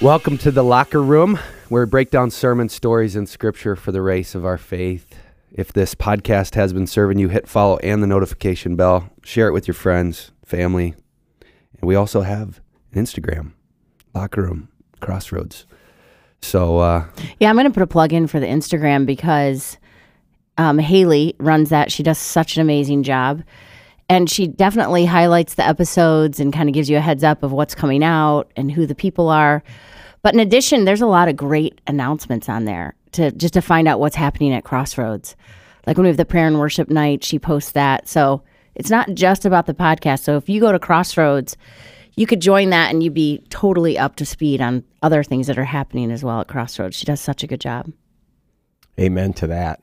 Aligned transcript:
Welcome 0.00 0.38
to 0.38 0.50
the 0.50 0.62
locker 0.62 1.02
room, 1.02 1.38
where 1.68 1.84
we 1.84 1.90
break 1.90 2.10
down 2.10 2.30
sermon 2.30 2.70
stories 2.70 3.14
and 3.14 3.28
scripture 3.28 3.76
for 3.76 3.92
the 3.92 4.00
race 4.00 4.34
of 4.34 4.46
our 4.46 4.56
faith. 4.56 5.16
If 5.52 5.70
this 5.72 5.94
podcast 5.94 6.54
has 6.54 6.72
been 6.72 6.86
serving 6.86 7.18
you, 7.18 7.28
hit 7.28 7.46
follow 7.46 7.76
and 7.78 8.02
the 8.02 8.06
notification 8.06 8.74
bell. 8.74 9.10
Share 9.22 9.48
it 9.48 9.52
with 9.52 9.68
your 9.68 9.74
friends, 9.74 10.30
family. 10.46 10.94
And 11.80 11.82
we 11.82 11.94
also 11.94 12.22
have 12.22 12.60
an 12.94 13.04
Instagram, 13.04 13.52
locker 14.14 14.40
room, 14.42 14.68
crossroads. 15.00 15.66
So, 16.40 16.78
uh, 16.78 17.04
Yeah, 17.38 17.50
I'm 17.50 17.56
going 17.56 17.66
to 17.66 17.70
put 17.70 17.82
a 17.82 17.86
plug 17.86 18.14
in 18.14 18.28
for 18.28 18.40
the 18.40 18.46
Instagram 18.46 19.04
because 19.04 19.76
um, 20.58 20.78
Haley 20.78 21.34
runs 21.38 21.70
that. 21.70 21.90
She 21.90 22.02
does 22.02 22.18
such 22.18 22.56
an 22.56 22.62
amazing 22.62 23.04
job. 23.04 23.42
And 24.10 24.28
she 24.28 24.46
definitely 24.46 25.04
highlights 25.04 25.54
the 25.54 25.66
episodes 25.66 26.40
and 26.40 26.52
kind 26.52 26.68
of 26.68 26.74
gives 26.74 26.88
you 26.88 26.96
a 26.96 27.00
heads 27.00 27.22
up 27.22 27.42
of 27.42 27.52
what's 27.52 27.74
coming 27.74 28.02
out 28.02 28.50
and 28.56 28.72
who 28.72 28.86
the 28.86 28.94
people 28.94 29.28
are. 29.28 29.62
But 30.22 30.34
in 30.34 30.40
addition, 30.40 30.84
there's 30.84 31.02
a 31.02 31.06
lot 31.06 31.28
of 31.28 31.36
great 31.36 31.80
announcements 31.86 32.48
on 32.48 32.64
there 32.64 32.94
to 33.12 33.30
just 33.32 33.54
to 33.54 33.62
find 33.62 33.86
out 33.86 34.00
what's 34.00 34.16
happening 34.16 34.52
at 34.52 34.64
Crossroads. 34.64 35.36
Like 35.86 35.96
when 35.96 36.04
we 36.04 36.08
have 36.08 36.16
the 36.16 36.24
prayer 36.24 36.46
and 36.46 36.58
worship 36.58 36.90
night, 36.90 37.22
she 37.22 37.38
posts 37.38 37.72
that. 37.72 38.08
So 38.08 38.42
it's 38.74 38.90
not 38.90 39.14
just 39.14 39.44
about 39.44 39.66
the 39.66 39.74
podcast. 39.74 40.20
So 40.20 40.36
if 40.36 40.48
you 40.48 40.60
go 40.60 40.72
to 40.72 40.78
Crossroads, 40.78 41.56
you 42.16 42.26
could 42.26 42.40
join 42.40 42.70
that 42.70 42.90
and 42.90 43.02
you'd 43.02 43.14
be 43.14 43.44
totally 43.50 43.98
up 43.98 44.16
to 44.16 44.26
speed 44.26 44.60
on 44.60 44.84
other 45.02 45.22
things 45.22 45.46
that 45.46 45.58
are 45.58 45.64
happening 45.64 46.10
as 46.10 46.24
well 46.24 46.40
at 46.40 46.48
Crossroads. 46.48 46.96
She 46.96 47.04
does 47.04 47.20
such 47.20 47.42
a 47.42 47.46
good 47.46 47.60
job. 47.60 47.92
Amen 48.98 49.32
to 49.34 49.46
that. 49.46 49.80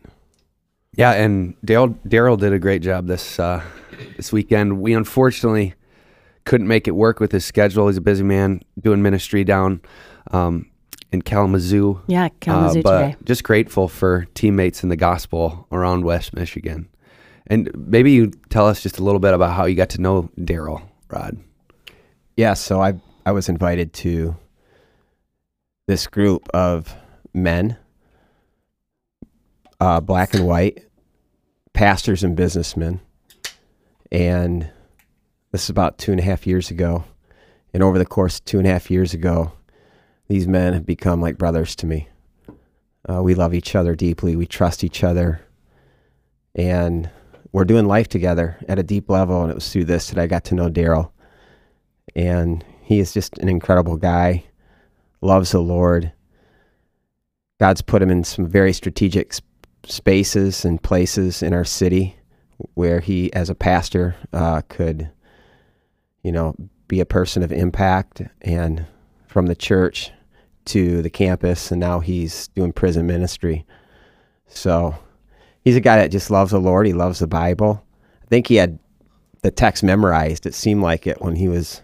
Yeah, 0.96 1.12
and 1.14 1.56
Daryl 1.62 1.96
Daryl 2.08 2.38
did 2.40 2.54
a 2.54 2.60
great 2.60 2.82
job 2.82 3.08
this 3.08 3.40
uh, 3.40 3.62
this 4.18 4.32
weekend. 4.32 4.82
We 4.82 4.94
unfortunately 4.94 5.74
couldn't 6.46 6.68
make 6.68 6.88
it 6.88 6.92
work 6.92 7.20
with 7.20 7.32
his 7.32 7.44
schedule. 7.46 7.88
He's 7.88 7.98
a 7.98 8.02
busy 8.02 8.24
man 8.24 8.62
doing 8.80 9.02
ministry 9.02 9.44
down 9.44 9.82
um, 10.32 10.70
in 11.12 11.22
Kalamazoo. 11.22 12.02
Yeah, 12.08 12.30
Kalamazoo 12.40 12.80
Uh, 12.80 12.84
but 12.84 13.02
today. 13.02 13.16
just 13.24 13.44
grateful 13.44 13.88
for 13.88 14.26
teammates 14.36 14.84
in 14.84 14.90
the 14.90 14.96
gospel 14.96 15.68
around 15.72 16.06
West 16.06 16.34
Michigan. 16.36 16.88
And 17.48 17.70
maybe 17.76 18.12
you 18.12 18.32
tell 18.50 18.68
us 18.68 18.82
just 18.82 18.98
a 19.00 19.04
little 19.04 19.20
bit 19.20 19.34
about 19.34 19.56
how 19.56 19.66
you 19.66 19.76
got 19.76 19.90
to 19.92 20.02
know 20.02 20.30
Daryl, 20.40 20.82
Rod. 21.10 21.38
Yeah, 22.38 22.54
so 22.54 22.82
I 22.82 22.94
I 23.26 23.32
was 23.32 23.50
invited 23.50 23.94
to 23.94 24.36
this 25.88 26.08
group 26.08 26.48
of 26.54 26.96
men, 27.34 27.78
uh, 29.80 30.00
black 30.00 30.34
and 30.34 30.46
white, 30.46 30.84
pastors 31.74 32.24
and 32.24 32.36
businessmen, 32.36 33.00
and 34.12 34.70
this 35.52 35.64
is 35.64 35.70
about 35.70 35.98
two 35.98 36.12
and 36.12 36.20
a 36.20 36.24
half 36.24 36.46
years 36.48 36.72
ago. 36.72 37.04
And 37.74 37.84
over 37.84 37.98
the 37.98 38.06
course 38.06 38.40
of 38.40 38.46
two 38.46 38.58
and 38.58 38.68
a 38.68 38.72
half 38.72 38.90
years 38.90 39.14
ago, 39.14 39.52
these 40.30 40.48
men 40.48 40.74
have 40.74 40.86
become 40.86 41.22
like 41.22 41.38
brothers 41.38 41.76
to 41.78 41.86
me. 41.86 42.08
Uh, 43.08 43.22
we 43.22 43.36
love 43.36 43.54
each 43.54 43.76
other 43.76 43.96
deeply. 43.96 44.36
We 44.36 44.48
trust 44.48 44.84
each 44.84 45.04
other, 45.04 45.42
and 46.56 47.10
we're 47.52 47.66
doing 47.66 47.86
life 47.86 48.08
together 48.08 48.58
at 48.70 48.80
a 48.80 48.84
deep 48.84 49.10
level. 49.10 49.42
And 49.42 49.52
it 49.52 49.56
was 49.56 49.72
through 49.72 49.86
this 49.86 50.10
that 50.10 50.20
I 50.20 50.28
got 50.28 50.46
to 50.46 50.56
know 50.56 50.70
Daryl 50.70 51.12
and 52.16 52.64
he 52.82 53.00
is 53.00 53.14
just 53.14 53.38
an 53.40 53.50
incredible 53.50 53.98
guy 53.98 54.44
loves 55.22 55.52
the 55.52 55.60
lord 55.60 56.12
god's 57.60 57.82
put 57.82 58.02
him 58.02 58.10
in 58.10 58.24
some 58.24 58.48
very 58.48 58.74
strategic 58.74 59.34
spaces 59.88 60.66
and 60.66 60.82
places 60.82 61.44
in 61.44 61.54
our 61.54 61.66
city 61.66 62.16
where 62.74 63.00
he 63.00 63.32
as 63.34 63.50
a 63.50 63.56
pastor 63.56 64.16
uh, 64.34 64.62
could 64.70 65.10
you 66.24 66.32
know 66.32 66.56
be 66.88 67.00
a 67.00 67.06
person 67.06 67.44
of 67.44 67.52
impact 67.52 68.22
and 68.42 68.86
from 69.28 69.48
the 69.48 69.56
church 69.56 70.12
to 70.66 71.02
the 71.02 71.10
campus 71.10 71.72
and 71.72 71.80
now 71.80 72.00
he's 72.00 72.48
doing 72.50 72.72
prison 72.72 73.06
ministry 73.06 73.66
so 74.48 74.96
he's 75.64 75.76
a 75.76 75.82
guy 75.82 75.98
that 75.98 76.12
just 76.12 76.32
loves 76.32 76.52
the 76.52 76.60
lord 76.60 76.86
he 76.88 76.94
loves 76.94 77.20
the 77.20 77.28
bible 77.28 77.84
i 78.24 78.26
think 78.28 78.48
he 78.48 78.56
had 78.56 78.80
the 79.42 79.52
text 79.52 79.84
memorized 79.84 80.46
it 80.46 80.54
seemed 80.54 80.82
like 80.82 81.06
it 81.06 81.22
when 81.22 81.36
he 81.36 81.48
was 81.48 81.82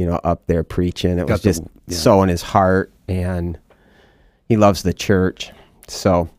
you 0.00 0.06
know, 0.06 0.18
up 0.24 0.46
there 0.46 0.64
preaching. 0.64 1.18
It 1.18 1.26
Got 1.26 1.34
was 1.34 1.42
the- 1.42 1.48
just 1.50 1.62
yeah. 1.86 1.96
so 1.98 2.22
in 2.22 2.30
his 2.30 2.40
heart, 2.40 2.90
and 3.06 3.58
he 4.48 4.56
loves 4.56 4.82
the 4.82 4.94
church. 4.94 5.52
So 5.88 6.30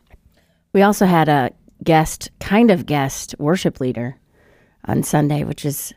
We 0.74 0.82
also 0.82 1.06
had 1.06 1.28
a 1.30 1.52
guest, 1.84 2.32
kind 2.40 2.72
of 2.72 2.86
guest 2.86 3.36
worship 3.40 3.80
leader 3.80 4.16
on 4.86 5.04
Sunday, 5.04 5.44
which 5.44 5.66
is 5.66 5.94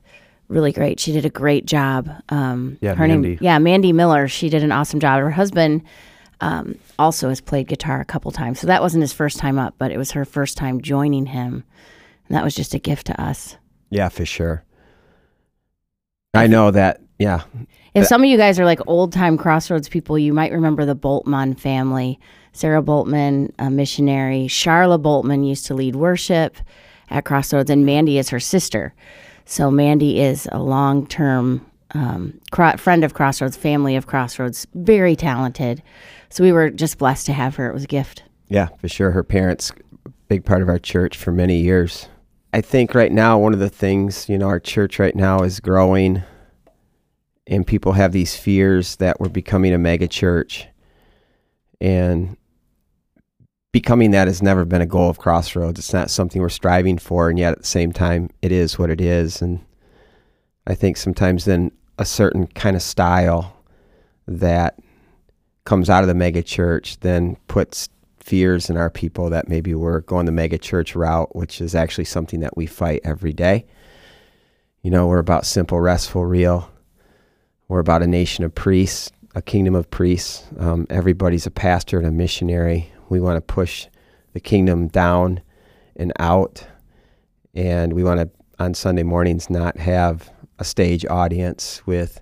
really 0.48 0.72
great. 0.72 1.00
She 1.00 1.12
did 1.12 1.24
a 1.24 1.30
great 1.30 1.66
job. 1.66 2.10
Um, 2.28 2.78
Yeah, 2.80 2.94
her 2.94 3.06
Mandy. 3.06 3.28
name, 3.30 3.38
yeah, 3.40 3.58
Mandy 3.58 3.92
Miller. 3.92 4.28
She 4.28 4.48
did 4.48 4.62
an 4.62 4.72
awesome 4.72 5.00
job. 5.00 5.20
Her 5.20 5.30
husband 5.30 5.82
um, 6.40 6.76
also 6.98 7.28
has 7.28 7.40
played 7.40 7.68
guitar 7.68 8.00
a 8.00 8.04
couple 8.04 8.30
times, 8.30 8.60
so 8.60 8.66
that 8.66 8.82
wasn't 8.82 9.02
his 9.02 9.12
first 9.12 9.38
time 9.38 9.58
up, 9.58 9.74
but 9.78 9.90
it 9.90 9.96
was 9.96 10.10
her 10.10 10.24
first 10.24 10.56
time 10.56 10.80
joining 10.82 11.26
him, 11.26 11.64
and 12.28 12.36
that 12.36 12.44
was 12.44 12.54
just 12.54 12.74
a 12.74 12.78
gift 12.78 13.06
to 13.06 13.20
us. 13.22 13.56
yeah, 13.90 14.08
for 14.08 14.26
sure. 14.26 14.64
I 16.34 16.46
know 16.48 16.70
that. 16.72 17.00
Yeah, 17.16 17.42
If 17.94 18.06
some 18.08 18.24
of 18.24 18.28
you 18.28 18.36
guys 18.36 18.58
are 18.58 18.64
like 18.64 18.80
old 18.88 19.12
time 19.12 19.38
Crossroads 19.38 19.88
people, 19.88 20.18
you 20.18 20.32
might 20.34 20.50
remember 20.50 20.84
the 20.84 20.96
Boltman 20.96 21.56
family. 21.58 22.18
Sarah 22.54 22.82
Boltman, 22.82 23.52
a 23.58 23.68
missionary. 23.68 24.46
Charla 24.46 25.00
Boltman 25.00 25.46
used 25.46 25.66
to 25.66 25.74
lead 25.74 25.96
worship 25.96 26.56
at 27.10 27.24
Crossroads, 27.24 27.68
and 27.68 27.84
Mandy 27.84 28.16
is 28.16 28.30
her 28.30 28.40
sister. 28.40 28.94
So 29.44 29.70
Mandy 29.70 30.20
is 30.20 30.48
a 30.52 30.62
long 30.62 31.06
term 31.06 31.66
um, 31.90 32.40
cro- 32.50 32.76
friend 32.76 33.04
of 33.04 33.12
Crossroads, 33.12 33.56
family 33.56 33.96
of 33.96 34.06
Crossroads, 34.06 34.66
very 34.74 35.16
talented. 35.16 35.82
So 36.30 36.42
we 36.42 36.52
were 36.52 36.70
just 36.70 36.96
blessed 36.96 37.26
to 37.26 37.32
have 37.32 37.56
her. 37.56 37.68
It 37.68 37.74
was 37.74 37.84
a 37.84 37.88
gift. 37.88 38.22
yeah, 38.48 38.68
for 38.80 38.88
sure. 38.88 39.10
Her 39.10 39.22
parents, 39.24 39.72
big 40.28 40.44
part 40.44 40.62
of 40.62 40.68
our 40.68 40.78
church 40.78 41.16
for 41.16 41.32
many 41.32 41.58
years. 41.58 42.08
I 42.52 42.60
think 42.60 42.94
right 42.94 43.12
now 43.12 43.36
one 43.36 43.52
of 43.52 43.58
the 43.58 43.68
things 43.68 44.28
you 44.28 44.38
know 44.38 44.46
our 44.46 44.60
church 44.60 45.00
right 45.00 45.14
now 45.16 45.40
is 45.40 45.58
growing, 45.58 46.22
and 47.48 47.66
people 47.66 47.92
have 47.92 48.12
these 48.12 48.36
fears 48.36 48.96
that 48.96 49.18
we're 49.20 49.28
becoming 49.28 49.74
a 49.74 49.78
mega 49.78 50.06
church, 50.06 50.68
and 51.80 52.36
becoming 53.74 54.12
that 54.12 54.28
has 54.28 54.40
never 54.40 54.64
been 54.64 54.80
a 54.80 54.86
goal 54.86 55.10
of 55.10 55.18
Crossroads. 55.18 55.80
It's 55.80 55.92
not 55.92 56.08
something 56.08 56.40
we're 56.40 56.48
striving 56.48 56.96
for, 56.96 57.28
and 57.28 57.36
yet 57.36 57.50
at 57.50 57.58
the 57.58 57.66
same 57.66 57.90
time, 57.90 58.30
it 58.40 58.52
is 58.52 58.78
what 58.78 58.88
it 58.88 59.00
is. 59.00 59.42
And 59.42 59.58
I 60.64 60.76
think 60.76 60.96
sometimes 60.96 61.44
then 61.44 61.72
a 61.98 62.04
certain 62.04 62.46
kind 62.46 62.76
of 62.76 62.82
style 62.82 63.60
that 64.28 64.78
comes 65.64 65.90
out 65.90 66.04
of 66.04 66.08
the 66.08 66.14
mega 66.14 66.40
church 66.40 67.00
then 67.00 67.36
puts 67.48 67.88
fears 68.20 68.70
in 68.70 68.76
our 68.76 68.90
people 68.90 69.28
that 69.30 69.48
maybe 69.48 69.74
we're 69.74 70.02
going 70.02 70.26
the 70.26 70.30
mega 70.30 70.56
church 70.56 70.94
route, 70.94 71.34
which 71.34 71.60
is 71.60 71.74
actually 71.74 72.04
something 72.04 72.38
that 72.38 72.56
we 72.56 72.66
fight 72.66 73.00
every 73.02 73.32
day. 73.32 73.66
You 74.82 74.92
know, 74.92 75.08
we're 75.08 75.18
about 75.18 75.46
simple, 75.46 75.80
restful, 75.80 76.24
real. 76.24 76.70
We're 77.66 77.80
about 77.80 78.04
a 78.04 78.06
nation 78.06 78.44
of 78.44 78.54
priests, 78.54 79.10
a 79.34 79.42
kingdom 79.42 79.74
of 79.74 79.90
priests. 79.90 80.44
Um, 80.60 80.86
everybody's 80.90 81.46
a 81.46 81.50
pastor 81.50 81.98
and 81.98 82.06
a 82.06 82.12
missionary. 82.12 82.92
We 83.08 83.20
want 83.20 83.36
to 83.36 83.40
push 83.40 83.86
the 84.32 84.40
kingdom 84.40 84.88
down 84.88 85.40
and 85.96 86.12
out. 86.18 86.66
And 87.54 87.92
we 87.92 88.02
want 88.02 88.20
to, 88.20 88.30
on 88.58 88.74
Sunday 88.74 89.02
mornings, 89.02 89.48
not 89.50 89.76
have 89.78 90.30
a 90.58 90.64
stage 90.64 91.04
audience 91.06 91.82
with 91.86 92.20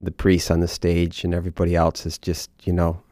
the 0.00 0.10
priests 0.10 0.50
on 0.50 0.60
the 0.60 0.68
stage 0.68 1.24
and 1.24 1.34
everybody 1.34 1.74
else 1.76 2.06
is 2.06 2.18
just, 2.18 2.50
you 2.62 2.72
know, 2.72 3.02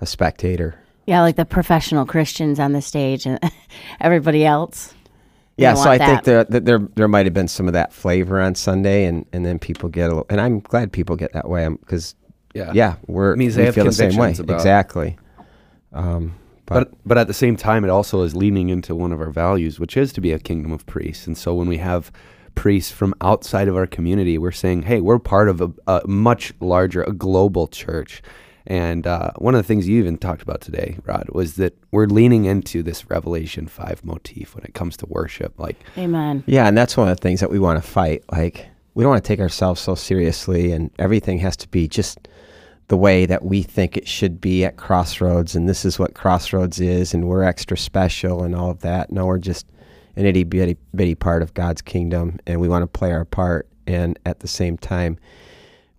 a 0.00 0.06
spectator. 0.06 0.74
Yeah, 1.06 1.20
like 1.22 1.36
the 1.36 1.44
professional 1.44 2.06
Christians 2.06 2.58
on 2.58 2.72
the 2.72 2.82
stage 2.82 3.26
and 3.26 3.38
everybody 4.00 4.44
else. 4.44 4.94
Yeah, 5.56 5.74
so 5.74 5.82
I 5.90 5.98
want 5.98 6.24
think 6.24 6.24
there 6.24 6.44
there 6.60 6.78
there 6.94 7.08
might 7.08 7.26
have 7.26 7.34
been 7.34 7.46
some 7.46 7.66
of 7.66 7.74
that 7.74 7.92
flavor 7.92 8.40
on 8.40 8.54
Sunday, 8.54 9.04
and 9.04 9.26
and 9.34 9.44
then 9.44 9.58
people 9.58 9.88
get 9.90 10.04
a 10.06 10.08
little, 10.08 10.26
and 10.30 10.40
I'm 10.40 10.60
glad 10.60 10.92
people 10.92 11.14
get 11.14 11.34
that 11.34 11.46
way 11.48 11.66
um, 11.66 11.76
because 11.76 12.14
Yeah. 12.54 12.72
yeah, 12.74 12.96
we're 13.06 13.32
It 13.32 13.36
means 13.36 13.54
we 13.56 13.60
they 13.62 13.66
have 13.66 13.74
feel 13.74 13.84
the 13.84 13.92
same 13.92 14.16
way 14.16 14.32
about- 14.32 14.54
exactly. 14.54 15.18
Um, 15.92 16.34
but, 16.66 16.90
But 16.90 16.98
but 17.04 17.18
at 17.18 17.26
the 17.26 17.34
same 17.34 17.56
time, 17.56 17.84
it 17.84 17.90
also 17.90 18.22
is 18.22 18.34
leaning 18.36 18.68
into 18.68 18.94
one 18.94 19.12
of 19.12 19.20
our 19.20 19.30
values, 19.30 19.80
which 19.80 19.96
is 19.96 20.12
to 20.12 20.20
be 20.20 20.32
a 20.32 20.38
kingdom 20.38 20.72
of 20.72 20.86
priests. 20.86 21.26
And 21.26 21.36
so 21.36 21.54
when 21.54 21.68
we 21.68 21.78
have 21.78 22.12
priests 22.54 22.92
from 22.92 23.14
outside 23.20 23.68
of 23.68 23.76
our 23.76 23.86
community, 23.86 24.38
we're 24.38 24.52
saying, 24.52 24.82
hey, 24.82 25.00
we're 25.00 25.18
part 25.18 25.48
of 25.48 25.60
a, 25.60 25.72
a 25.86 26.06
much 26.06 26.52
larger, 26.60 27.02
a 27.02 27.12
global 27.12 27.66
church. 27.66 28.22
And 28.66 29.06
uh, 29.06 29.32
one 29.38 29.56
of 29.56 29.58
the 29.58 29.66
things 29.66 29.88
you 29.88 29.98
even 29.98 30.18
talked 30.18 30.42
about 30.42 30.60
today, 30.60 30.98
Rod, 31.04 31.28
was 31.32 31.56
that 31.56 31.76
we're 31.90 32.06
leaning 32.06 32.44
into 32.44 32.82
this 32.82 33.10
Revelation 33.10 33.66
five 33.66 34.04
motif 34.04 34.54
when 34.54 34.64
it 34.64 34.72
comes 34.72 34.96
to 34.98 35.06
worship. 35.06 35.58
Like, 35.58 35.78
Amen. 35.98 36.44
yeah, 36.46 36.68
and 36.68 36.78
that's 36.78 36.96
one 36.96 37.08
of 37.08 37.16
the 37.16 37.20
things 37.20 37.40
that 37.40 37.50
we 37.50 37.58
want 37.58 37.82
to 37.82 37.88
fight. 37.88 38.22
Like 38.30 38.68
we 38.94 39.02
don't 39.02 39.10
want 39.10 39.24
to 39.24 39.28
take 39.28 39.40
ourselves 39.40 39.80
so 39.80 39.96
seriously, 39.96 40.70
and 40.70 40.90
everything 40.98 41.38
has 41.38 41.56
to 41.56 41.68
be 41.68 41.88
just 41.88 42.28
the 42.88 42.96
way 42.96 43.24
that 43.26 43.44
we 43.44 43.62
think 43.62 43.96
it 43.96 44.06
should 44.06 44.40
be 44.40 44.64
at 44.64 44.76
Crossroads, 44.76 45.54
and 45.54 45.68
this 45.68 45.84
is 45.84 45.98
what 45.98 46.14
Crossroads 46.14 46.80
is, 46.80 47.14
and 47.14 47.26
we're 47.28 47.42
extra 47.44 47.76
special 47.76 48.42
and 48.42 48.54
all 48.54 48.70
of 48.70 48.80
that. 48.80 49.10
No, 49.10 49.26
we're 49.26 49.38
just 49.38 49.66
an 50.16 50.26
itty 50.26 50.44
bitty, 50.44 50.76
bitty 50.94 51.14
part 51.14 51.42
of 51.42 51.54
God's 51.54 51.80
kingdom, 51.80 52.38
and 52.46 52.60
we 52.60 52.68
want 52.68 52.82
to 52.82 52.86
play 52.98 53.12
our 53.12 53.24
part. 53.24 53.66
And 53.86 54.18
at 54.26 54.40
the 54.40 54.48
same 54.48 54.76
time, 54.76 55.18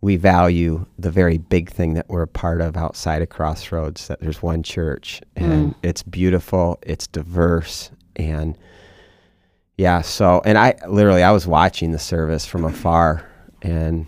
we 0.02 0.18
value 0.18 0.86
the 1.00 1.10
very 1.10 1.38
big 1.38 1.70
thing 1.70 1.94
that 1.96 2.08
we're 2.10 2.22
a 2.24 2.28
part 2.28 2.62
of 2.62 2.78
outside 2.78 3.22
of 3.22 3.30
Crossroads. 3.30 4.08
That 4.08 4.20
there's 4.20 4.44
one 4.44 4.62
church, 4.62 5.22
and 5.36 5.72
Mm. 5.72 5.76
it's 5.82 6.04
beautiful, 6.04 6.78
it's 6.84 7.08
diverse, 7.08 7.90
and 8.16 8.58
yeah. 9.78 10.02
So, 10.02 10.42
and 10.46 10.58
I 10.58 10.76
literally, 10.88 11.24
I 11.24 11.32
was 11.32 11.48
watching 11.48 11.92
the 11.92 12.00
service 12.00 12.46
from 12.46 12.66
afar, 12.66 13.26
and 13.62 14.06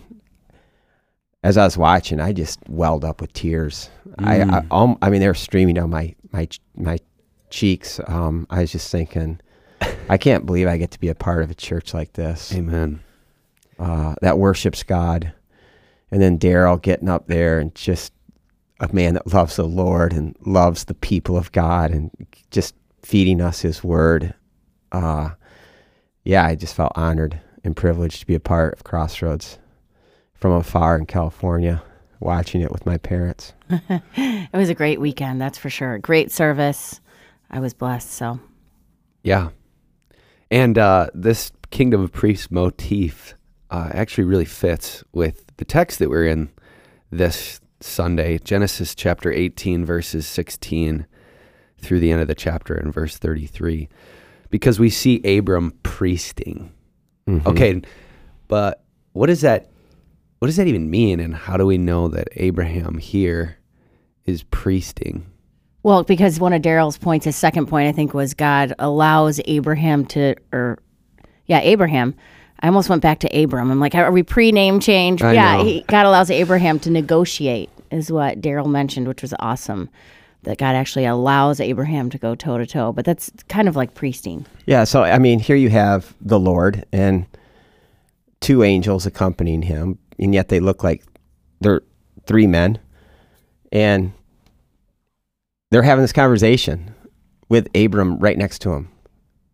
as 1.46 1.56
I 1.56 1.64
was 1.64 1.78
watching, 1.78 2.18
I 2.20 2.32
just 2.32 2.58
welled 2.68 3.04
up 3.04 3.20
with 3.20 3.32
tears. 3.32 3.88
I, 4.18 4.40
I, 4.40 4.44
Mm. 4.44 4.66
um, 4.72 4.98
I 5.00 5.10
mean, 5.10 5.20
they 5.20 5.28
were 5.28 5.34
streaming 5.34 5.76
down 5.76 5.90
my 5.90 6.12
my 6.32 6.48
my 6.74 6.98
cheeks. 7.50 8.00
Um, 8.08 8.48
I 8.50 8.62
was 8.62 8.72
just 8.72 8.90
thinking, 8.90 9.40
I 10.08 10.16
can't 10.18 10.44
believe 10.44 10.66
I 10.66 10.76
get 10.76 10.90
to 10.90 11.00
be 11.00 11.08
a 11.08 11.14
part 11.14 11.44
of 11.44 11.50
a 11.50 11.54
church 11.54 11.94
like 11.94 12.14
this 12.14 12.52
Amen. 12.52 12.98
uh, 13.78 14.16
that 14.22 14.38
worships 14.38 14.82
God, 14.82 15.32
and 16.10 16.20
then 16.20 16.36
Daryl 16.36 16.82
getting 16.82 17.08
up 17.08 17.28
there 17.28 17.60
and 17.60 17.72
just 17.76 18.12
a 18.80 18.92
man 18.92 19.14
that 19.14 19.32
loves 19.32 19.54
the 19.54 19.64
Lord 19.68 20.12
and 20.12 20.34
loves 20.44 20.84
the 20.84 20.94
people 20.94 21.36
of 21.36 21.52
God 21.52 21.92
and 21.92 22.10
just 22.50 22.74
feeding 23.02 23.40
us 23.40 23.60
His 23.60 23.84
Word. 23.84 24.34
Uh, 24.90 25.30
yeah, 26.24 26.44
I 26.44 26.56
just 26.56 26.74
felt 26.74 26.92
honored 26.96 27.38
and 27.62 27.76
privileged 27.76 28.18
to 28.20 28.26
be 28.26 28.34
a 28.34 28.40
part 28.40 28.74
of 28.74 28.82
Crossroads 28.82 29.58
from 30.38 30.52
afar 30.52 30.96
in 30.96 31.06
California, 31.06 31.82
watching 32.20 32.60
it 32.60 32.72
with 32.72 32.86
my 32.86 32.98
parents. 32.98 33.52
It 34.16 34.58
was 34.58 34.68
a 34.68 34.74
great 34.74 35.00
weekend, 35.00 35.40
that's 35.40 35.58
for 35.58 35.68
sure. 35.68 35.98
Great 35.98 36.30
service. 36.30 37.00
I 37.50 37.58
was 37.60 37.74
blessed. 37.74 38.10
So 38.12 38.40
Yeah. 39.22 39.50
And 40.50 40.78
uh, 40.78 41.08
this 41.14 41.50
Kingdom 41.70 42.00
of 42.02 42.12
Priests 42.12 42.50
motif 42.50 43.34
uh, 43.70 43.90
actually 43.92 44.24
really 44.24 44.44
fits 44.44 45.02
with 45.12 45.44
the 45.56 45.64
text 45.64 45.98
that 45.98 46.08
we're 46.08 46.26
in 46.26 46.50
this 47.10 47.60
Sunday 47.80 48.38
Genesis 48.38 48.94
chapter 48.94 49.32
18, 49.32 49.84
verses 49.84 50.26
16 50.26 51.06
through 51.78 52.00
the 52.00 52.10
end 52.10 52.22
of 52.22 52.28
the 52.28 52.34
chapter 52.34 52.76
in 52.78 52.90
verse 52.90 53.18
33. 53.18 53.88
Because 54.48 54.78
we 54.78 54.88
see 54.88 55.20
Abram 55.36 55.72
priesting. 55.82 56.72
Mhm. 57.28 57.44
Okay, 57.46 57.82
but 58.48 58.84
what 59.12 59.26
does 59.26 59.40
that 59.40 59.68
what 60.38 60.46
does 60.46 60.56
that 60.56 60.66
even 60.66 60.90
mean 60.90 61.20
and 61.20 61.34
how 61.34 61.56
do 61.56 61.66
we 61.66 61.78
know 61.78 62.08
that 62.08 62.28
Abraham 62.36 62.98
here 62.98 63.58
is 64.24 64.42
priesting? 64.44 65.26
Well, 65.82 66.02
because 66.02 66.40
one 66.40 66.52
of 66.52 66.62
Daryl's 66.62 66.98
points, 66.98 67.26
his 67.26 67.36
second 67.36 67.66
point, 67.66 67.88
I 67.88 67.92
think, 67.92 68.12
was 68.12 68.34
God 68.34 68.74
allows 68.78 69.40
Abraham 69.44 70.04
to, 70.06 70.34
or 70.52 70.78
yeah, 71.46 71.60
Abraham. 71.60 72.14
I 72.60 72.66
almost 72.66 72.88
went 72.88 73.02
back 73.02 73.20
to 73.20 73.28
Abram. 73.28 73.70
I'm 73.70 73.78
like, 73.78 73.94
are 73.94 74.10
we 74.10 74.22
pre 74.22 74.50
name 74.50 74.80
change? 74.80 75.22
I 75.22 75.32
yeah, 75.34 75.62
he, 75.62 75.82
God 75.82 76.06
allows 76.06 76.30
Abraham 76.30 76.80
to 76.80 76.90
negotiate, 76.90 77.70
is 77.90 78.10
what 78.10 78.40
Daryl 78.40 78.66
mentioned, 78.66 79.06
which 79.06 79.22
was 79.22 79.32
awesome. 79.38 79.88
That 80.42 80.58
God 80.58 80.74
actually 80.74 81.04
allows 81.04 81.60
Abraham 81.60 82.08
to 82.10 82.18
go 82.18 82.34
toe 82.34 82.58
to 82.58 82.66
toe, 82.66 82.92
but 82.92 83.04
that's 83.04 83.30
kind 83.48 83.68
of 83.68 83.76
like 83.76 83.94
priesting. 83.94 84.46
Yeah, 84.66 84.84
so 84.84 85.02
I 85.02 85.18
mean, 85.18 85.38
here 85.38 85.56
you 85.56 85.70
have 85.70 86.14
the 86.20 86.38
Lord 86.38 86.84
and 86.92 87.26
two 88.40 88.62
angels 88.62 89.06
accompanying 89.06 89.62
him, 89.62 89.98
and 90.18 90.34
yet 90.34 90.48
they 90.48 90.60
look 90.60 90.82
like 90.84 91.02
they're 91.60 91.82
three 92.26 92.46
men, 92.46 92.78
and 93.72 94.12
they're 95.70 95.82
having 95.82 96.02
this 96.02 96.12
conversation 96.12 96.94
with 97.48 97.68
Abram 97.76 98.18
right 98.18 98.38
next 98.38 98.60
to 98.60 98.72
him. 98.72 98.88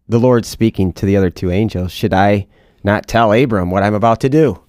The 0.09 0.19
Lord 0.21 0.45
speaking 0.45 0.93
to 0.95 1.07
the 1.07 1.17
other 1.17 1.31
two 1.31 1.51
angels, 1.51 1.93
should 1.93 2.13
I 2.15 2.47
not 2.85 3.07
tell 3.07 3.33
Abram 3.33 3.71
what 3.71 3.83
I'm 3.83 3.95
about 3.95 4.21
to 4.21 4.29
do? 4.29 4.61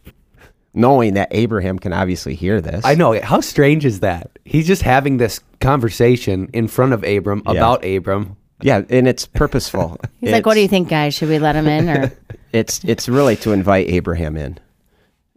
Knowing 0.74 1.14
that 1.16 1.28
Abraham 1.32 1.78
can 1.78 1.94
obviously 1.94 2.34
hear 2.36 2.60
this. 2.62 2.84
I 2.86 2.96
know. 2.96 3.20
How 3.22 3.42
strange 3.42 3.86
is 3.86 4.00
that? 4.00 4.32
He's 4.46 4.66
just 4.66 4.82
having 4.82 5.18
this 5.18 5.40
conversation 5.62 6.50
in 6.54 6.68
front 6.68 6.94
of 6.94 7.04
Abram 7.04 7.44
Yeah. 7.46 7.52
about 7.54 7.86
Abram. 7.86 8.38
Yeah, 8.62 8.82
and 8.90 9.08
it's 9.08 9.26
purposeful. 9.28 10.00
He's 10.22 10.32
like, 10.32 10.46
"What 10.46 10.54
do 10.54 10.62
you 10.62 10.68
think, 10.68 10.88
guys? 10.90 11.14
Should 11.14 11.30
we 11.30 11.38
let 11.38 11.56
him 11.56 11.68
in?" 11.68 11.90
Or 11.90 12.12
It's 12.54 12.82
it's 12.86 13.10
really 13.10 13.36
to 13.38 13.52
invite 13.52 13.90
Abraham 13.90 14.38
in. 14.38 14.58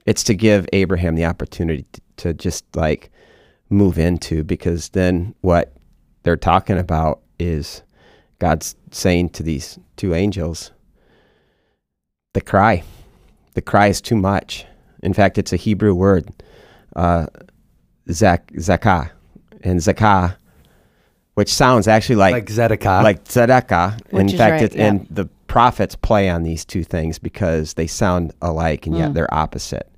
It's 0.06 0.22
to 0.24 0.34
give 0.34 0.66
Abraham 0.72 1.14
the 1.16 1.24
opportunity 1.24 1.84
to, 1.92 2.00
to 2.18 2.34
just 2.34 2.64
like 2.76 3.10
move 3.68 3.98
into 3.98 4.44
because 4.44 4.90
then 4.90 5.34
what 5.40 5.72
they're 6.22 6.36
talking 6.36 6.78
about 6.78 7.20
is 7.38 7.82
God's 8.38 8.76
saying 8.92 9.30
to 9.30 9.42
these 9.42 9.78
two 9.96 10.14
angels, 10.14 10.70
the 12.34 12.40
cry, 12.40 12.84
the 13.54 13.62
cry 13.62 13.88
is 13.88 14.00
too 14.00 14.16
much. 14.16 14.66
In 15.02 15.12
fact, 15.12 15.38
it's 15.38 15.52
a 15.52 15.56
Hebrew 15.56 15.94
word, 15.94 16.30
uh, 16.94 17.26
zak, 18.10 18.48
zakah, 18.52 19.10
and 19.62 19.80
zakah, 19.80 20.36
which 21.34 21.52
sounds 21.52 21.88
actually 21.88 22.16
like 22.16 22.32
Like 22.32 22.50
Zedekiah. 22.50 23.02
like 23.02 23.24
tzedakah. 23.24 24.00
In 24.10 24.16
Which 24.18 24.32
is 24.32 24.38
fact, 24.38 24.52
right, 24.52 24.62
it, 24.62 24.74
yeah. 24.76 24.86
and 24.86 25.06
the 25.10 25.26
prophets 25.48 25.96
play 25.96 26.28
on 26.28 26.42
these 26.42 26.64
two 26.64 26.84
things 26.84 27.18
because 27.18 27.74
they 27.74 27.86
sound 27.86 28.32
alike 28.42 28.86
and 28.86 28.94
Mm. 28.94 28.98
yet 28.98 29.14
they're 29.14 29.32
opposite. 29.34 29.88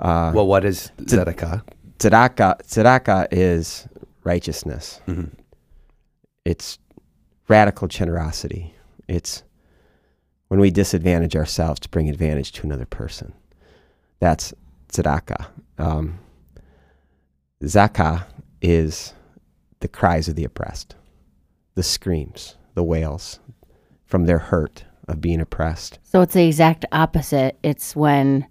Uh, 0.00 0.32
well, 0.34 0.46
what 0.46 0.64
is 0.64 0.90
Zedekiah? 1.08 1.60
tzedakah, 1.98 2.60
tzedakah 2.62 3.26
is 3.30 3.88
righteousness. 4.24 5.00
Mhm. 5.06 5.30
It's 6.44 6.78
radical 7.48 7.88
generosity. 7.88 8.74
It's 9.08 9.42
when 10.48 10.60
we 10.60 10.70
disadvantage 10.70 11.34
ourselves 11.34 11.80
to 11.80 11.88
bring 11.88 12.08
advantage 12.08 12.52
to 12.52 12.66
another 12.66 12.86
person. 12.86 13.32
That's 14.20 14.52
tzedakah. 14.90 15.46
Um, 15.78 16.18
zakah 17.62 18.24
is 18.60 19.14
the 19.80 19.88
cries 19.88 20.28
of 20.28 20.34
the 20.36 20.44
oppressed, 20.44 20.94
the 21.74 21.82
screams, 21.82 22.56
the 22.74 22.82
wails 22.84 23.40
from 24.04 24.26
their 24.26 24.38
hurt 24.38 24.84
of 25.08 25.20
being 25.20 25.40
oppressed. 25.40 25.98
so 26.02 26.20
it's 26.20 26.34
the 26.34 26.46
exact 26.46 26.84
opposite. 26.92 27.56
It's 27.62 27.94
when 27.94 28.46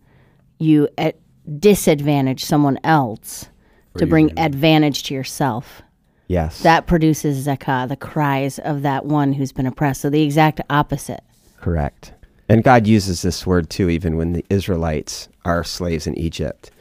you 0.59 0.87
at 0.97 1.17
disadvantage 1.59 2.43
someone 2.43 2.79
else 2.83 3.49
to 3.97 4.05
you 4.05 4.09
bring 4.09 4.39
advantage 4.39 5.03
to 5.03 5.13
yourself. 5.13 5.81
Yes. 6.27 6.61
That 6.63 6.87
produces 6.87 7.45
zakah, 7.45 7.87
the 7.87 7.95
cries 7.95 8.59
of 8.59 8.81
that 8.81 9.05
one 9.05 9.33
who's 9.33 9.51
been 9.51 9.67
oppressed. 9.67 10.01
So 10.01 10.09
the 10.09 10.23
exact 10.23 10.59
opposite. 10.69 11.23
Correct. 11.59 12.13
And 12.49 12.63
God 12.63 12.87
uses 12.87 13.21
this 13.21 13.45
word 13.45 13.69
too, 13.69 13.89
even 13.89 14.17
when 14.17 14.33
the 14.33 14.45
Israelites 14.49 15.29
are 15.45 15.63
slaves 15.63 16.07
in 16.07 16.17
Egypt. 16.17 16.71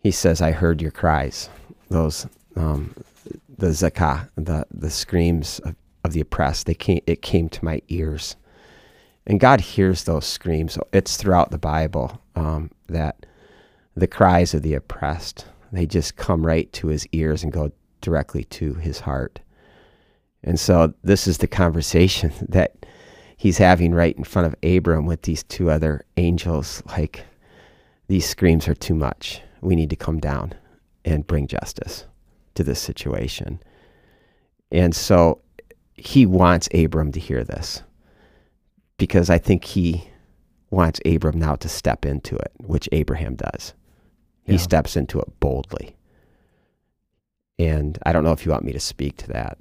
He 0.00 0.10
says, 0.10 0.40
I 0.40 0.50
heard 0.50 0.82
your 0.82 0.90
cries. 0.90 1.48
Those, 1.88 2.26
um, 2.56 2.94
the 3.58 3.68
zakah, 3.68 4.28
the, 4.36 4.66
the 4.72 4.90
screams 4.90 5.60
of, 5.60 5.76
of 6.04 6.12
the 6.12 6.20
oppressed, 6.20 6.66
they 6.66 6.74
came, 6.74 7.00
it 7.06 7.22
came 7.22 7.48
to 7.48 7.64
my 7.64 7.80
ears. 7.88 8.36
And 9.26 9.38
God 9.38 9.60
hears 9.60 10.04
those 10.04 10.26
screams. 10.26 10.78
It's 10.92 11.16
throughout 11.16 11.52
the 11.52 11.58
Bible 11.58 12.20
um, 12.34 12.70
that 12.88 13.24
the 13.94 14.06
cries 14.06 14.54
of 14.54 14.62
the 14.62 14.74
oppressed, 14.74 15.46
they 15.72 15.86
just 15.86 16.16
come 16.16 16.46
right 16.46 16.72
to 16.74 16.88
his 16.88 17.06
ears 17.12 17.42
and 17.42 17.52
go 17.52 17.72
directly 18.00 18.44
to 18.44 18.74
his 18.74 19.00
heart. 19.00 19.40
And 20.42 20.58
so 20.58 20.92
this 21.02 21.26
is 21.26 21.38
the 21.38 21.46
conversation 21.46 22.32
that 22.48 22.86
he's 23.36 23.58
having 23.58 23.94
right 23.94 24.16
in 24.16 24.24
front 24.24 24.46
of 24.46 24.56
Abram 24.62 25.06
with 25.06 25.22
these 25.22 25.42
two 25.44 25.70
other 25.70 26.04
angels. 26.16 26.82
Like, 26.86 27.24
these 28.08 28.28
screams 28.28 28.68
are 28.68 28.74
too 28.74 28.94
much. 28.94 29.40
We 29.60 29.76
need 29.76 29.90
to 29.90 29.96
come 29.96 30.18
down 30.18 30.54
and 31.04 31.26
bring 31.26 31.46
justice 31.46 32.06
to 32.54 32.64
this 32.64 32.80
situation. 32.80 33.60
And 34.70 34.94
so 34.94 35.40
he 35.94 36.26
wants 36.26 36.68
Abram 36.74 37.12
to 37.12 37.20
hear 37.20 37.44
this 37.44 37.82
because 38.96 39.30
I 39.30 39.38
think 39.38 39.64
he 39.64 40.08
wants 40.70 41.00
Abram 41.04 41.38
now 41.38 41.54
to 41.56 41.68
step 41.68 42.04
into 42.04 42.36
it, 42.36 42.52
which 42.58 42.88
Abraham 42.92 43.36
does. 43.36 43.74
He 44.44 44.52
Yeah. 44.52 44.58
steps 44.58 44.96
into 44.96 45.20
it 45.20 45.28
boldly. 45.40 45.96
And 47.58 47.98
I 48.04 48.12
don't 48.12 48.24
know 48.24 48.32
if 48.32 48.44
you 48.44 48.52
want 48.52 48.64
me 48.64 48.72
to 48.72 48.80
speak 48.80 49.16
to 49.18 49.28
that. 49.28 49.58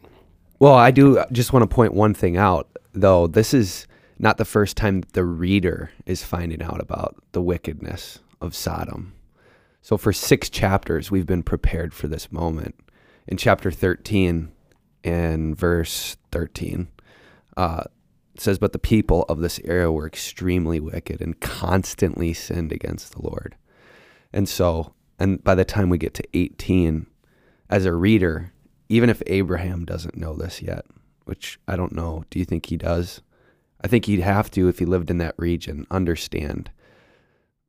Well, 0.60 0.74
I 0.74 0.92
do 0.92 1.24
just 1.32 1.54
want 1.54 1.70
to 1.70 1.74
point 1.74 1.94
one 1.94 2.14
thing 2.14 2.38
out, 2.38 2.68
though. 2.94 3.28
This 3.28 3.54
is 3.54 3.88
not 4.20 4.38
the 4.38 4.46
first 4.46 4.78
time 4.78 5.04
the 5.14 5.26
reader 5.26 5.92
is 6.06 6.24
finding 6.24 6.62
out 6.62 6.80
about 6.82 7.16
the 7.32 7.42
wickedness 7.42 8.20
of 8.40 8.56
Sodom. 8.56 9.14
So, 9.82 9.98
for 9.98 10.14
six 10.14 10.50
chapters, 10.50 11.10
we've 11.10 11.26
been 11.26 11.42
prepared 11.44 11.94
for 11.94 12.08
this 12.08 12.32
moment. 12.32 12.76
In 13.28 13.38
chapter 13.38 13.72
13 13.72 14.52
and 15.04 15.58
verse 15.58 16.18
13, 16.32 16.88
uh, 17.58 17.84
it 18.36 18.42
says, 18.42 18.60
But 18.60 18.74
the 18.74 18.80
people 18.80 19.24
of 19.28 19.40
this 19.40 19.60
area 19.64 19.92
were 19.92 20.06
extremely 20.06 20.80
wicked 20.80 21.20
and 21.22 21.40
constantly 21.40 22.34
sinned 22.34 22.72
against 22.72 23.14
the 23.14 23.22
Lord. 23.24 23.56
And 24.34 24.48
so, 24.48 24.94
and 25.20 25.44
by 25.44 25.56
the 25.56 25.66
time 25.66 25.90
we 25.90 25.98
get 25.98 26.14
to 26.16 26.24
18, 26.34 27.08
as 27.70 27.86
a 27.86 27.94
reader, 27.94 28.52
even 28.90 29.10
if 29.10 29.22
Abraham 29.28 29.86
doesn't 29.86 30.18
know 30.18 30.36
this 30.36 30.62
yet, 30.62 30.86
which 31.26 31.60
I 31.68 31.76
don't 31.76 31.94
know, 31.94 32.26
do 32.30 32.40
you 32.40 32.46
think 32.46 32.66
he 32.66 32.78
does? 32.78 33.22
I 33.82 33.88
think 33.88 34.06
he'd 34.06 34.20
have 34.20 34.52
to 34.52 34.68
if 34.68 34.80
he 34.80 34.86
lived 34.86 35.10
in 35.10 35.18
that 35.20 35.36
region 35.38 35.88
understand 35.90 36.70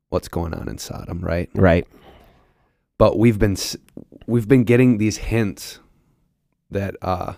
what's 0.09 0.27
going 0.27 0.53
on 0.53 0.69
in 0.69 0.77
Sodom, 0.77 1.21
right? 1.21 1.49
Right. 1.55 1.87
But 2.97 3.17
we've 3.17 3.39
been 3.39 3.57
we've 4.27 4.47
been 4.47 4.63
getting 4.63 4.97
these 4.97 5.17
hints 5.17 5.79
that 6.69 6.95
uh 7.01 7.33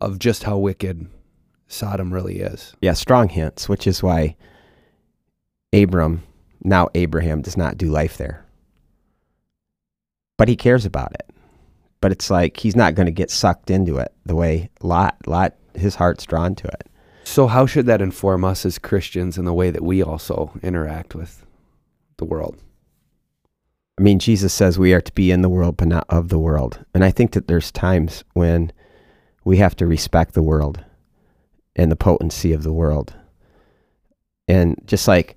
of 0.00 0.18
just 0.18 0.42
how 0.42 0.58
wicked 0.58 1.06
Sodom 1.68 2.12
really 2.12 2.40
is. 2.40 2.74
Yeah, 2.80 2.94
strong 2.94 3.28
hints, 3.28 3.68
which 3.68 3.86
is 3.86 4.02
why 4.02 4.36
Abram, 5.72 6.22
now 6.64 6.88
Abraham, 6.94 7.42
does 7.42 7.56
not 7.56 7.78
do 7.78 7.88
life 7.88 8.16
there. 8.16 8.44
But 10.38 10.48
he 10.48 10.56
cares 10.56 10.84
about 10.84 11.12
it. 11.14 11.28
But 12.00 12.12
it's 12.12 12.30
like 12.30 12.56
he's 12.56 12.76
not 12.76 12.94
going 12.94 13.06
to 13.06 13.12
get 13.12 13.30
sucked 13.30 13.70
into 13.70 13.98
it 13.98 14.12
the 14.26 14.34
way 14.34 14.70
Lot, 14.82 15.16
Lot, 15.26 15.54
his 15.74 15.94
heart's 15.94 16.26
drawn 16.26 16.54
to 16.56 16.66
it. 16.66 16.88
So 17.24 17.46
how 17.46 17.66
should 17.66 17.86
that 17.86 18.02
inform 18.02 18.44
us 18.44 18.66
as 18.66 18.78
Christians 18.78 19.38
in 19.38 19.44
the 19.44 19.54
way 19.54 19.70
that 19.70 19.84
we 19.84 20.02
also 20.02 20.52
interact 20.62 21.14
with 21.14 21.46
the 22.16 22.24
world? 22.24 22.60
I 23.98 24.02
mean, 24.02 24.18
Jesus 24.18 24.52
says 24.52 24.78
we 24.78 24.94
are 24.94 25.00
to 25.00 25.12
be 25.12 25.30
in 25.30 25.42
the 25.42 25.48
world, 25.48 25.76
but 25.76 25.88
not 25.88 26.06
of 26.08 26.28
the 26.28 26.38
world. 26.38 26.84
And 26.94 27.04
I 27.04 27.10
think 27.10 27.32
that 27.32 27.46
there's 27.46 27.70
times 27.70 28.24
when 28.32 28.72
we 29.44 29.58
have 29.58 29.76
to 29.76 29.86
respect 29.86 30.34
the 30.34 30.42
world 30.42 30.84
and 31.76 31.90
the 31.90 31.96
potency 31.96 32.52
of 32.52 32.62
the 32.64 32.72
world. 32.72 33.14
And 34.48 34.76
just 34.86 35.06
like 35.06 35.36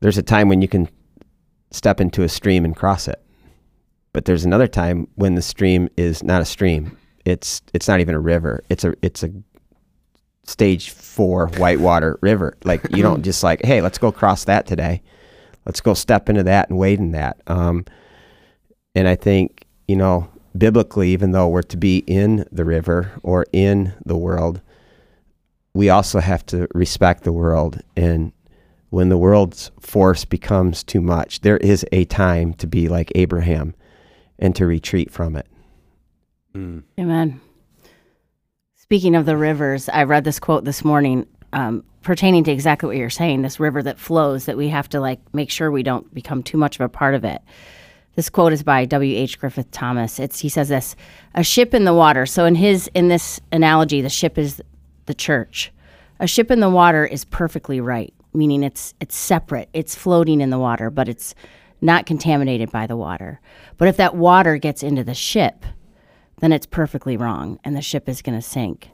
there's 0.00 0.18
a 0.18 0.22
time 0.22 0.48
when 0.48 0.62
you 0.62 0.68
can 0.68 0.88
step 1.70 2.00
into 2.00 2.22
a 2.22 2.28
stream 2.28 2.64
and 2.64 2.76
cross 2.76 3.08
it. 3.08 3.20
But 4.12 4.26
there's 4.26 4.44
another 4.44 4.68
time 4.68 5.08
when 5.16 5.34
the 5.34 5.42
stream 5.42 5.88
is 5.96 6.22
not 6.22 6.40
a 6.40 6.44
stream. 6.44 6.96
It's 7.24 7.62
it's 7.72 7.88
not 7.88 8.00
even 8.00 8.14
a 8.14 8.20
river. 8.20 8.62
It's 8.68 8.84
a 8.84 8.94
it's 9.02 9.22
a 9.22 9.30
stage 10.44 10.90
4 10.90 11.48
whitewater 11.56 12.18
river. 12.20 12.56
Like 12.64 12.94
you 12.94 13.02
don't 13.02 13.22
just 13.30 13.42
like, 13.42 13.64
"Hey, 13.64 13.80
let's 13.80 13.98
go 13.98 14.12
cross 14.12 14.44
that 14.44 14.66
today." 14.66 15.02
let's 15.66 15.80
go 15.80 15.94
step 15.94 16.28
into 16.28 16.42
that 16.44 16.68
and 16.68 16.78
wade 16.78 16.98
in 16.98 17.12
that. 17.12 17.40
Um, 17.46 17.84
and 18.94 19.08
I 19.08 19.16
think, 19.16 19.66
you 19.88 19.96
know, 19.96 20.28
biblically, 20.56 21.10
even 21.10 21.32
though 21.32 21.48
we're 21.48 21.62
to 21.62 21.76
be 21.76 21.98
in 21.98 22.46
the 22.52 22.64
river 22.64 23.12
or 23.22 23.46
in 23.52 23.92
the 24.04 24.16
world, 24.16 24.60
we 25.72 25.88
also 25.88 26.20
have 26.20 26.46
to 26.46 26.68
respect 26.74 27.24
the 27.24 27.32
world. 27.32 27.80
And 27.96 28.32
when 28.94 29.08
the 29.08 29.18
world's 29.18 29.72
force 29.80 30.24
becomes 30.24 30.84
too 30.84 31.00
much, 31.00 31.40
there 31.40 31.56
is 31.56 31.84
a 31.90 32.04
time 32.04 32.54
to 32.54 32.66
be 32.66 32.88
like 32.88 33.10
Abraham 33.16 33.74
and 34.38 34.54
to 34.54 34.66
retreat 34.66 35.10
from 35.10 35.34
it. 35.34 35.48
Mm. 36.54 36.84
Amen. 36.98 37.40
Speaking 38.76 39.16
of 39.16 39.26
the 39.26 39.36
rivers, 39.36 39.88
I 39.88 40.04
read 40.04 40.22
this 40.22 40.38
quote 40.38 40.64
this 40.64 40.84
morning 40.84 41.26
um, 41.52 41.82
pertaining 42.02 42.44
to 42.44 42.52
exactly 42.52 42.86
what 42.86 42.96
you're 42.96 43.10
saying 43.10 43.42
this 43.42 43.58
river 43.58 43.82
that 43.82 43.98
flows 43.98 44.44
that 44.44 44.56
we 44.56 44.68
have 44.68 44.88
to 44.90 45.00
like 45.00 45.18
make 45.34 45.50
sure 45.50 45.72
we 45.72 45.82
don't 45.82 46.14
become 46.14 46.44
too 46.44 46.56
much 46.56 46.76
of 46.76 46.82
a 46.82 46.88
part 46.88 47.16
of 47.16 47.24
it. 47.24 47.42
This 48.14 48.30
quote 48.30 48.52
is 48.52 48.62
by 48.62 48.84
W.H. 48.84 49.40
Griffith 49.40 49.72
Thomas. 49.72 50.20
It's 50.20 50.38
he 50.38 50.48
says 50.48 50.68
this: 50.68 50.94
"A 51.34 51.42
ship 51.42 51.74
in 51.74 51.84
the 51.84 51.94
water." 51.94 52.26
So 52.26 52.44
in 52.44 52.54
his 52.54 52.88
in 52.94 53.08
this 53.08 53.40
analogy, 53.50 54.02
the 54.02 54.08
ship 54.08 54.38
is 54.38 54.62
the 55.06 55.14
church. 55.14 55.72
A 56.20 56.28
ship 56.28 56.52
in 56.52 56.60
the 56.60 56.70
water 56.70 57.04
is 57.04 57.24
perfectly 57.24 57.80
right, 57.80 58.13
meaning 58.34 58.62
it's 58.62 58.94
it's 59.00 59.16
separate. 59.16 59.68
It's 59.72 59.94
floating 59.94 60.40
in 60.40 60.50
the 60.50 60.58
water, 60.58 60.90
but 60.90 61.08
it's 61.08 61.34
not 61.80 62.06
contaminated 62.06 62.70
by 62.70 62.86
the 62.86 62.96
water. 62.96 63.40
But 63.76 63.88
if 63.88 63.96
that 63.98 64.16
water 64.16 64.56
gets 64.56 64.82
into 64.82 65.04
the 65.04 65.14
ship, 65.14 65.64
then 66.40 66.52
it's 66.52 66.66
perfectly 66.66 67.16
wrong 67.16 67.58
and 67.64 67.76
the 67.76 67.82
ship 67.82 68.08
is 68.08 68.22
going 68.22 68.38
to 68.38 68.42
sink. 68.42 68.90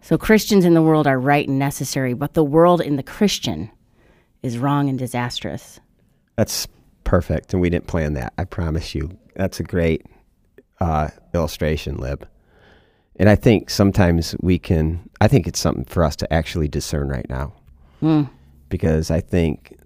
So 0.00 0.18
Christians 0.18 0.64
in 0.64 0.74
the 0.74 0.82
world 0.82 1.06
are 1.06 1.18
right 1.18 1.48
and 1.48 1.58
necessary, 1.58 2.12
but 2.12 2.34
the 2.34 2.44
world 2.44 2.80
in 2.80 2.96
the 2.96 3.02
Christian 3.02 3.70
is 4.42 4.58
wrong 4.58 4.90
and 4.90 4.98
disastrous. 4.98 5.80
That's 6.36 6.68
perfect. 7.04 7.54
And 7.54 7.62
we 7.62 7.70
didn't 7.70 7.86
plan 7.86 8.12
that. 8.14 8.34
I 8.36 8.44
promise 8.44 8.94
you. 8.94 9.16
That's 9.34 9.60
a 9.60 9.64
great 9.64 10.04
uh, 10.80 11.08
illustration, 11.32 11.96
Lib. 11.96 12.28
And 13.16 13.28
I 13.28 13.36
think 13.36 13.70
sometimes 13.70 14.36
we 14.40 14.58
can, 14.58 15.08
I 15.20 15.28
think 15.28 15.46
it's 15.46 15.60
something 15.60 15.84
for 15.84 16.04
us 16.04 16.16
to 16.16 16.32
actually 16.32 16.68
discern 16.68 17.08
right 17.08 17.28
now. 17.30 17.54
Mm. 18.02 18.28
Because 18.68 19.10
I 19.10 19.20
think 19.20 19.78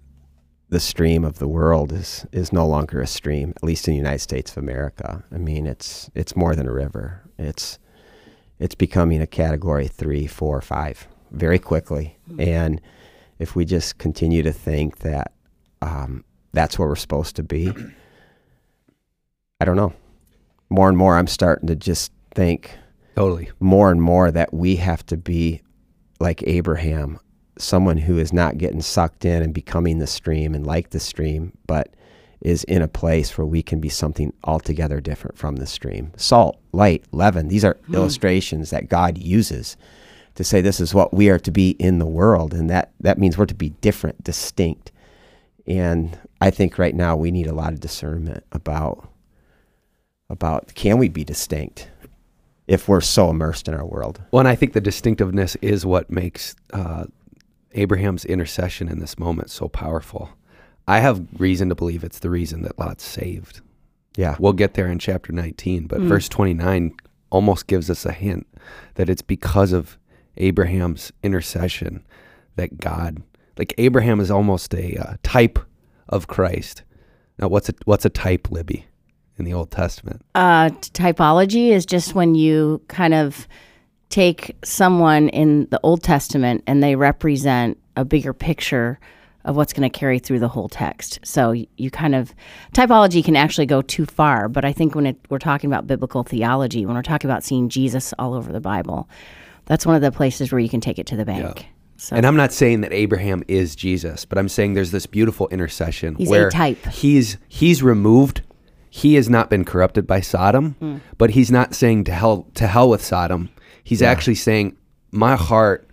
the 0.69 0.79
stream 0.79 1.23
of 1.23 1.39
the 1.39 1.47
world 1.47 1.91
is, 1.91 2.25
is 2.31 2.53
no 2.53 2.67
longer 2.67 3.01
a 3.01 3.07
stream, 3.07 3.53
at 3.55 3.63
least 3.63 3.87
in 3.87 3.93
the 3.93 3.97
United 3.97 4.19
States 4.19 4.51
of 4.51 4.57
America. 4.57 5.23
I 5.31 5.37
mean, 5.37 5.65
it's, 5.65 6.09
it's 6.15 6.35
more 6.35 6.55
than 6.55 6.67
a 6.67 6.71
river. 6.71 7.23
It's, 7.37 7.79
it's 8.59 8.75
becoming 8.75 9.21
a 9.21 9.27
category 9.27 9.87
three, 9.87 10.27
four, 10.27 10.61
five 10.61 11.07
very 11.31 11.59
quickly. 11.59 12.17
And 12.37 12.81
if 13.39 13.55
we 13.55 13.65
just 13.65 13.97
continue 13.97 14.43
to 14.43 14.51
think 14.51 14.99
that 14.99 15.33
um, 15.81 16.23
that's 16.53 16.77
where 16.77 16.87
we're 16.87 16.95
supposed 16.95 17.35
to 17.37 17.43
be, 17.43 17.73
I 19.59 19.65
don't 19.65 19.75
know. 19.75 19.93
More 20.69 20.87
and 20.87 20.97
more, 20.97 21.17
I'm 21.17 21.27
starting 21.27 21.67
to 21.67 21.75
just 21.75 22.11
think 22.35 22.77
Totally. 23.15 23.49
more 23.59 23.91
and 23.91 24.01
more 24.01 24.29
that 24.31 24.53
we 24.53 24.75
have 24.77 25.05
to 25.07 25.17
be 25.17 25.61
like 26.19 26.43
Abraham, 26.45 27.19
someone 27.59 27.97
who 27.97 28.17
is 28.17 28.33
not 28.33 28.57
getting 28.57 28.81
sucked 28.81 29.25
in 29.25 29.43
and 29.43 29.53
becoming 29.53 29.99
the 29.99 30.07
stream 30.07 30.55
and 30.55 30.65
like 30.65 30.89
the 30.89 30.99
stream, 30.99 31.51
but 31.67 31.93
is 32.41 32.63
in 32.65 32.81
a 32.81 32.87
place 32.87 33.37
where 33.37 33.45
we 33.45 33.61
can 33.61 33.79
be 33.79 33.89
something 33.89 34.33
altogether 34.45 35.01
different 35.01 35.37
from 35.37 35.57
the 35.57 35.65
stream. 35.65 36.11
Salt, 36.15 36.57
light, 36.71 37.03
leaven, 37.11 37.49
these 37.49 37.65
are 37.65 37.77
illustrations 37.93 38.69
that 38.69 38.87
God 38.87 39.17
uses 39.17 39.75
to 40.35 40.43
say 40.43 40.61
this 40.61 40.79
is 40.79 40.93
what 40.93 41.13
we 41.13 41.29
are 41.29 41.39
to 41.39 41.51
be 41.51 41.71
in 41.71 41.99
the 41.99 42.05
world. 42.05 42.53
And 42.53 42.69
that, 42.69 42.91
that 43.01 43.17
means 43.17 43.37
we're 43.37 43.45
to 43.47 43.53
be 43.53 43.71
different, 43.81 44.23
distinct. 44.23 44.91
And 45.67 46.17
I 46.39 46.49
think 46.49 46.77
right 46.77 46.95
now 46.95 47.17
we 47.17 47.29
need 47.29 47.47
a 47.47 47.53
lot 47.53 47.73
of 47.73 47.79
discernment 47.79 48.45
about 48.51 49.07
about 50.31 50.75
can 50.75 50.99
we 50.99 51.09
be 51.09 51.23
distinct 51.23 51.89
if 52.67 52.87
we're 52.87 53.01
so 53.01 53.31
immersed 53.31 53.67
in 53.67 53.73
our 53.73 53.85
world. 53.85 54.21
Well, 54.31 54.41
and 54.41 54.47
I 54.47 54.55
think 54.55 54.73
the 54.73 54.81
distinctiveness 54.81 55.55
is 55.55 55.87
what 55.87 56.11
makes 56.11 56.55
uh, 56.71 57.05
Abraham's 57.73 58.25
intercession 58.25 58.89
in 58.89 58.99
this 58.99 59.19
moment 59.19 59.49
so 59.49 59.67
powerful. 59.67 60.29
I 60.87 60.99
have 60.99 61.25
reason 61.37 61.69
to 61.69 61.75
believe 61.75 62.03
it's 62.03 62.19
the 62.19 62.29
reason 62.29 62.63
that 62.63 62.79
Lot's 62.79 63.03
saved. 63.05 63.61
Yeah. 64.15 64.35
We'll 64.39 64.53
get 64.53 64.73
there 64.73 64.87
in 64.87 64.99
chapter 64.99 65.31
19, 65.31 65.87
but 65.87 66.01
verse 66.01 66.27
29 66.27 66.93
almost 67.29 67.67
gives 67.67 67.89
us 67.89 68.05
a 68.05 68.11
hint 68.11 68.47
that 68.95 69.09
it's 69.09 69.21
because 69.21 69.71
of 69.71 69.97
Abraham's 70.37 71.11
intercession 71.21 72.03
that 72.55 72.79
God, 72.79 73.21
like 73.57 73.73
Abraham 73.77 74.19
is 74.19 74.31
almost 74.31 74.73
a 74.73 74.97
uh, 74.97 75.15
type 75.23 75.59
of 76.07 76.27
Christ. 76.27 76.83
Now, 77.37 77.47
what's 77.47 77.69
a, 77.69 77.73
what's 77.85 78.05
a 78.05 78.09
type, 78.09 78.51
Libby, 78.51 78.87
in 79.37 79.45
the 79.45 79.53
Old 79.53 79.71
Testament? 79.71 80.25
Uh, 80.35 80.69
typology 80.69 81.69
is 81.69 81.85
just 81.85 82.15
when 82.15 82.35
you 82.35 82.81
kind 82.87 83.13
of 83.13 83.47
take 84.09 84.55
someone 84.63 85.29
in 85.29 85.67
the 85.69 85.79
Old 85.83 86.03
Testament 86.03 86.63
and 86.67 86.81
they 86.81 86.95
represent 86.95 87.77
a 87.95 88.03
bigger 88.05 88.33
picture 88.33 88.99
of 89.45 89.55
what's 89.55 89.71
going 89.71 89.89
to 89.89 89.97
carry 89.99 90.19
through 90.19 90.39
the 90.39 90.47
whole 90.47 90.67
text. 90.67 91.19
So 91.23 91.51
you 91.77 91.89
kind 91.91 92.13
of 92.15 92.33
typology 92.73 93.23
can 93.23 93.35
actually 93.35 93.65
go 93.67 93.81
too 93.81 94.05
far, 94.05 94.49
but 94.49 94.65
I 94.65 94.73
think 94.73 94.95
when 94.95 95.05
it, 95.05 95.17
we're 95.29 95.39
talking 95.39 95.69
about 95.69 95.87
biblical 95.87 96.23
theology, 96.23 96.85
when 96.85 96.95
we're 96.95 97.01
talking 97.03 97.29
about 97.29 97.43
seeing 97.43 97.69
Jesus 97.69 98.13
all 98.19 98.33
over 98.33 98.51
the 98.51 98.59
Bible, 98.59 99.07
that's 99.65 99.85
one 99.85 99.95
of 99.95 100.01
the 100.01 100.11
places 100.11 100.51
where 100.51 100.59
you 100.59 100.69
can 100.69 100.81
take 100.81 100.99
it 100.99 101.05
to 101.07 101.15
the 101.15 101.25
bank. 101.25 101.67
So 101.97 102.15
And 102.15 102.25
I'm 102.25 102.35
not 102.35 102.51
saying 102.51 102.81
that 102.81 102.91
Abraham 102.93 103.43
is 103.47 103.75
Jesus, 103.75 104.25
but 104.25 104.37
I'm 104.37 104.49
saying 104.49 104.73
there's 104.73 104.91
this 104.91 105.05
beautiful 105.05 105.47
intercession 105.49 106.15
He's 106.15 106.29
where 106.29 106.49
type. 106.49 106.83
he's 106.87 107.37
he's 107.47 107.83
removed. 107.83 108.41
He 108.89 109.15
has 109.15 109.29
not 109.29 109.49
been 109.49 109.65
corrupted 109.65 110.07
by 110.07 110.21
Sodom, 110.21 110.75
Hmm. 110.79 110.97
but 111.17 111.31
he's 111.31 111.51
not 111.51 111.75
saying 111.75 112.05
to 112.05 112.11
hell 112.13 112.47
to 112.55 112.67
hell 112.67 112.89
with 112.89 113.03
Sodom. 113.03 113.49
He's 113.89 114.03
actually 114.03 114.35
saying 114.35 114.77
my 115.09 115.35
heart 115.35 115.89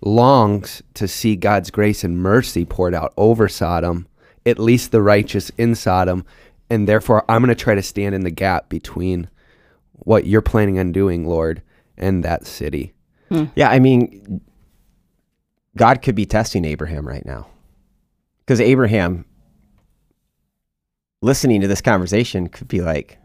longs 0.00 0.82
to 0.94 1.06
see 1.06 1.36
God's 1.36 1.70
grace 1.70 2.02
and 2.02 2.16
mercy 2.16 2.64
poured 2.64 2.94
out 2.94 3.12
over 3.18 3.46
Sodom, 3.46 4.08
at 4.46 4.58
least 4.58 4.90
the 4.90 5.02
righteous 5.02 5.50
in 5.58 5.74
Sodom, 5.74 6.24
and 6.70 6.88
therefore 6.88 7.26
I'm 7.28 7.42
going 7.42 7.54
to 7.54 7.62
try 7.62 7.74
to 7.74 7.82
stand 7.82 8.14
in 8.14 8.22
the 8.22 8.30
gap 8.30 8.70
between 8.70 9.28
what 9.92 10.26
you're 10.26 10.40
planning 10.40 10.78
on 10.78 10.92
doing, 10.92 11.26
Lord, 11.28 11.60
and 11.98 12.24
that 12.24 12.46
city. 12.46 12.94
Hmm. 13.28 13.44
Yeah, 13.54 13.68
I 13.68 13.80
mean, 13.80 14.40
God 15.76 16.00
could 16.00 16.14
be 16.14 16.24
testing 16.24 16.64
Abraham 16.64 17.06
right 17.06 17.26
now. 17.26 17.48
Because 18.46 18.62
Abraham, 18.62 19.26
listening 21.20 21.60
to 21.60 21.68
this 21.68 21.82
conversation, 21.82 22.48
could 22.48 22.68
be 22.68 22.80
like, 22.80 23.18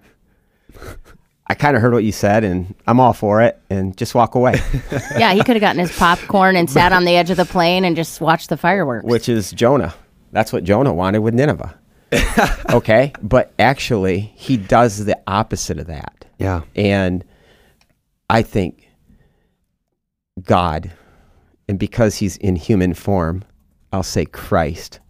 I 1.52 1.54
kind 1.54 1.76
of 1.76 1.82
heard 1.82 1.92
what 1.92 2.06
you 2.06 2.14
said 2.14 2.46
and 2.46 2.74
I'm 2.88 3.02
all 3.02 3.12
for 3.12 3.42
it 3.42 3.60
and 3.70 3.98
just 3.98 4.16
walk 4.16 4.36
away, 4.36 4.54
yeah, 5.18 5.34
he 5.34 5.44
could 5.44 5.58
have 5.58 5.60
gotten 5.60 5.82
his 5.82 5.92
popcorn 5.92 6.56
and 6.56 6.70
sat 6.70 6.94
on 6.94 7.04
the 7.04 7.18
edge 7.18 7.30
of 7.30 7.36
the 7.36 7.44
plane 7.44 7.84
and 7.84 7.94
just 7.94 8.22
watched 8.22 8.48
the 8.48 8.56
fireworks. 8.56 9.04
which 9.06 9.28
is 9.28 9.52
Jonah. 9.52 9.94
That's 10.32 10.54
what 10.54 10.64
Jonah 10.64 10.94
wanted 10.94 11.20
with 11.20 11.34
Nineveh. 11.34 11.78
okay. 12.70 13.12
But 13.22 13.52
actually, 13.60 14.32
he 14.34 14.56
does 14.56 15.04
the 15.04 15.20
opposite 15.28 15.78
of 15.78 15.88
that. 15.88 16.26
Yeah. 16.40 16.62
And 16.74 17.26
I 18.30 18.44
think 18.44 18.88
God 20.42 20.90
and 21.68 21.78
because 21.78 22.16
he's 22.16 22.38
in 22.38 22.56
human 22.56 22.94
form, 22.94 23.44
I'll 23.92 24.04
say 24.04 24.24
Christ, 24.24 25.02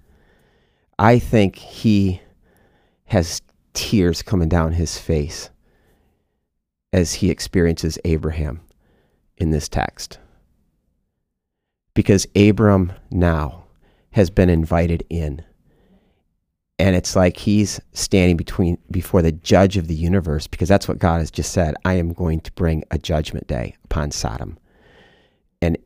I 0.98 1.20
think 1.20 1.58
he 1.58 2.20
has 3.06 3.44
tears 3.74 4.24
coming 4.24 4.50
down 4.50 4.72
his 4.72 4.98
face 4.98 5.52
as 6.94 7.16
he 7.16 7.30
experiences 7.30 7.98
Abraham 8.04 8.62
in 9.38 9.52
this 9.52 9.70
text. 9.70 10.20
Because 11.94 12.28
Abram 12.36 12.94
now 13.10 13.66
has 14.12 14.30
been 14.30 14.50
invited 14.50 15.04
in. 15.10 15.44
And 16.80 16.96
it's 16.96 17.16
like 17.16 17.38
he's 17.38 17.80
standing 17.94 18.38
between 18.38 18.78
before 18.90 19.22
the 19.22 19.32
judge 19.32 19.78
of 19.78 19.88
the 19.88 19.96
universe 19.96 20.48
because 20.48 20.68
that's 20.68 20.88
what 20.88 21.00
God 21.00 21.20
has 21.20 21.32
just 21.32 21.52
said. 21.52 21.76
I 21.86 21.94
am 21.94 22.14
going 22.14 22.40
to 22.42 22.52
bring 22.54 22.84
a 22.92 22.98
judgment 22.98 23.48
day 23.48 23.76
upon 23.86 24.12
Sodom. 24.12 24.58
And 25.62 25.78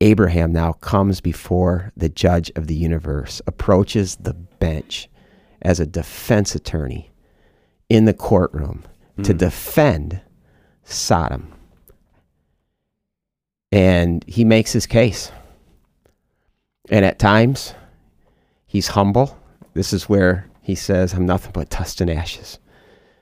Abraham 0.00 0.52
now 0.52 0.72
comes 0.74 1.20
before 1.20 1.92
the 1.96 2.08
judge 2.08 2.52
of 2.54 2.66
the 2.66 2.74
universe, 2.74 3.40
approaches 3.46 4.16
the 4.16 4.34
bench 4.34 5.08
as 5.62 5.80
a 5.80 5.86
defense 5.86 6.54
attorney 6.54 7.10
in 7.88 8.04
the 8.04 8.14
courtroom 8.14 8.84
mm. 9.18 9.24
to 9.24 9.34
defend 9.34 10.20
Sodom. 10.84 11.52
And 13.70 14.24
he 14.26 14.44
makes 14.44 14.72
his 14.72 14.86
case. 14.86 15.30
And 16.90 17.04
at 17.04 17.18
times, 17.18 17.74
he's 18.66 18.88
humble. 18.88 19.38
This 19.74 19.92
is 19.92 20.08
where 20.08 20.48
he 20.62 20.74
says, 20.74 21.12
I'm 21.12 21.26
nothing 21.26 21.52
but 21.52 21.68
dust 21.68 22.00
and 22.00 22.10
ashes. 22.10 22.58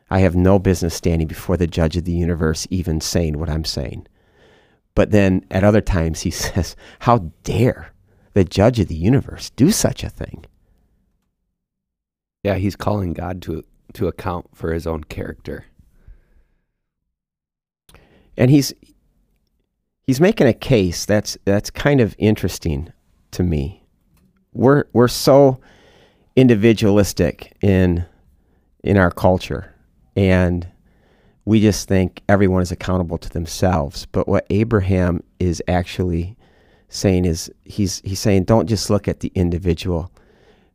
I 0.08 0.20
have 0.20 0.36
no 0.36 0.58
business 0.58 0.94
standing 0.94 1.26
before 1.26 1.56
the 1.56 1.66
judge 1.66 1.96
of 1.96 2.04
the 2.04 2.12
universe, 2.12 2.66
even 2.70 3.00
saying 3.00 3.38
what 3.38 3.50
I'm 3.50 3.64
saying. 3.64 4.06
But 4.94 5.10
then 5.10 5.44
at 5.50 5.64
other 5.64 5.80
times, 5.80 6.20
he 6.20 6.30
says, 6.32 6.76
How 7.00 7.32
dare 7.42 7.92
the 8.34 8.44
judge 8.44 8.78
of 8.78 8.88
the 8.88 8.94
universe 8.94 9.50
do 9.50 9.72
such 9.72 10.04
a 10.04 10.10
thing? 10.10 10.44
Yeah, 12.44 12.54
he's 12.54 12.76
calling 12.76 13.12
God 13.12 13.42
to, 13.42 13.64
to 13.94 14.06
account 14.06 14.46
for 14.54 14.72
his 14.72 14.86
own 14.86 15.02
character. 15.04 15.64
And 18.36 18.50
he's 18.50 18.72
he's 20.06 20.20
making 20.20 20.46
a 20.46 20.52
case 20.52 21.04
that's 21.04 21.36
that's 21.44 21.70
kind 21.70 22.00
of 22.00 22.14
interesting 22.18 22.92
to 23.32 23.42
me. 23.42 23.84
We're 24.52 24.84
we're 24.92 25.08
so 25.08 25.60
individualistic 26.36 27.56
in 27.62 28.04
in 28.82 28.96
our 28.96 29.10
culture 29.10 29.74
and 30.16 30.66
we 31.44 31.60
just 31.60 31.88
think 31.88 32.22
everyone 32.28 32.60
is 32.60 32.72
accountable 32.72 33.18
to 33.18 33.30
themselves. 33.30 34.06
But 34.06 34.28
what 34.28 34.46
Abraham 34.50 35.22
is 35.38 35.62
actually 35.68 36.36
saying 36.88 37.24
is 37.24 37.50
he's 37.64 38.00
he's 38.04 38.20
saying 38.20 38.44
don't 38.44 38.68
just 38.68 38.90
look 38.90 39.08
at 39.08 39.20
the 39.20 39.32
individual. 39.34 40.10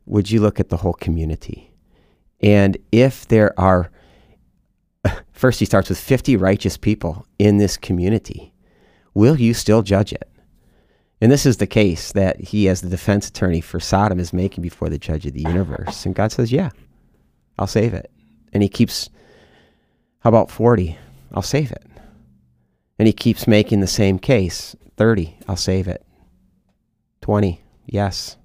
Would 0.06 0.30
you 0.30 0.40
look 0.40 0.58
at 0.58 0.70
the 0.70 0.78
whole 0.78 0.94
community? 0.94 1.72
And 2.40 2.76
if 2.90 3.28
there 3.28 3.58
are 3.60 3.90
first 5.32 5.60
he 5.60 5.66
starts 5.66 5.88
with 5.88 5.98
50 5.98 6.36
righteous 6.36 6.76
people 6.76 7.26
in 7.38 7.58
this 7.58 7.76
community, 7.76 8.52
will 9.14 9.38
you 9.38 9.54
still 9.54 9.82
judge 9.82 10.12
it? 10.12 10.28
And 11.20 11.30
this 11.30 11.46
is 11.46 11.58
the 11.58 11.68
case 11.68 12.10
that 12.12 12.40
he, 12.40 12.68
as 12.68 12.80
the 12.80 12.88
defense 12.88 13.28
attorney 13.28 13.60
for 13.60 13.78
Sodom, 13.78 14.18
is 14.18 14.32
making 14.32 14.62
before 14.62 14.88
the 14.88 14.98
judge 14.98 15.24
of 15.24 15.34
the 15.34 15.42
universe. 15.42 16.04
And 16.04 16.16
God 16.16 16.32
says, 16.32 16.50
Yeah, 16.50 16.70
I'll 17.56 17.68
save 17.68 17.94
it. 17.94 18.10
And 18.52 18.60
he 18.60 18.68
keeps, 18.68 19.08
How 20.18 20.30
about 20.30 20.50
40? 20.50 20.98
I'll 21.32 21.42
save 21.42 21.70
it. 21.70 21.86
And 22.98 23.06
he 23.06 23.12
keeps 23.12 23.46
making 23.46 23.80
the 23.80 23.86
same 23.86 24.18
case 24.18 24.74
30, 24.96 25.36
I'll 25.46 25.56
save 25.56 25.86
it. 25.86 26.04
20, 27.20 27.62
yes. 27.86 28.36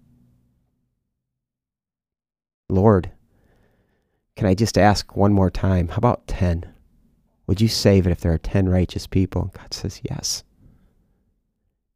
Lord, 2.69 3.11
can 4.37 4.47
I 4.47 4.53
just 4.53 4.77
ask 4.77 5.15
one 5.15 5.33
more 5.33 5.49
time? 5.49 5.87
How 5.87 5.97
about 5.97 6.27
10? 6.27 6.71
Would 7.47 7.59
you 7.59 7.67
save 7.67 8.05
it 8.05 8.11
if 8.11 8.21
there 8.21 8.31
are 8.31 8.37
10 8.37 8.69
righteous 8.69 9.07
people? 9.07 9.51
God 9.57 9.73
says, 9.73 9.99
Yes. 10.07 10.43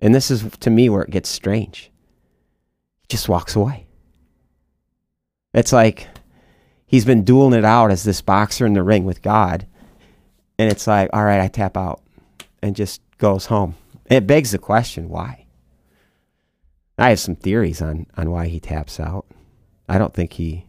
And 0.02 0.16
this 0.16 0.32
is 0.32 0.44
to 0.62 0.72
me 0.72 0.90
where 0.90 1.04
it 1.04 1.12
gets 1.12 1.30
strange. 1.30 1.92
He 3.04 3.08
just 3.10 3.30
walks 3.30 3.56
away. 3.56 3.86
It's 5.54 5.72
like 5.72 6.08
he's 6.88 7.06
been 7.06 7.24
dueling 7.24 7.58
it 7.58 7.64
out 7.64 7.92
as 7.92 8.04
this 8.04 8.22
boxer 8.22 8.66
in 8.66 8.74
the 8.74 8.82
ring 8.82 9.06
with 9.06 9.22
God. 9.22 9.68
And 10.58 10.72
it's 10.72 10.88
like, 10.88 11.12
all 11.14 11.24
right, 11.24 11.42
I 11.42 11.48
tap 11.48 11.78
out 11.78 12.02
and 12.64 12.76
just 12.76 13.02
goes 13.20 13.46
home. 13.46 13.76
And 14.08 14.18
it 14.18 14.28
begs 14.28 14.52
the 14.52 14.58
question, 14.58 15.10
why? 15.10 15.46
I 16.98 17.10
have 17.10 17.20
some 17.20 17.36
theories 17.36 17.82
on, 17.84 18.08
on 18.18 18.32
why 18.32 18.48
he 18.48 18.60
taps 18.60 19.00
out. 19.00 19.28
I 19.88 20.00
don't 20.00 20.14
think 20.14 20.34
he 20.34 20.66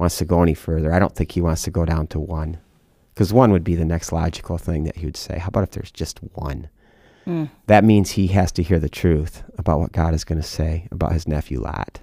wants 0.00 0.16
to 0.16 0.24
go 0.24 0.42
any 0.42 0.54
further. 0.54 0.92
I 0.92 0.98
don't 0.98 1.14
think 1.14 1.32
he 1.32 1.42
wants 1.42 1.62
to 1.62 1.70
go 1.70 1.84
down 1.84 2.06
to 2.08 2.18
one. 2.18 2.58
Because 3.14 3.32
one 3.34 3.52
would 3.52 3.62
be 3.62 3.74
the 3.74 3.84
next 3.84 4.12
logical 4.12 4.56
thing 4.56 4.84
that 4.84 4.96
he 4.96 5.04
would 5.04 5.16
say. 5.16 5.38
How 5.38 5.48
about 5.48 5.64
if 5.64 5.72
there's 5.72 5.92
just 5.92 6.18
one? 6.32 6.70
Mm. 7.26 7.50
That 7.66 7.84
means 7.84 8.12
he 8.12 8.28
has 8.28 8.50
to 8.52 8.62
hear 8.62 8.78
the 8.78 8.88
truth 8.88 9.42
about 9.58 9.78
what 9.78 9.92
God 9.92 10.14
is 10.14 10.24
going 10.24 10.40
to 10.40 10.46
say 10.46 10.88
about 10.90 11.12
his 11.12 11.28
nephew 11.28 11.60
Lot. 11.60 12.00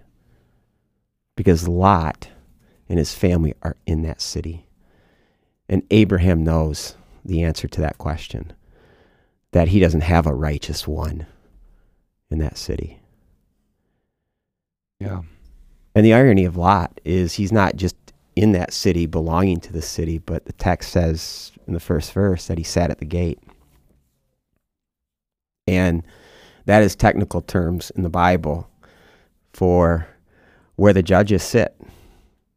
Because 1.36 1.68
Lot 1.68 2.30
and 2.88 3.00
his 3.00 3.16
family 3.16 3.56
are 3.64 3.76
in 3.88 4.04
that 4.04 4.22
city. 4.22 4.68
And 5.68 5.82
Abraham 5.90 6.44
knows 6.44 6.96
the 7.26 7.42
answer 7.42 7.68
to 7.68 7.82
that 7.82 7.98
question 7.98 8.54
that 9.54 9.70
he 9.70 9.80
doesn't 9.80 10.02
have 10.02 10.28
a 10.28 10.36
righteous 10.36 10.88
one 10.88 11.26
in 12.30 12.38
that 12.40 12.58
city. 12.58 13.00
Yeah. 15.00 15.24
And 15.98 16.06
the 16.06 16.14
irony 16.14 16.46
of 16.46 16.56
Lot 16.56 17.02
is 17.06 17.34
he's 17.34 17.52
not 17.52 17.76
just 17.76 17.96
in 18.36 18.52
that 18.52 18.72
city 18.72 19.08
belonging 19.08 19.60
to 19.62 19.74
the 19.74 19.82
city, 19.82 20.20
but 20.20 20.46
the 20.46 20.54
text 20.54 20.92
says 20.92 21.52
in 21.66 21.74
the 21.74 21.80
first 21.80 22.14
verse 22.14 22.46
that 22.46 22.60
he 22.60 22.64
sat 22.64 22.92
at 22.92 23.00
the 23.00 23.06
gate. 23.06 23.40
And 25.66 26.04
that 26.66 26.84
is 26.84 26.96
technical 26.96 27.42
terms 27.42 27.90
in 27.96 28.04
the 28.04 28.12
Bible 28.12 28.70
for 29.54 30.08
where 30.76 30.94
the 30.94 31.02
judges 31.02 31.42
sit. 31.42 31.76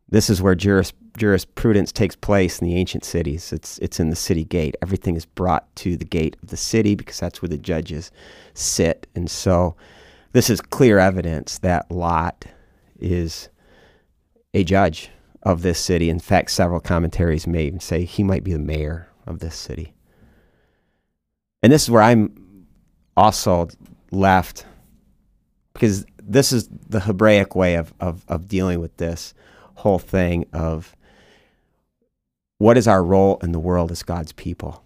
This 0.06 0.28
is 0.28 0.42
where 0.42 0.54
juris, 0.54 0.92
jurisprudence 1.16 1.92
takes 1.92 2.16
place 2.16 2.58
in 2.58 2.66
the 2.66 2.76
ancient 2.76 3.04
cities. 3.04 3.54
It's, 3.54 3.78
it's 3.78 3.98
in 3.98 4.10
the 4.10 4.16
city 4.16 4.44
gate. 4.44 4.76
Everything 4.82 5.16
is 5.16 5.24
brought 5.24 5.74
to 5.76 5.96
the 5.96 6.04
gate 6.04 6.36
of 6.42 6.50
the 6.50 6.58
city 6.58 6.94
because 6.94 7.18
that's 7.18 7.40
where 7.40 7.48
the 7.48 7.56
judges 7.56 8.10
sit. 8.52 9.06
And 9.14 9.30
so 9.30 9.76
this 10.32 10.50
is 10.50 10.60
clear 10.60 10.98
evidence 10.98 11.56
that 11.60 11.90
Lot 11.90 12.44
is 13.00 13.48
a 14.54 14.64
judge 14.64 15.10
of 15.42 15.62
this 15.62 15.78
city. 15.78 16.10
In 16.10 16.18
fact, 16.18 16.50
several 16.50 16.80
commentaries 16.80 17.46
may 17.46 17.76
say 17.78 18.04
he 18.04 18.22
might 18.22 18.44
be 18.44 18.52
the 18.52 18.58
mayor 18.58 19.08
of 19.26 19.38
this 19.38 19.54
city. 19.54 19.94
And 21.62 21.72
this 21.72 21.84
is 21.84 21.90
where 21.90 22.02
I'm 22.02 22.66
also 23.16 23.68
left 24.10 24.64
because 25.72 26.04
this 26.22 26.52
is 26.52 26.68
the 26.88 27.00
Hebraic 27.00 27.54
way 27.54 27.74
of, 27.76 27.92
of, 28.00 28.24
of 28.28 28.48
dealing 28.48 28.80
with 28.80 28.96
this 28.96 29.34
whole 29.76 29.98
thing 29.98 30.46
of 30.52 30.94
what 32.58 32.76
is 32.76 32.86
our 32.86 33.02
role 33.02 33.38
in 33.42 33.52
the 33.52 33.58
world 33.58 33.90
as 33.90 34.02
God's 34.02 34.32
people. 34.32 34.84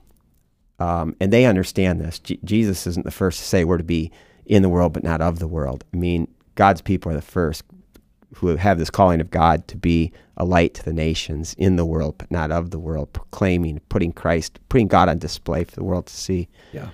Um, 0.79 1.17
and 1.21 1.33
they 1.33 1.45
understand 1.45 2.01
this. 2.01 2.19
G- 2.19 2.39
Jesus 2.45 2.87
isn't 2.87 3.05
the 3.05 3.11
first 3.11 3.39
to 3.41 3.45
say 3.45 3.65
we're 3.65 3.79
to 3.79 3.85
be 3.85 4.13
in 4.47 4.63
the 4.63 4.69
world, 4.69 4.93
but 4.93 5.03
not 5.03 5.21
of 5.21 5.39
the 5.39 5.49
world. 5.49 5.85
I 5.93 5.97
mean, 5.97 6.29
God's 6.55 6.81
people 6.81 7.11
are 7.11 7.17
the 7.17 7.23
first 7.23 7.65
who 8.37 8.57
have 8.57 8.79
this 8.79 8.91
calling 8.91 9.21
of 9.21 9.31
God 9.31 9.67
to 9.69 9.77
be 9.77 10.13
a 10.37 10.45
light 10.45 10.75
to 10.75 10.85
the 10.85 10.93
nations 10.93 11.55
in 11.59 11.77
the 11.77 11.85
world, 11.85 12.17
but 12.19 12.31
not 12.31 12.51
of 12.51 12.71
the 12.71 12.79
world, 12.79 13.13
proclaiming, 13.13 13.81
putting 13.89 14.13
Christ, 14.13 14.59
putting 14.69 14.89
God 14.89 15.09
on 15.09 15.19
display 15.19 15.65
for 15.65 15.75
the 15.75 15.85
world 15.85 16.07
to 16.07 16.15
see. 16.15 16.49
Yeah. 16.73 16.89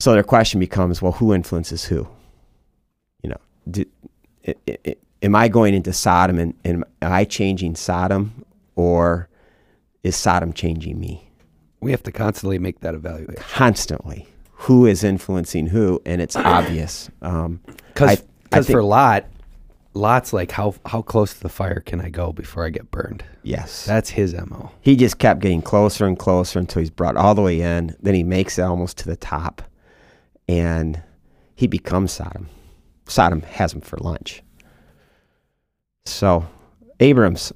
So 0.00 0.12
their 0.12 0.22
question 0.22 0.60
becomes, 0.60 1.00
well, 1.00 1.12
who 1.12 1.32
influences 1.32 1.84
who? 1.84 2.08
You 3.22 3.30
know, 3.30 3.40
do, 3.70 3.84
it, 4.42 4.58
it, 4.66 5.02
am 5.22 5.34
I 5.34 5.48
going 5.48 5.74
into 5.74 5.92
Sodom 5.92 6.38
and, 6.38 6.54
and 6.64 6.84
am 7.02 7.12
I 7.12 7.24
changing 7.24 7.76
Sodom 7.76 8.44
or 8.76 9.28
is 10.02 10.16
Sodom 10.16 10.52
changing 10.52 10.98
me? 10.98 11.30
We 11.80 11.90
have 11.90 12.02
to 12.04 12.12
constantly 12.12 12.58
make 12.58 12.80
that 12.80 12.94
evaluation. 12.94 13.36
Constantly. 13.36 14.28
Who 14.52 14.86
is 14.86 15.04
influencing 15.04 15.68
who? 15.68 16.00
And 16.06 16.22
it's 16.22 16.36
obvious. 16.36 17.10
Because 17.20 18.20
um, 18.60 18.62
for 18.64 18.82
Lot, 18.82 19.26
Lot's 19.94 20.32
like, 20.32 20.50
how 20.50 20.74
how 20.86 21.02
close 21.02 21.34
to 21.34 21.40
the 21.40 21.48
fire 21.48 21.80
can 21.80 22.00
I 22.00 22.10
go 22.10 22.32
before 22.32 22.66
I 22.66 22.70
get 22.70 22.90
burned? 22.90 23.24
Yes, 23.42 23.84
that's 23.84 24.10
his 24.10 24.34
mo. 24.34 24.72
He 24.80 24.96
just 24.96 25.18
kept 25.18 25.40
getting 25.40 25.62
closer 25.62 26.06
and 26.06 26.18
closer 26.18 26.58
until 26.58 26.80
he's 26.80 26.90
brought 26.90 27.16
all 27.16 27.34
the 27.34 27.42
way 27.42 27.60
in. 27.60 27.96
Then 28.00 28.14
he 28.14 28.24
makes 28.24 28.58
it 28.58 28.62
almost 28.62 28.98
to 28.98 29.06
the 29.06 29.16
top, 29.16 29.62
and 30.48 31.02
he 31.54 31.66
becomes 31.66 32.12
Sodom. 32.12 32.48
Sodom 33.06 33.42
has 33.42 33.72
him 33.72 33.80
for 33.80 33.96
lunch. 33.98 34.42
So 36.06 36.46
Abrams, 37.00 37.52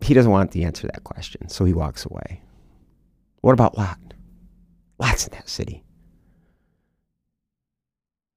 he 0.00 0.14
doesn't 0.14 0.30
want 0.30 0.52
the 0.52 0.64
answer 0.64 0.82
to 0.82 0.86
that 0.88 1.04
question, 1.04 1.48
so 1.48 1.64
he 1.64 1.74
walks 1.74 2.06
away. 2.06 2.40
What 3.42 3.52
about 3.52 3.76
Lot? 3.76 3.98
Lot's 4.98 5.26
in 5.26 5.32
that 5.32 5.48
city. 5.48 5.84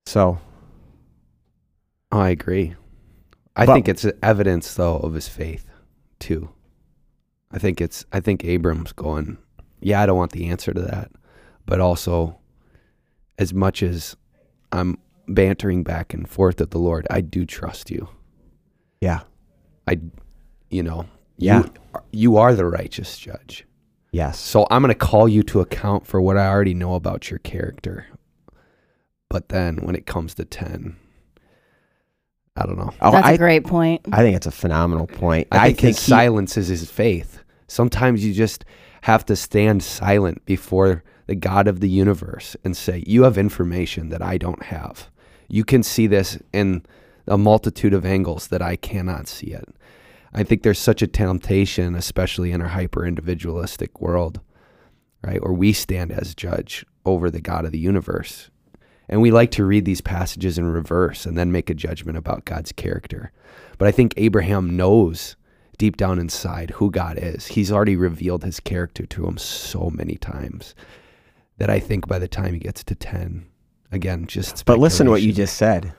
So 0.05 0.39
Oh, 2.13 2.19
I 2.19 2.29
agree. 2.29 2.75
I 3.55 3.65
But- 3.65 3.73
think 3.73 3.87
it's 3.89 4.05
evidence 4.21 4.73
though 4.73 4.97
of 4.97 5.13
his 5.13 5.27
faith 5.27 5.65
too. 6.19 6.49
I 7.51 7.59
think 7.59 7.79
it's 7.81 8.05
I 8.11 8.19
think 8.19 8.43
Abram's 8.43 8.93
going, 8.93 9.37
yeah, 9.79 10.01
I 10.01 10.05
don't 10.05 10.17
want 10.17 10.31
the 10.31 10.47
answer 10.47 10.73
to 10.73 10.81
that. 10.81 11.11
But 11.65 11.79
also 11.79 12.39
as 13.37 13.53
much 13.53 13.83
as 13.83 14.15
I'm 14.71 14.97
bantering 15.27 15.83
back 15.83 16.13
and 16.13 16.27
forth 16.27 16.59
at 16.61 16.71
the 16.71 16.79
Lord, 16.79 17.05
I 17.09 17.21
do 17.21 17.45
trust 17.45 17.89
you. 17.91 18.09
yeah, 19.01 19.21
I 19.87 19.99
you 20.69 20.81
know, 20.81 21.05
Yeah. 21.37 21.59
you, 21.63 21.73
you 22.11 22.37
are 22.37 22.55
the 22.55 22.65
righteous 22.65 23.17
judge. 23.19 23.65
yes. 24.11 24.39
So 24.39 24.65
I'm 24.71 24.81
going 24.81 24.89
to 24.93 24.95
call 24.97 25.27
you 25.29 25.43
to 25.43 25.59
account 25.61 26.07
for 26.07 26.19
what 26.21 26.37
I 26.37 26.47
already 26.47 26.73
know 26.73 26.95
about 26.95 27.29
your 27.29 27.37
character. 27.39 28.07
But 29.29 29.49
then 29.49 29.77
when 29.77 29.95
it 29.95 30.05
comes 30.07 30.33
to 30.35 30.45
10, 30.45 30.95
I 32.55 32.65
don't 32.65 32.77
know. 32.77 32.93
Oh, 33.01 33.11
That's 33.11 33.27
a 33.27 33.31
I, 33.31 33.37
great 33.37 33.63
point. 33.65 34.01
I 34.11 34.17
think 34.17 34.35
it's 34.35 34.45
a 34.45 34.51
phenomenal 34.51 35.07
point. 35.07 35.47
I 35.51 35.67
think, 35.67 35.79
his 35.79 35.99
he- 35.99 36.09
silence 36.09 36.55
is 36.55 36.67
his 36.67 36.89
faith. 36.89 37.43
Sometimes 37.67 38.23
you 38.23 38.33
just 38.33 38.63
have 39.01 39.25
to 39.25 39.35
stand 39.35 39.81
silent 39.83 40.45
before 40.45 41.03
the 41.25 41.35
God 41.35 41.67
of 41.67 41.79
the 41.79 41.89
universe 41.89 42.55
and 42.63 42.77
say, 42.77 43.03
You 43.07 43.23
have 43.23 43.37
information 43.37 44.09
that 44.09 44.21
I 44.21 44.37
don't 44.37 44.63
have. 44.63 45.09
You 45.47 45.63
can 45.63 45.81
see 45.81 46.05
this 46.05 46.37
in 46.51 46.85
a 47.27 47.37
multitude 47.37 47.93
of 47.93 48.05
angles 48.05 48.47
that 48.49 48.61
I 48.61 48.75
cannot 48.75 49.27
see 49.27 49.47
it. 49.47 49.67
I 50.33 50.43
think 50.43 50.61
there's 50.63 50.79
such 50.79 51.01
a 51.01 51.07
temptation, 51.07 51.95
especially 51.95 52.51
in 52.51 52.61
our 52.61 52.69
hyper 52.69 53.05
individualistic 53.05 53.99
world, 54.01 54.41
right? 55.23 55.41
Where 55.41 55.53
we 55.53 55.73
stand 55.73 56.11
as 56.11 56.35
judge 56.35 56.85
over 57.05 57.31
the 57.31 57.41
God 57.41 57.65
of 57.65 57.71
the 57.71 57.79
universe. 57.79 58.49
And 59.13 59.21
we 59.21 59.29
like 59.29 59.51
to 59.51 59.63
read 59.63 59.85
these 59.85 60.01
passages 60.01 60.57
in 60.57 60.65
reverse 60.65 61.27
and 61.27 61.37
then 61.37 61.51
make 61.51 61.69
a 61.69 61.75
judgment 61.75 62.17
about 62.17 62.45
God's 62.45 62.71
character. 62.71 63.31
But 63.77 63.87
I 63.87 63.91
think 63.91 64.15
Abraham 64.17 64.75
knows 64.75 65.35
deep 65.77 65.97
down 65.97 66.17
inside 66.17 66.71
who 66.71 66.89
God 66.89 67.19
is. 67.21 67.45
He's 67.45 67.71
already 67.71 67.95
revealed 67.95 68.43
his 68.43 68.59
character 68.59 69.05
to 69.05 69.27
him 69.27 69.37
so 69.37 69.91
many 69.93 70.15
times 70.15 70.73
that 71.59 71.69
I 71.69 71.79
think 71.79 72.07
by 72.07 72.17
the 72.17 72.27
time 72.27 72.55
he 72.55 72.59
gets 72.59 72.83
to 72.85 72.95
10, 72.95 73.45
again, 73.91 74.25
just 74.25 74.65
But 74.65 74.79
listen 74.79 75.05
to 75.05 75.11
what 75.11 75.21
you 75.21 75.31
just 75.31 75.57
said 75.57 75.93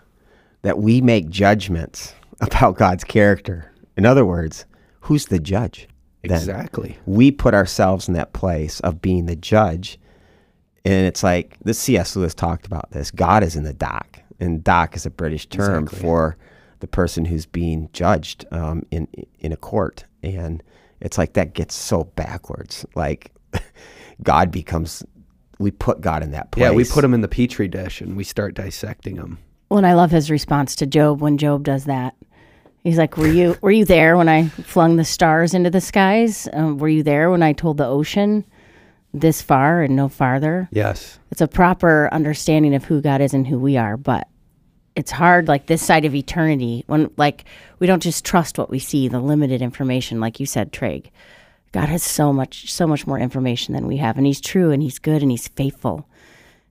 that 0.62 0.80
we 0.80 1.00
make 1.00 1.28
judgments 1.30 2.14
about 2.40 2.76
God's 2.78 3.04
character. 3.04 3.72
In 3.96 4.06
other 4.06 4.26
words, 4.26 4.66
who's 5.02 5.26
the 5.26 5.38
judge? 5.38 5.86
then? 6.24 6.38
Exactly. 6.38 6.98
We 7.06 7.30
put 7.30 7.54
ourselves 7.54 8.08
in 8.08 8.14
that 8.14 8.32
place 8.32 8.80
of 8.80 9.00
being 9.00 9.26
the 9.26 9.36
judge. 9.36 10.00
And 10.84 11.06
it's 11.06 11.22
like 11.22 11.56
this 11.64 11.78
C.S. 11.78 12.14
Lewis 12.14 12.34
talked 12.34 12.66
about 12.66 12.90
this. 12.90 13.10
God 13.10 13.42
is 13.42 13.56
in 13.56 13.64
the 13.64 13.72
dock, 13.72 14.20
and 14.38 14.62
dock 14.62 14.96
is 14.96 15.06
a 15.06 15.10
British 15.10 15.46
term 15.46 15.84
Exactly. 15.84 16.00
for 16.00 16.36
the 16.80 16.86
person 16.86 17.24
who's 17.24 17.46
being 17.46 17.88
judged 17.92 18.44
um, 18.50 18.84
in 18.90 19.08
in 19.38 19.52
a 19.52 19.56
court. 19.56 20.04
And 20.22 20.62
it's 21.00 21.16
like 21.16 21.32
that 21.34 21.54
gets 21.54 21.74
so 21.74 22.04
backwards. 22.04 22.84
Like 22.94 23.32
God 24.22 24.50
becomes, 24.50 25.02
we 25.58 25.70
put 25.70 26.00
God 26.00 26.22
in 26.22 26.32
that 26.32 26.50
place. 26.50 26.62
Yeah, 26.62 26.70
we 26.72 26.84
put 26.84 27.04
him 27.04 27.14
in 27.14 27.20
the 27.22 27.28
petri 27.28 27.68
dish 27.68 28.00
and 28.00 28.16
we 28.16 28.24
start 28.24 28.54
dissecting 28.54 29.16
him. 29.16 29.38
Well, 29.70 29.78
and 29.78 29.86
I 29.86 29.94
love 29.94 30.10
his 30.10 30.30
response 30.30 30.76
to 30.76 30.86
Job 30.86 31.20
when 31.20 31.38
Job 31.38 31.64
does 31.64 31.84
that. 31.86 32.14
He's 32.82 32.98
like, 32.98 33.16
"Were 33.16 33.26
you 33.28 33.56
were 33.62 33.70
you 33.72 33.86
there 33.86 34.18
when 34.18 34.28
I 34.28 34.48
flung 34.48 34.96
the 34.96 35.04
stars 35.06 35.54
into 35.54 35.70
the 35.70 35.80
skies? 35.80 36.46
Um, 36.52 36.76
were 36.76 36.88
you 36.88 37.02
there 37.02 37.30
when 37.30 37.42
I 37.42 37.54
told 37.54 37.78
the 37.78 37.86
ocean 37.86 38.44
this 39.14 39.40
far 39.40 39.82
and 39.82 39.96
no 39.96 40.08
farther?" 40.08 40.68
Yes. 40.72 41.18
It's 41.30 41.40
a 41.40 41.48
proper 41.48 42.08
understanding 42.12 42.74
of 42.74 42.84
who 42.84 43.00
God 43.00 43.20
is 43.20 43.32
and 43.32 43.46
who 43.46 43.58
we 43.58 43.76
are, 43.76 43.96
but 43.96 44.28
it's 44.96 45.10
hard 45.10 45.48
like 45.48 45.66
this 45.66 45.82
side 45.82 46.04
of 46.04 46.14
eternity 46.14 46.84
when 46.86 47.10
like 47.16 47.44
we 47.78 47.86
don't 47.86 48.02
just 48.02 48.24
trust 48.24 48.58
what 48.58 48.70
we 48.70 48.78
see, 48.78 49.08
the 49.08 49.20
limited 49.20 49.62
information 49.62 50.20
like 50.20 50.38
you 50.38 50.46
said, 50.46 50.72
Tryg. 50.72 51.06
God 51.72 51.88
has 51.88 52.02
so 52.02 52.32
much 52.32 52.72
so 52.72 52.86
much 52.86 53.06
more 53.06 53.18
information 53.18 53.74
than 53.74 53.86
we 53.86 53.96
have 53.96 54.16
and 54.16 54.26
he's 54.26 54.40
true 54.40 54.70
and 54.70 54.82
he's 54.82 54.98
good 54.98 55.22
and 55.22 55.30
he's 55.30 55.48
faithful 55.48 56.08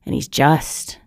and 0.05 0.15
he's 0.15 0.27
just. 0.27 0.99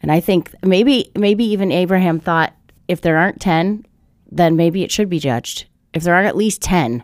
And 0.00 0.10
I 0.12 0.20
think 0.20 0.54
maybe 0.62 1.10
maybe 1.14 1.44
even 1.44 1.72
Abraham 1.72 2.20
thought 2.20 2.54
if 2.88 3.00
there 3.00 3.18
aren't 3.18 3.40
10, 3.40 3.84
then 4.30 4.56
maybe 4.56 4.82
it 4.82 4.92
should 4.92 5.08
be 5.08 5.18
judged. 5.18 5.66
If 5.92 6.02
there 6.02 6.14
aren't 6.14 6.28
at 6.28 6.36
least 6.36 6.62
10, 6.62 7.02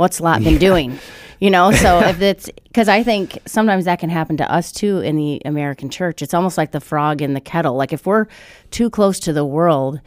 what's 0.00 0.18
Lot 0.18 0.42
been 0.42 0.56
doing? 0.56 0.98
You 1.40 1.50
know, 1.50 1.72
so 1.72 2.00
if 2.08 2.22
it's 2.22 2.50
because 2.64 2.88
I 2.88 3.02
think 3.02 3.38
sometimes 3.46 3.84
that 3.84 3.98
can 3.98 4.08
happen 4.08 4.38
to 4.38 4.50
us 4.50 4.72
too 4.72 5.00
in 5.00 5.16
the 5.16 5.42
American 5.44 5.90
church. 5.90 6.22
It's 6.22 6.32
almost 6.32 6.56
like 6.56 6.72
the 6.72 6.80
frog 6.80 7.20
in 7.20 7.34
the 7.34 7.40
kettle. 7.40 7.74
Like 7.74 7.92
if 7.92 8.06
we're 8.06 8.26
too 8.70 8.88
close 8.88 9.20
to 9.20 9.32
the 9.34 9.44
world 9.44 10.00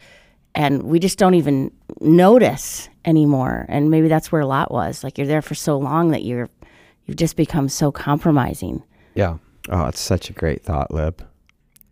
and 0.54 0.82
we 0.82 0.98
just 0.98 1.16
don't 1.16 1.34
even 1.34 1.70
notice 2.00 2.88
anymore, 3.04 3.66
and 3.68 3.88
maybe 3.88 4.08
that's 4.08 4.32
where 4.32 4.44
Lot 4.44 4.72
was. 4.72 5.04
Like 5.04 5.16
you're 5.16 5.28
there 5.28 5.42
for 5.42 5.54
so 5.54 5.78
long 5.78 6.10
that 6.10 6.24
you're 6.24 6.50
you've 7.06 7.16
just 7.16 7.36
become 7.36 7.68
so 7.68 7.92
compromising. 7.92 8.82
Yeah. 9.14 9.38
Oh, 9.68 9.86
it's 9.86 10.00
such 10.00 10.28
a 10.28 10.32
great 10.32 10.64
thought, 10.64 10.92
Lib. 10.92 11.24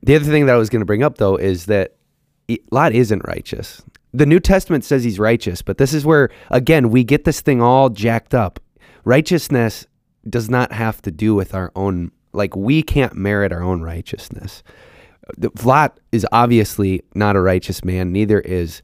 The 0.02 0.16
other 0.16 0.24
thing 0.24 0.46
that 0.46 0.54
I 0.56 0.58
was 0.58 0.70
going 0.70 0.80
to 0.80 0.86
bring 0.86 1.04
up 1.04 1.18
though 1.18 1.36
is 1.36 1.66
that 1.66 1.94
Lot 2.72 2.92
isn't 2.92 3.22
righteous. 3.28 3.80
The 4.14 4.26
New 4.26 4.40
Testament 4.40 4.84
says 4.84 5.04
he's 5.04 5.18
righteous, 5.18 5.62
but 5.62 5.78
this 5.78 5.94
is 5.94 6.04
where 6.04 6.30
again 6.50 6.90
we 6.90 7.04
get 7.04 7.24
this 7.24 7.40
thing 7.40 7.62
all 7.62 7.88
jacked 7.88 8.34
up. 8.34 8.60
Righteousness 9.04 9.86
does 10.28 10.48
not 10.48 10.72
have 10.72 11.02
to 11.02 11.10
do 11.10 11.34
with 11.34 11.54
our 11.54 11.72
own 11.74 12.12
like 12.32 12.56
we 12.56 12.82
can't 12.82 13.14
merit 13.14 13.52
our 13.52 13.62
own 13.62 13.82
righteousness. 13.82 14.62
Lot 15.64 15.98
is 16.10 16.26
obviously 16.32 17.02
not 17.14 17.36
a 17.36 17.40
righteous 17.40 17.84
man, 17.84 18.12
neither 18.12 18.40
is 18.40 18.82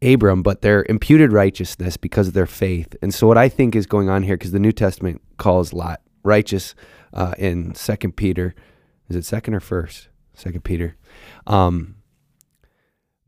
Abram, 0.00 0.42
but 0.42 0.62
they're 0.62 0.86
imputed 0.88 1.32
righteousness 1.32 1.96
because 1.96 2.28
of 2.28 2.34
their 2.34 2.46
faith. 2.46 2.94
And 3.02 3.12
so, 3.12 3.26
what 3.26 3.38
I 3.38 3.48
think 3.48 3.74
is 3.74 3.86
going 3.86 4.08
on 4.08 4.22
here, 4.22 4.36
because 4.36 4.52
the 4.52 4.60
New 4.60 4.72
Testament 4.72 5.20
calls 5.38 5.72
Lot 5.72 6.00
righteous 6.22 6.74
uh, 7.12 7.34
in 7.38 7.74
Second 7.74 8.16
Peter, 8.16 8.54
is 9.08 9.16
it 9.16 9.24
second 9.24 9.54
or 9.54 9.60
first? 9.60 10.08
Second 10.34 10.62
Peter. 10.62 10.96
Um, 11.46 11.96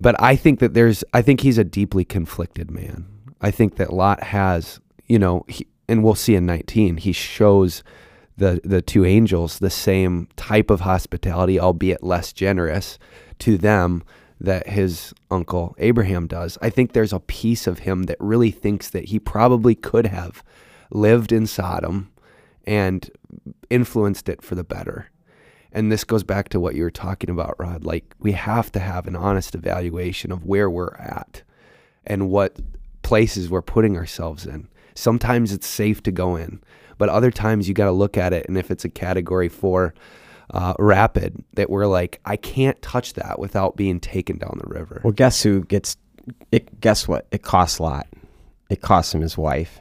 but 0.00 0.20
I 0.20 0.36
think 0.36 0.60
that 0.60 0.74
there's, 0.74 1.04
I 1.12 1.22
think 1.22 1.40
he's 1.40 1.58
a 1.58 1.64
deeply 1.64 2.04
conflicted 2.04 2.70
man. 2.70 3.06
I 3.40 3.50
think 3.50 3.76
that 3.76 3.92
Lot 3.92 4.22
has, 4.22 4.80
you 5.06 5.18
know, 5.18 5.44
he, 5.48 5.66
and 5.88 6.04
we'll 6.04 6.14
see 6.14 6.34
in 6.34 6.46
19, 6.46 6.98
he 6.98 7.12
shows 7.12 7.82
the 8.40 8.60
the 8.64 8.82
two 8.82 9.04
angels 9.04 9.58
the 9.58 9.70
same 9.70 10.26
type 10.34 10.70
of 10.70 10.80
hospitality, 10.80 11.60
albeit 11.60 12.02
less 12.02 12.32
generous 12.32 12.98
to 13.38 13.56
them 13.56 14.02
that 14.40 14.68
his 14.68 15.12
uncle 15.30 15.76
Abraham 15.78 16.26
does. 16.26 16.56
I 16.62 16.70
think 16.70 16.92
there's 16.92 17.12
a 17.12 17.20
piece 17.20 17.66
of 17.66 17.80
him 17.80 18.04
that 18.04 18.16
really 18.18 18.50
thinks 18.50 18.88
that 18.90 19.06
he 19.06 19.18
probably 19.18 19.74
could 19.74 20.06
have 20.06 20.42
lived 20.90 21.30
in 21.30 21.46
Sodom 21.46 22.10
and 22.64 23.10
influenced 23.68 24.28
it 24.28 24.42
for 24.42 24.54
the 24.54 24.64
better. 24.64 25.10
And 25.72 25.90
this 25.90 26.04
goes 26.04 26.24
back 26.24 26.48
to 26.50 26.60
what 26.60 26.74
you 26.74 26.82
were 26.82 26.90
talking 26.90 27.30
about, 27.30 27.54
Rod. 27.58 27.84
Like, 27.84 28.14
we 28.18 28.32
have 28.32 28.72
to 28.72 28.80
have 28.80 29.06
an 29.06 29.14
honest 29.14 29.54
evaluation 29.54 30.32
of 30.32 30.44
where 30.44 30.68
we're 30.68 30.94
at 30.96 31.42
and 32.04 32.28
what 32.28 32.56
places 33.02 33.48
we're 33.48 33.62
putting 33.62 33.96
ourselves 33.96 34.46
in. 34.46 34.68
Sometimes 34.94 35.52
it's 35.52 35.66
safe 35.66 36.02
to 36.02 36.10
go 36.10 36.36
in, 36.36 36.60
but 36.98 37.08
other 37.08 37.30
times 37.30 37.68
you 37.68 37.74
got 37.74 37.84
to 37.84 37.92
look 37.92 38.18
at 38.18 38.32
it. 38.32 38.46
And 38.48 38.58
if 38.58 38.70
it's 38.70 38.84
a 38.84 38.88
category 38.88 39.48
four 39.48 39.94
uh, 40.52 40.74
rapid, 40.78 41.42
that 41.54 41.70
we're 41.70 41.86
like, 41.86 42.20
I 42.24 42.36
can't 42.36 42.80
touch 42.82 43.14
that 43.14 43.38
without 43.38 43.76
being 43.76 44.00
taken 44.00 44.38
down 44.38 44.60
the 44.62 44.68
river. 44.68 45.00
Well, 45.04 45.12
guess 45.12 45.42
who 45.42 45.64
gets 45.64 45.96
it? 46.50 46.80
Guess 46.80 47.06
what? 47.06 47.26
It 47.30 47.42
costs 47.42 47.78
a 47.78 47.84
Lot. 47.84 48.08
It 48.68 48.80
costs 48.80 49.14
him 49.14 49.20
his 49.20 49.38
wife. 49.38 49.80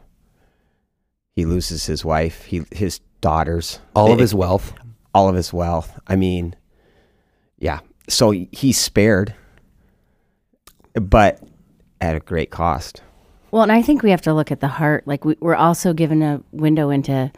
He 1.36 1.46
loses 1.46 1.86
his 1.86 2.06
wife. 2.06 2.46
He 2.46 2.64
his 2.72 3.00
daughters. 3.22 3.80
All 3.96 4.12
of 4.12 4.20
his 4.20 4.34
wealth. 4.34 4.74
All 5.14 5.30
of 5.30 5.36
his 5.36 5.54
wealth. 5.54 6.00
I 6.08 6.16
mean, 6.16 6.56
yeah. 7.58 7.80
So 8.08 8.32
he's 8.32 8.78
spared, 8.78 9.34
but 10.94 11.42
at 12.02 12.16
a 12.16 12.20
great 12.20 12.50
cost. 12.50 13.02
Well, 13.52 13.64
and 13.64 13.72
I 13.72 13.82
think 13.82 14.04
we 14.04 14.12
have 14.12 14.22
to 14.24 14.34
look 14.34 14.52
at 14.52 14.60
the 14.60 14.68
heart. 14.68 15.08
Like 15.08 15.26
we, 15.26 15.36
we're 15.40 15.56
also 15.56 15.94
given 15.94 16.22
a 16.22 16.42
window 16.52 16.90
into 16.90 17.32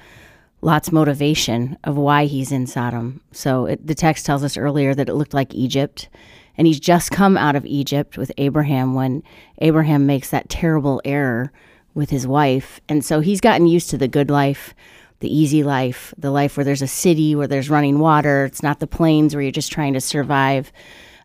Lot's 0.61 0.91
motivation 0.91 1.77
of 1.83 1.97
why 1.97 2.25
he's 2.25 2.51
in 2.51 2.67
Sodom. 2.67 3.21
So 3.31 3.65
it, 3.65 3.85
the 3.85 3.95
text 3.95 4.25
tells 4.25 4.43
us 4.43 4.57
earlier 4.57 4.93
that 4.93 5.09
it 5.09 5.15
looked 5.15 5.33
like 5.33 5.53
Egypt, 5.55 6.09
and 6.57 6.67
he's 6.67 6.79
just 6.79 7.11
come 7.11 7.37
out 7.37 7.55
of 7.55 7.65
Egypt 7.65 8.17
with 8.17 8.31
Abraham 8.37 8.93
when 8.93 9.23
Abraham 9.59 10.05
makes 10.05 10.29
that 10.29 10.49
terrible 10.49 11.01
error 11.05 11.51
with 11.93 12.09
his 12.09 12.27
wife, 12.27 12.79
and 12.87 13.03
so 13.03 13.19
he's 13.19 13.41
gotten 13.41 13.67
used 13.67 13.89
to 13.89 13.97
the 13.97 14.07
good 14.07 14.29
life. 14.29 14.73
The 15.21 15.35
easy 15.35 15.63
life, 15.63 16.13
the 16.17 16.31
life 16.31 16.57
where 16.57 16.63
there's 16.63 16.81
a 16.81 16.87
city, 16.87 17.35
where 17.35 17.47
there's 17.47 17.69
running 17.69 17.99
water. 17.99 18.45
It's 18.45 18.61
not 18.61 18.79
the 18.79 18.87
plains 18.87 19.33
where 19.33 19.41
you're 19.41 19.51
just 19.51 19.71
trying 19.71 19.93
to 19.93 20.01
survive 20.01 20.71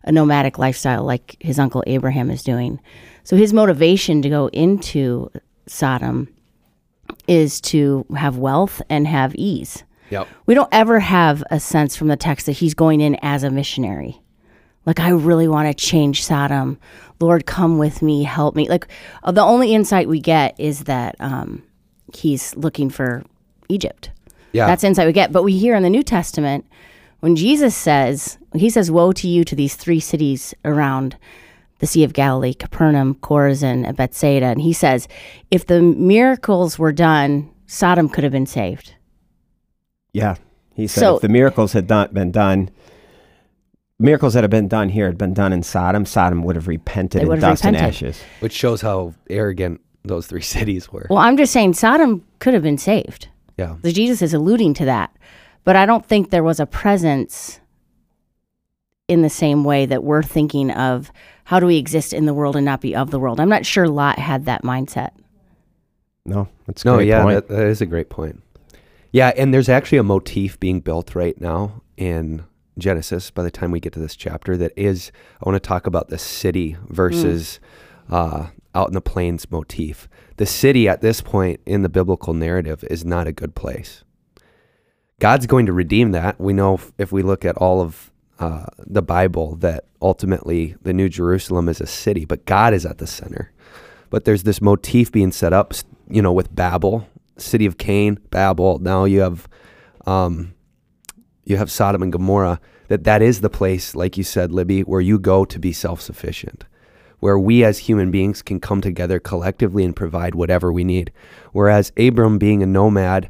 a 0.03 0.11
nomadic 0.11 0.57
lifestyle 0.57 1.03
like 1.03 1.35
his 1.39 1.59
uncle 1.59 1.83
Abraham 1.85 2.31
is 2.31 2.43
doing. 2.43 2.79
So 3.23 3.35
his 3.35 3.53
motivation 3.53 4.21
to 4.21 4.29
go 4.29 4.47
into 4.47 5.29
Sodom 5.67 6.29
is 7.27 7.59
to 7.61 8.05
have 8.15 8.37
wealth 8.37 8.81
and 8.89 9.05
have 9.05 9.35
ease. 9.35 9.83
Yep. 10.09 10.27
We 10.45 10.53
don't 10.53 10.69
ever 10.71 10.99
have 10.99 11.43
a 11.51 11.59
sense 11.59 11.95
from 11.95 12.07
the 12.07 12.15
text 12.15 12.45
that 12.45 12.53
he's 12.53 12.73
going 12.73 13.01
in 13.01 13.17
as 13.21 13.43
a 13.43 13.49
missionary. 13.49 14.21
Like, 14.85 15.01
I 15.01 15.09
really 15.09 15.49
want 15.49 15.67
to 15.67 15.73
change 15.73 16.23
Sodom. 16.23 16.79
Lord, 17.19 17.45
come 17.45 17.77
with 17.77 18.01
me, 18.01 18.23
help 18.23 18.55
me. 18.55 18.69
Like, 18.69 18.87
uh, 19.23 19.33
the 19.33 19.41
only 19.41 19.73
insight 19.73 20.07
we 20.07 20.21
get 20.21 20.57
is 20.57 20.85
that 20.85 21.15
um, 21.19 21.63
he's 22.13 22.55
looking 22.55 22.89
for 22.89 23.25
Egypt. 23.69 24.11
Yeah. 24.53 24.67
That's 24.67 24.83
insight 24.83 25.07
we 25.07 25.13
get. 25.13 25.31
But 25.31 25.43
we 25.43 25.57
hear 25.57 25.75
in 25.75 25.83
the 25.83 25.89
New 25.89 26.03
Testament 26.03 26.65
when 27.19 27.35
Jesus 27.35 27.75
says, 27.75 28.37
he 28.55 28.69
says, 28.69 28.89
Woe 28.91 29.11
to 29.13 29.27
you 29.27 29.43
to 29.43 29.55
these 29.55 29.75
three 29.75 29.99
cities 29.99 30.53
around 30.65 31.17
the 31.79 31.87
Sea 31.87 32.03
of 32.03 32.13
Galilee, 32.13 32.53
Capernaum, 32.53 33.15
Chorazin, 33.15 33.85
and 33.87 33.95
Bethsaida. 33.95 34.45
And 34.47 34.61
he 34.61 34.73
says, 34.73 35.07
if 35.51 35.65
the 35.65 35.81
miracles 35.81 36.79
were 36.79 36.91
done, 36.91 37.51
Sodom 37.67 38.09
could 38.09 38.23
have 38.23 38.33
been 38.33 38.47
saved. 38.47 38.95
Yeah. 40.13 40.35
He 40.73 40.87
said 40.87 41.01
So- 41.01 41.15
if 41.17 41.21
the 41.21 41.29
miracles 41.29 41.73
had 41.73 41.87
not 41.89 42.13
been 42.13 42.31
done, 42.31 42.69
miracles 43.99 44.33
that 44.33 44.43
have 44.43 44.51
been 44.51 44.67
done 44.67 44.89
here 44.89 45.05
had 45.07 45.17
been 45.17 45.33
done 45.33 45.53
in 45.53 45.61
Sodom, 45.63 46.05
Sodom 46.05 46.43
would 46.43 46.55
have 46.55 46.67
repented 46.67 47.19
They 47.19 47.23
in 47.23 47.27
would 47.29 47.41
have 47.43 47.51
dust 47.51 47.65
and 47.65 47.75
repented. 47.75 47.95
ashes. 47.95 48.21
Which 48.39 48.53
shows 48.53 48.81
how 48.81 49.13
arrogant 49.29 49.81
those 50.03 50.25
three 50.27 50.41
cities 50.55 50.91
were. 50.91 51.05
Well, 51.09 51.19
I'm 51.19 51.37
just 51.37 51.51
saying 51.53 51.73
Sodom 51.73 52.23
could 52.39 52.53
have 52.53 52.63
been 52.63 52.77
saved. 52.77 53.27
Yeah. 53.57 53.75
So 53.83 53.91
Jesus 53.91 54.21
is 54.21 54.33
alluding 54.33 54.73
to 54.75 54.85
that. 54.85 55.15
But 55.63 55.75
I 55.75 55.85
don't 55.85 56.05
think 56.05 56.29
there 56.29 56.43
was 56.43 56.59
a 56.59 56.65
presence 56.65 57.59
in 59.07 59.21
the 59.21 59.29
same 59.29 59.63
way 59.63 59.85
that 59.85 60.03
we're 60.03 60.23
thinking 60.23 60.71
of 60.71 61.11
how 61.45 61.59
do 61.59 61.65
we 61.65 61.77
exist 61.77 62.13
in 62.13 62.25
the 62.25 62.33
world 62.33 62.55
and 62.55 62.65
not 62.65 62.81
be 62.81 62.95
of 62.95 63.11
the 63.11 63.19
world. 63.19 63.39
I'm 63.39 63.49
not 63.49 63.65
sure 63.65 63.87
Lot 63.87 64.19
had 64.19 64.45
that 64.45 64.63
mindset. 64.63 65.11
No, 66.25 66.47
that's 66.65 66.83
a 66.83 66.87
No, 66.87 66.95
great 66.95 67.07
yeah, 67.07 67.23
point. 67.23 67.47
that, 67.47 67.55
that 67.55 67.67
is 67.67 67.81
a 67.81 67.85
great 67.85 68.09
point. 68.09 68.41
Yeah, 69.11 69.31
and 69.37 69.53
there's 69.53 69.69
actually 69.69 69.97
a 69.97 70.03
motif 70.03 70.59
being 70.59 70.81
built 70.81 71.15
right 71.15 71.39
now 71.39 71.81
in 71.95 72.43
Genesis 72.77 73.31
by 73.31 73.43
the 73.43 73.51
time 73.51 73.71
we 73.71 73.79
get 73.79 73.93
to 73.93 73.99
this 73.99 74.15
chapter 74.15 74.57
that 74.57 74.73
is, 74.75 75.11
I 75.41 75.49
want 75.49 75.61
to 75.61 75.65
talk 75.65 75.87
about 75.87 76.09
the 76.09 76.17
city 76.17 76.75
versus 76.89 77.59
uh, 78.09 78.47
out 78.75 78.89
in 78.89 78.93
the 78.93 79.01
plains 79.01 79.49
motif. 79.49 80.07
The 80.37 80.45
city 80.45 80.87
at 80.87 81.01
this 81.01 81.21
point 81.21 81.59
in 81.65 81.81
the 81.81 81.89
biblical 81.89 82.33
narrative 82.33 82.83
is 82.89 83.03
not 83.03 83.27
a 83.27 83.31
good 83.31 83.55
place. 83.55 84.03
God's 85.19 85.47
going 85.47 85.65
to 85.65 85.73
redeem 85.73 86.11
that. 86.11 86.39
We 86.39 86.53
know 86.53 86.79
if, 86.97 87.11
we 87.11 87.23
look 87.23 87.43
at 87.43 87.57
all 87.57 87.81
of 87.81 88.11
uh, 88.39 88.67
the 88.77 89.01
Bible 89.01 89.55
that 89.57 89.85
ultimately 89.99 90.75
the 90.83 90.93
New 90.93 91.09
Jerusalem 91.09 91.67
is 91.67 91.81
a 91.81 91.87
city, 91.87 92.23
but 92.23 92.45
God 92.45 92.73
is 92.73 92.85
at 92.85 92.99
the 92.99 93.07
center. 93.07 93.51
But 94.11 94.25
there's 94.25 94.43
this 94.43 94.61
motif 94.61 95.11
being 95.11 95.31
set 95.31 95.53
up, 95.53 95.73
you 96.07 96.21
know, 96.21 96.31
with 96.31 96.55
Babel, 96.55 97.07
city 97.37 97.65
of 97.65 97.79
Cain, 97.79 98.19
Babel. 98.29 98.77
Now 98.77 99.05
you 99.05 99.21
have, 99.21 99.47
um, 100.05 100.53
you 101.45 101.57
have 101.57 101.71
Sodom 101.71 102.03
and 102.03 102.11
Gomorrah. 102.11 102.59
That 102.89 103.03
that 103.03 103.21
is 103.21 103.41
the 103.41 103.49
place, 103.49 103.95
like 103.95 104.17
you 104.17 104.23
said, 104.23 104.51
Libby, 104.53 104.81
where 104.81 105.01
you 105.01 105.19
go 105.19 105.43
to 105.43 105.59
be 105.59 105.73
self-sufficient, 105.73 106.63
where 107.19 107.39
we 107.39 107.63
as 107.63 107.79
human 107.79 108.11
beings 108.11 108.41
can 108.41 108.59
come 108.59 108.81
together 108.81 109.19
collectively 109.19 109.83
and 109.83 109.95
provide 109.95 110.35
whatever 110.35 110.71
we 110.71 110.83
need. 110.83 111.11
Whereas 111.51 111.91
Abram, 111.97 112.37
being 112.37 112.61
a 112.61 112.67
nomad 112.67 113.29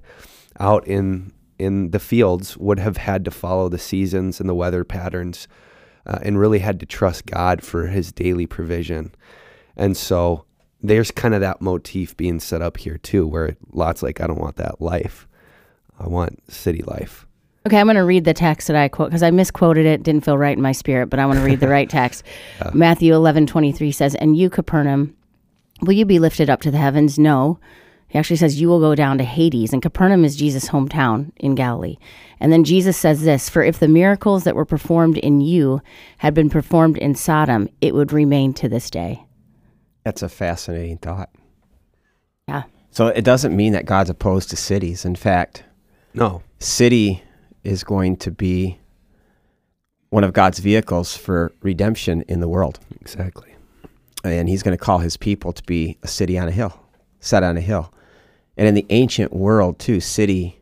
out 0.60 0.86
in 0.88 1.34
in 1.60 1.92
the 1.92 2.00
fields, 2.00 2.56
would 2.58 2.80
have 2.80 2.98
had 2.98 3.26
to 3.26 3.32
follow 3.32 3.68
the 3.68 3.80
seasons 3.80 4.40
and 4.40 4.48
the 4.48 4.54
weather 4.56 4.84
patterns, 4.84 5.48
uh, 6.06 6.20
and 6.22 6.40
really 6.40 6.60
had 6.60 6.80
to 6.80 6.86
trust 6.86 7.26
God 7.26 7.64
for 7.64 7.88
His 7.88 8.12
daily 8.12 8.46
provision. 8.46 9.14
And 9.76 9.98
so 9.98 10.46
there's 10.82 11.12
kind 11.12 11.34
of 11.34 11.42
that 11.42 11.62
motif 11.62 12.16
being 12.16 12.40
set 12.40 12.62
up 12.62 12.78
here 12.78 12.98
too, 12.98 13.28
where 13.28 13.58
Lot's 13.72 14.04
like, 14.04 14.22
I 14.22 14.28
don't 14.28 14.40
want 14.40 14.58
that 14.58 14.82
life. 14.82 15.28
I 16.00 16.08
want 16.08 16.52
city 16.52 16.84
life. 16.84 17.27
Okay, 17.68 17.82
I'm 17.82 17.88
going 17.88 17.98
to 17.98 18.06
read 18.06 18.24
the 18.24 18.34
text 18.34 18.68
that 18.68 18.78
I 18.78 18.88
quote 18.88 19.10
because 19.10 19.24
I 19.24 19.30
misquoted 19.30 19.86
it. 19.86 20.02
Didn't 20.02 20.24
feel 20.24 20.38
right 20.38 20.56
in 20.56 20.64
my 20.64 20.72
spirit, 20.72 21.08
but 21.08 21.20
I 21.20 21.26
want 21.26 21.40
to 21.40 21.44
read 21.44 21.60
the 21.60 21.68
right 21.68 21.90
text. 21.90 22.24
Matthew 22.74 23.12
11:23 23.12 23.94
says, 23.94 24.16
"And 24.16 24.38
you, 24.38 24.50
Capernaum, 24.50 25.14
will 25.82 25.92
you 25.92 26.06
be 26.06 26.18
lifted 26.18 26.50
up 26.50 26.62
to 26.62 26.72
the 26.72 26.78
heavens? 26.78 27.20
No." 27.20 27.60
He 28.08 28.18
actually 28.18 28.38
says, 28.38 28.62
"You 28.62 28.70
will 28.70 28.80
go 28.80 28.96
down 28.96 29.18
to 29.18 29.26
Hades." 29.26 29.74
And 29.74 29.82
Capernaum 29.82 30.24
is 30.24 30.38
Jesus' 30.38 30.70
hometown 30.70 31.34
in 31.36 31.56
Galilee. 31.56 31.98
And 32.40 32.54
then 32.54 32.64
Jesus 32.64 32.96
says 32.96 33.24
this: 33.24 33.50
"For 33.50 33.62
if 33.62 33.80
the 33.80 33.90
miracles 33.90 34.46
that 34.46 34.56
were 34.56 34.64
performed 34.64 35.18
in 35.18 35.42
you 35.42 35.82
had 36.20 36.34
been 36.34 36.50
performed 36.50 36.98
in 36.98 37.16
Sodom, 37.16 37.68
it 37.82 37.94
would 37.94 38.14
remain 38.14 38.54
to 38.54 38.70
this 38.70 38.90
day." 38.90 39.26
That's 40.06 40.22
a 40.22 40.30
fascinating 40.30 41.00
thought. 41.00 41.32
Yeah. 42.48 42.64
So 42.92 43.08
it 43.08 43.26
doesn't 43.26 43.54
mean 43.54 43.74
that 43.74 43.86
God's 43.86 44.10
opposed 44.10 44.52
to 44.52 44.56
cities. 44.56 45.04
In 45.04 45.18
fact, 45.18 45.66
No, 46.14 46.44
city 46.60 47.24
is 47.68 47.84
going 47.84 48.16
to 48.16 48.32
be 48.32 48.80
one 50.10 50.24
of 50.24 50.32
God's 50.32 50.60
vehicles 50.60 51.18
for 51.18 51.54
redemption 51.62 52.24
in 52.30 52.40
the 52.40 52.48
world. 52.48 52.80
exactly. 53.02 53.54
And 54.24 54.48
he's 54.48 54.64
going 54.64 54.76
to 54.76 54.84
call 54.84 55.00
his 55.00 55.18
people 55.18 55.52
to 55.52 55.64
be 55.64 55.98
a 56.02 56.08
city 56.08 56.40
on 56.40 56.48
a 56.48 56.52
hill, 56.52 56.80
set 57.20 57.44
on 57.44 57.58
a 57.58 57.62
hill. 57.62 57.94
And 58.56 58.68
in 58.68 58.74
the 58.74 58.86
ancient 58.90 59.34
world, 59.34 59.80
too, 59.80 60.00
city 60.00 60.62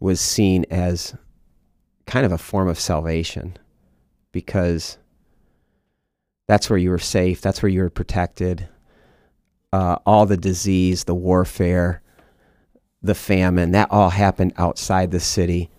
was 0.00 0.20
seen 0.20 0.64
as 0.70 1.14
kind 2.06 2.24
of 2.24 2.32
a 2.32 2.38
form 2.38 2.66
of 2.66 2.80
salvation 2.80 3.56
because 4.32 4.96
that's 6.46 6.70
where 6.70 6.78
you 6.78 6.90
were 6.90 6.98
safe, 6.98 7.42
that's 7.42 7.62
where 7.62 7.70
you 7.70 7.82
were 7.82 7.90
protected. 7.90 8.68
Uh, 9.70 9.98
all 10.06 10.24
the 10.24 10.36
disease, 10.38 11.04
the 11.04 11.14
warfare, 11.14 12.02
the 13.02 13.14
famine, 13.14 13.72
that 13.72 13.88
all 13.90 14.10
happened 14.10 14.54
outside 14.56 15.10
the 15.10 15.20
city. 15.20 15.70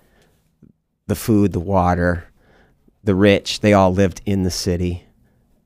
The 1.10 1.15
food, 1.15 1.54
the 1.54 1.60
water, 1.60 2.30
the 3.04 3.15
rich, 3.15 3.62
they 3.62 3.74
all 3.74 3.91
lived 3.91 4.22
in 4.28 4.43
the 4.43 4.52
city. 4.52 5.06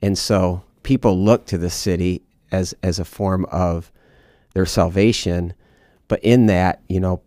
And 0.02 0.18
so 0.18 0.64
people 0.84 1.18
looked 1.18 1.50
to 1.50 1.58
the 1.58 1.70
city 1.70 2.22
as, 2.50 2.74
as 2.82 2.98
a 2.98 3.06
form 3.06 3.46
of 3.52 3.92
their 4.54 4.66
salvation. 4.66 5.54
But 6.08 6.24
in 6.24 6.46
that, 6.46 6.82
you 6.88 7.02
know, 7.02 7.22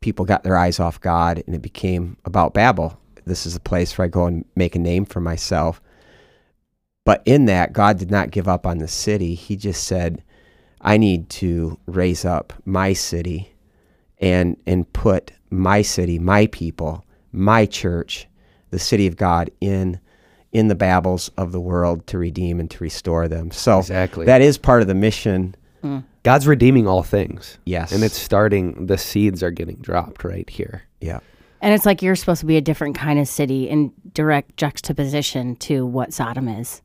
people 0.00 0.26
got 0.26 0.42
their 0.42 0.56
eyes 0.56 0.78
off 0.78 1.00
God 1.00 1.42
and 1.46 1.54
it 1.54 1.62
became 1.62 2.18
about 2.26 2.52
Babel. 2.52 3.00
This 3.24 3.46
is 3.46 3.56
a 3.56 3.60
place 3.60 3.96
where 3.96 4.04
I 4.04 4.08
go 4.08 4.26
and 4.26 4.44
make 4.54 4.76
a 4.76 4.78
name 4.78 5.06
for 5.06 5.20
myself. 5.20 5.80
But 7.06 7.22
in 7.24 7.46
that, 7.46 7.72
God 7.72 7.98
did 7.98 8.10
not 8.10 8.30
give 8.32 8.48
up 8.48 8.66
on 8.66 8.78
the 8.78 8.88
city. 8.88 9.34
He 9.34 9.56
just 9.56 9.84
said, 9.84 10.22
I 10.82 10.98
need 10.98 11.30
to 11.30 11.78
raise 11.86 12.24
up 12.24 12.52
my 12.66 12.92
city 12.92 13.54
and 14.18 14.58
and 14.66 14.92
put 14.92 15.32
my 15.48 15.82
city, 15.82 16.18
my 16.18 16.46
people, 16.46 17.04
my 17.32 17.66
church, 17.66 18.26
the 18.70 18.78
city 18.78 19.06
of 19.06 19.16
God 19.16 19.50
in 19.60 20.00
in 20.52 20.66
the 20.66 20.74
Babels 20.74 21.30
of 21.36 21.52
the 21.52 21.60
world 21.60 22.04
to 22.08 22.18
redeem 22.18 22.58
and 22.58 22.68
to 22.72 22.82
restore 22.82 23.28
them. 23.28 23.52
So 23.52 23.78
Exactly. 23.78 24.26
that 24.26 24.40
is 24.42 24.58
part 24.58 24.82
of 24.82 24.88
the 24.88 24.94
mission. 24.94 25.54
God's 26.24 26.46
redeeming 26.48 26.86
all 26.88 27.02
things. 27.04 27.56
Yes. 27.64 27.92
And 27.92 28.02
it's 28.02 28.18
starting, 28.18 28.86
the 28.86 28.98
seeds 28.98 29.42
are 29.44 29.52
getting 29.52 29.76
dropped 29.76 30.24
right 30.24 30.50
here. 30.50 30.82
yeah. 31.00 31.20
And 31.62 31.72
it's 31.74 31.86
like 31.86 32.02
you're 32.02 32.16
supposed 32.16 32.40
to 32.40 32.46
be 32.46 32.56
a 32.56 32.60
different 32.60 32.96
kind 32.96 33.18
of 33.20 33.28
city 33.28 33.68
in 33.68 33.92
direct 34.12 34.56
juxtaposition 34.56 35.56
to 35.56 35.86
what 35.86 36.12
Sodom 36.12 36.48
is. 36.48 36.82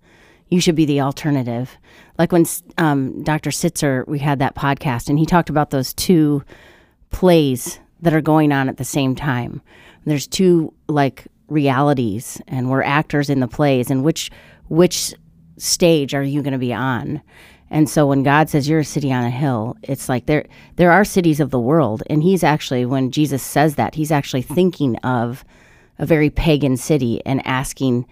You 0.49 0.59
should 0.61 0.75
be 0.75 0.85
the 0.85 1.01
alternative. 1.01 1.71
Like 2.19 2.31
when 2.31 2.45
um, 2.77 3.23
Dr. 3.23 3.49
Sitzer, 3.49 4.05
we 4.07 4.19
had 4.19 4.39
that 4.39 4.53
podcast, 4.55 5.09
and 5.09 5.17
he 5.17 5.25
talked 5.25 5.49
about 5.49 5.69
those 5.71 5.93
two 5.93 6.43
plays 7.09 7.79
that 8.01 8.13
are 8.13 8.21
going 8.21 8.51
on 8.51 8.69
at 8.69 8.77
the 8.77 8.83
same 8.85 9.15
time. 9.15 9.61
There's 10.05 10.27
two 10.27 10.73
like 10.87 11.27
realities, 11.47 12.41
and 12.47 12.69
we're 12.69 12.83
actors 12.83 13.29
in 13.29 13.39
the 13.39 13.47
plays, 13.47 13.89
and 13.91 14.03
which 14.03 14.31
which 14.67 15.13
stage 15.57 16.13
are 16.13 16.23
you 16.23 16.41
going 16.41 16.53
to 16.53 16.59
be 16.59 16.73
on? 16.73 17.21
And 17.69 17.89
so 17.89 18.05
when 18.05 18.23
God 18.23 18.49
says 18.49 18.69
you're 18.69 18.79
a 18.79 18.85
city 18.85 19.11
on 19.11 19.23
a 19.23 19.29
hill, 19.29 19.75
it's 19.83 20.07
like 20.07 20.27
there 20.27 20.45
there 20.75 20.91
are 20.91 21.03
cities 21.03 21.39
of 21.39 21.49
the 21.49 21.59
world, 21.59 22.03
and 22.09 22.23
He's 22.23 22.43
actually 22.43 22.85
when 22.85 23.11
Jesus 23.11 23.43
says 23.43 23.75
that 23.75 23.95
He's 23.95 24.11
actually 24.11 24.43
thinking 24.43 24.95
of 24.97 25.43
a 25.97 26.05
very 26.05 26.29
pagan 26.29 26.77
city 26.77 27.21
and 27.25 27.45
asking 27.45 28.05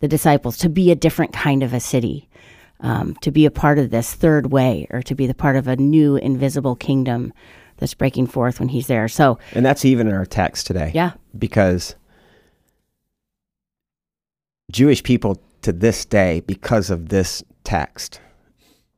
the 0.00 0.08
disciples 0.08 0.56
to 0.58 0.68
be 0.68 0.90
a 0.90 0.96
different 0.96 1.32
kind 1.32 1.62
of 1.62 1.72
a 1.72 1.80
city, 1.80 2.28
um, 2.80 3.14
to 3.16 3.30
be 3.30 3.46
a 3.46 3.50
part 3.50 3.78
of 3.78 3.90
this 3.90 4.14
third 4.14 4.50
way, 4.52 4.86
or 4.90 5.02
to 5.02 5.14
be 5.14 5.26
the 5.26 5.34
part 5.34 5.56
of 5.56 5.68
a 5.68 5.76
new 5.76 6.16
invisible 6.16 6.76
kingdom 6.76 7.32
that's 7.78 7.94
breaking 7.94 8.26
forth 8.28 8.58
when 8.60 8.68
He's 8.68 8.86
there. 8.86 9.08
So 9.08 9.38
And 9.54 9.64
that's 9.64 9.84
even 9.84 10.06
in 10.08 10.14
our 10.14 10.26
text 10.26 10.66
today. 10.66 10.92
yeah, 10.94 11.12
Because 11.38 11.94
Jewish 14.70 15.02
people 15.02 15.40
to 15.62 15.72
this 15.72 16.04
day, 16.04 16.40
because 16.46 16.90
of 16.90 17.08
this 17.08 17.42
text, 17.64 18.20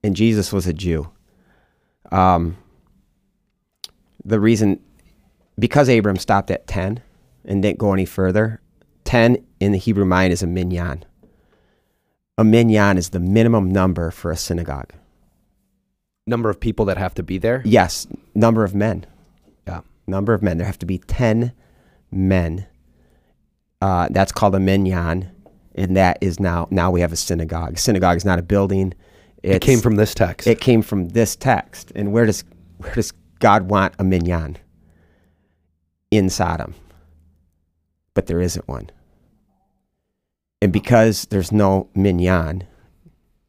and 0.03 0.14
Jesus 0.17 0.53
was 0.53 0.67
a 0.67 0.73
Jew, 0.73 1.11
um, 2.11 2.57
the 4.25 4.41
reason, 4.41 4.81
because 5.59 5.88
Abram 5.88 6.17
stopped 6.17 6.51
at 6.51 6.67
10 6.67 7.03
and 7.45 7.62
didn't 7.62 7.79
go 7.79 7.93
any 7.93 8.05
further, 8.05 8.61
10 9.05 9.38
in 9.61 9.73
the 9.73 9.79
Hebrew 9.79 10.05
mind 10.05 10.33
is 10.33 10.43
a 10.43 10.47
minyan. 10.47 11.05
A 12.37 12.45
minyan 12.45 12.99
is 12.99 13.11
the 13.11 13.21
minimum 13.21 13.71
number 13.71 14.11
for 14.11 14.31
a 14.31 14.37
synagogue. 14.37 14.93
Number 16.29 16.51
of 16.51 16.61
people 16.61 16.85
that 16.87 16.99
have 16.99 17.14
to 17.14 17.23
be 17.23 17.38
there. 17.38 17.62
Yes, 17.64 18.07
number 18.35 18.62
of 18.64 18.75
men. 18.75 19.07
Yeah. 19.67 19.81
Number 20.07 20.35
of 20.35 20.43
men. 20.43 20.59
There 20.59 20.67
have 20.67 20.79
to 20.81 20.87
be 20.87 20.99
10 20.99 21.53
men. 22.11 22.67
Uh, 23.81 24.09
that's 24.11 24.33
called 24.33 24.55
a 24.55 24.61
minyan. 24.61 25.31
and 25.75 25.97
that 25.97 26.19
is 26.21 26.38
now 26.41 26.67
now 26.71 26.91
we 26.91 27.01
have 27.01 27.12
a 27.12 27.17
synagogue. 27.17 27.79
Synagogue 27.79 28.17
is 28.17 28.25
not 28.25 28.38
a 28.38 28.43
building. 28.43 28.93
It 29.43 29.62
came 29.62 29.81
from 29.81 29.97
this 29.97 30.14
text. 30.14 30.47
It 30.49 30.61
came 30.61 30.83
from 30.83 31.11
this 31.11 31.37
text. 31.37 31.93
And 31.95 32.12
where 32.12 32.27
does 32.27 32.45
where 32.79 32.95
does 32.95 33.12
God 33.38 33.71
want 33.71 33.95
a 33.99 34.05
minyan? 34.05 34.59
In 36.11 36.29
Sodom. 36.29 36.75
But 38.14 38.27
there 38.27 38.41
isn't 38.41 38.67
one. 38.67 38.91
And 40.61 40.73
because 40.73 41.27
there's 41.27 41.53
no 41.53 41.88
minyan, 41.95 42.64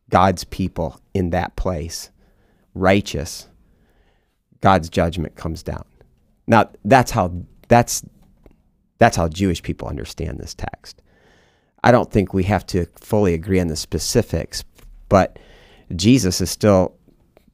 God's 0.09 0.43
people 0.43 1.01
in 1.13 1.31
that 1.31 1.55
place, 1.55 2.11
righteous, 2.79 3.47
God's 4.61 4.89
judgment 4.89 5.35
comes 5.35 5.63
down. 5.63 5.85
Now 6.47 6.69
that's 6.83 7.11
how 7.11 7.33
that's 7.67 8.03
that's 8.97 9.15
how 9.15 9.27
Jewish 9.27 9.63
people 9.63 9.87
understand 9.87 10.39
this 10.39 10.53
text. 10.53 11.01
I 11.83 11.91
don't 11.91 12.11
think 12.11 12.33
we 12.33 12.43
have 12.43 12.65
to 12.67 12.85
fully 12.99 13.33
agree 13.33 13.59
on 13.59 13.67
the 13.67 13.75
specifics, 13.75 14.63
but 15.07 15.39
Jesus 15.95 16.41
is 16.41 16.51
still 16.51 16.95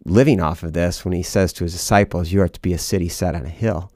living 0.06 0.42
off 0.42 0.64
of 0.64 0.74
this 0.74 1.06
when 1.06 1.14
he 1.14 1.24
says 1.24 1.54
to 1.54 1.64
his 1.64 1.74
disciples, 1.74 2.32
You 2.32 2.42
are 2.42 2.50
to 2.50 2.62
be 2.62 2.74
a 2.74 2.78
city 2.78 3.10
set 3.10 3.36
on 3.36 3.46
a 3.46 3.50
hill 3.50 3.92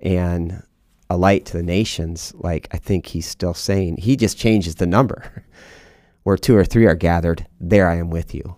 and 0.00 0.62
a 1.10 1.16
light 1.16 1.46
to 1.46 1.56
the 1.56 1.62
nations. 1.62 2.32
Like, 2.36 2.68
I 2.70 2.78
think 2.78 3.06
he's 3.06 3.26
still 3.26 3.54
saying, 3.54 3.98
he 3.98 4.16
just 4.16 4.38
changes 4.38 4.76
the 4.76 4.86
number. 4.86 5.44
Where 6.22 6.36
two 6.36 6.56
or 6.56 6.64
three 6.64 6.86
are 6.86 6.94
gathered, 6.94 7.46
there 7.58 7.88
I 7.88 7.96
am 7.96 8.10
with 8.10 8.34
you. 8.34 8.56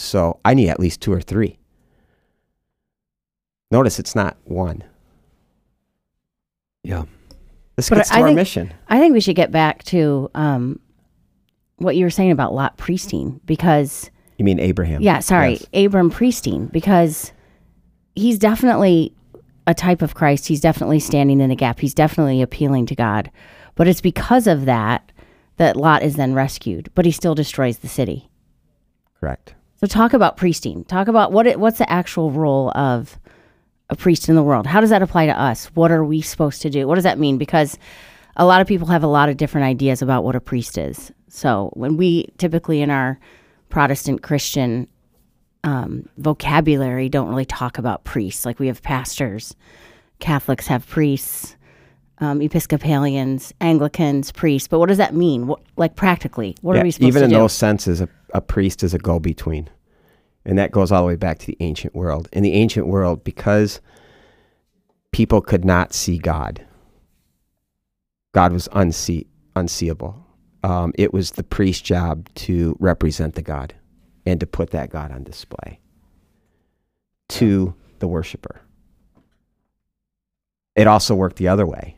So 0.00 0.40
I 0.44 0.54
need 0.54 0.70
at 0.70 0.80
least 0.80 1.00
two 1.02 1.12
or 1.12 1.20
three. 1.20 1.58
Notice 3.70 3.98
it's 3.98 4.14
not 4.16 4.36
one. 4.44 4.82
yeah. 6.82 7.04
This 7.76 7.88
But 7.88 7.96
gets 7.96 8.08
to 8.10 8.16
I 8.16 8.20
our 8.20 8.26
think- 8.28 8.36
mission. 8.36 8.72
I 8.88 8.98
think 8.98 9.14
we 9.14 9.20
should 9.20 9.36
get 9.36 9.50
back 9.52 9.84
to 9.84 10.30
um, 10.34 10.80
what 11.76 11.96
you 11.96 12.04
were 12.04 12.10
saying 12.10 12.30
about 12.30 12.52
Lot 12.52 12.76
priesting 12.76 13.40
because 13.46 14.10
You 14.38 14.44
mean 14.44 14.58
Abraham? 14.58 15.00
Yeah, 15.02 15.20
sorry, 15.20 15.52
Yes. 15.72 15.86
Abram 15.86 16.10
priesting 16.10 16.66
because 16.66 17.32
he's 18.14 18.38
definitely 18.38 19.14
a 19.66 19.72
type 19.74 20.02
of 20.02 20.14
Christ. 20.14 20.48
He's 20.48 20.60
definitely 20.60 20.98
standing 21.00 21.40
in 21.40 21.48
the 21.48 21.56
gap. 21.56 21.78
He's 21.80 21.94
definitely 21.94 22.42
appealing 22.42 22.86
to 22.86 22.94
God. 22.94 23.30
But 23.76 23.86
it's 23.88 24.00
because 24.02 24.46
of 24.46 24.64
that 24.66 25.12
that 25.56 25.76
Lot 25.76 26.02
is 26.02 26.16
then 26.16 26.34
rescued, 26.34 26.90
but 26.94 27.04
he 27.06 27.12
still 27.12 27.34
destroys 27.34 27.78
the 27.78 27.88
city. 27.88 28.28
Correct. 29.20 29.54
So 29.80 29.86
talk 29.86 30.12
about 30.12 30.36
priesting. 30.36 30.84
Talk 30.84 31.08
about 31.08 31.32
what 31.32 31.46
it, 31.46 31.58
what's 31.58 31.78
the 31.78 31.90
actual 31.90 32.30
role 32.30 32.70
of 32.74 33.18
a 33.88 33.96
priest 33.96 34.28
in 34.28 34.34
the 34.34 34.42
world. 34.42 34.66
How 34.66 34.82
does 34.82 34.90
that 34.90 35.00
apply 35.00 35.24
to 35.24 35.40
us? 35.40 35.66
What 35.68 35.90
are 35.90 36.04
we 36.04 36.20
supposed 36.20 36.60
to 36.62 36.70
do? 36.70 36.86
What 36.86 36.96
does 36.96 37.04
that 37.04 37.18
mean? 37.18 37.38
Because 37.38 37.78
a 38.36 38.44
lot 38.44 38.60
of 38.60 38.66
people 38.66 38.88
have 38.88 39.02
a 39.02 39.08
lot 39.08 39.30
of 39.30 39.38
different 39.38 39.66
ideas 39.66 40.02
about 40.02 40.22
what 40.22 40.36
a 40.36 40.40
priest 40.40 40.76
is. 40.76 41.10
So 41.28 41.70
when 41.72 41.96
we 41.96 42.28
typically 42.36 42.82
in 42.82 42.90
our 42.90 43.18
Protestant 43.70 44.22
Christian 44.22 44.86
um, 45.64 46.08
vocabulary 46.18 47.08
don't 47.08 47.28
really 47.28 47.46
talk 47.46 47.78
about 47.78 48.04
priests. 48.04 48.44
Like 48.44 48.58
we 48.58 48.66
have 48.66 48.82
pastors, 48.82 49.56
Catholics 50.18 50.66
have 50.66 50.86
priests, 50.86 51.56
um, 52.20 52.40
Episcopalians, 52.42 53.52
Anglicans, 53.60 54.30
priests. 54.32 54.68
But 54.68 54.78
what 54.78 54.88
does 54.88 54.98
that 54.98 55.14
mean? 55.14 55.46
What, 55.46 55.60
like 55.76 55.96
practically, 55.96 56.56
what 56.60 56.74
Yeah, 56.74 56.80
are 56.80 56.84
we 56.84 56.90
supposed 56.90 57.08
even 57.08 57.20
to 57.20 57.24
in 57.26 57.30
do? 57.30 57.36
those 57.38 57.52
senses, 57.52 58.00
a, 58.00 58.08
a 58.34 58.40
priest 58.40 58.82
is 58.82 58.94
a 58.94 58.98
go 58.98 59.18
between. 59.18 59.68
And 60.44 60.58
that 60.58 60.70
goes 60.70 60.90
all 60.92 61.02
the 61.02 61.08
way 61.08 61.16
back 61.16 61.38
to 61.40 61.46
the 61.46 61.56
ancient 61.60 61.94
world. 61.94 62.28
In 62.32 62.42
the 62.42 62.52
ancient 62.54 62.86
world, 62.86 63.24
because 63.24 63.80
people 65.12 65.40
could 65.40 65.64
not 65.64 65.92
see 65.92 66.18
God, 66.18 66.64
God 68.32 68.52
was 68.52 68.68
unsee- 68.68 69.26
unseeable. 69.56 70.26
Um, 70.62 70.92
it 70.96 71.12
was 71.12 71.32
the 71.32 71.42
priest's 71.42 71.82
job 71.82 72.28
to 72.36 72.76
represent 72.80 73.34
the 73.34 73.42
God 73.42 73.74
and 74.26 74.38
to 74.40 74.46
put 74.46 74.70
that 74.70 74.90
God 74.90 75.10
on 75.10 75.24
display 75.24 75.80
to 77.30 77.74
the 77.98 78.08
worshiper. 78.08 78.60
It 80.76 80.86
also 80.86 81.14
worked 81.14 81.36
the 81.36 81.48
other 81.48 81.66
way. 81.66 81.96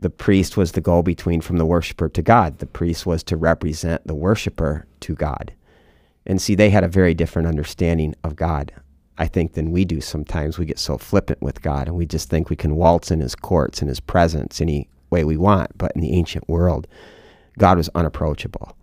The 0.00 0.10
priest 0.10 0.56
was 0.56 0.72
the 0.72 0.80
go 0.80 1.02
between 1.02 1.40
from 1.40 1.56
the 1.56 1.66
worshiper 1.66 2.08
to 2.08 2.22
God. 2.22 2.58
The 2.58 2.66
priest 2.66 3.04
was 3.04 3.22
to 3.24 3.36
represent 3.36 4.06
the 4.06 4.14
worshiper 4.14 4.86
to 5.00 5.14
God. 5.14 5.52
And 6.24 6.40
see, 6.40 6.54
they 6.54 6.70
had 6.70 6.84
a 6.84 6.88
very 6.88 7.14
different 7.14 7.48
understanding 7.48 8.14
of 8.22 8.36
God, 8.36 8.72
I 9.16 9.26
think, 9.26 9.54
than 9.54 9.72
we 9.72 9.84
do 9.84 10.00
sometimes. 10.00 10.58
We 10.58 10.66
get 10.66 10.78
so 10.78 10.98
flippant 10.98 11.42
with 11.42 11.62
God 11.62 11.88
and 11.88 11.96
we 11.96 12.06
just 12.06 12.30
think 12.30 12.48
we 12.48 12.56
can 12.56 12.76
waltz 12.76 13.10
in 13.10 13.20
his 13.20 13.34
courts 13.34 13.80
and 13.80 13.88
his 13.88 13.98
presence 13.98 14.60
any 14.60 14.88
way 15.10 15.24
we 15.24 15.36
want. 15.36 15.76
But 15.76 15.92
in 15.94 16.00
the 16.00 16.12
ancient 16.12 16.48
world, 16.48 16.86
God 17.58 17.76
was 17.76 17.90
unapproachable. 17.94 18.76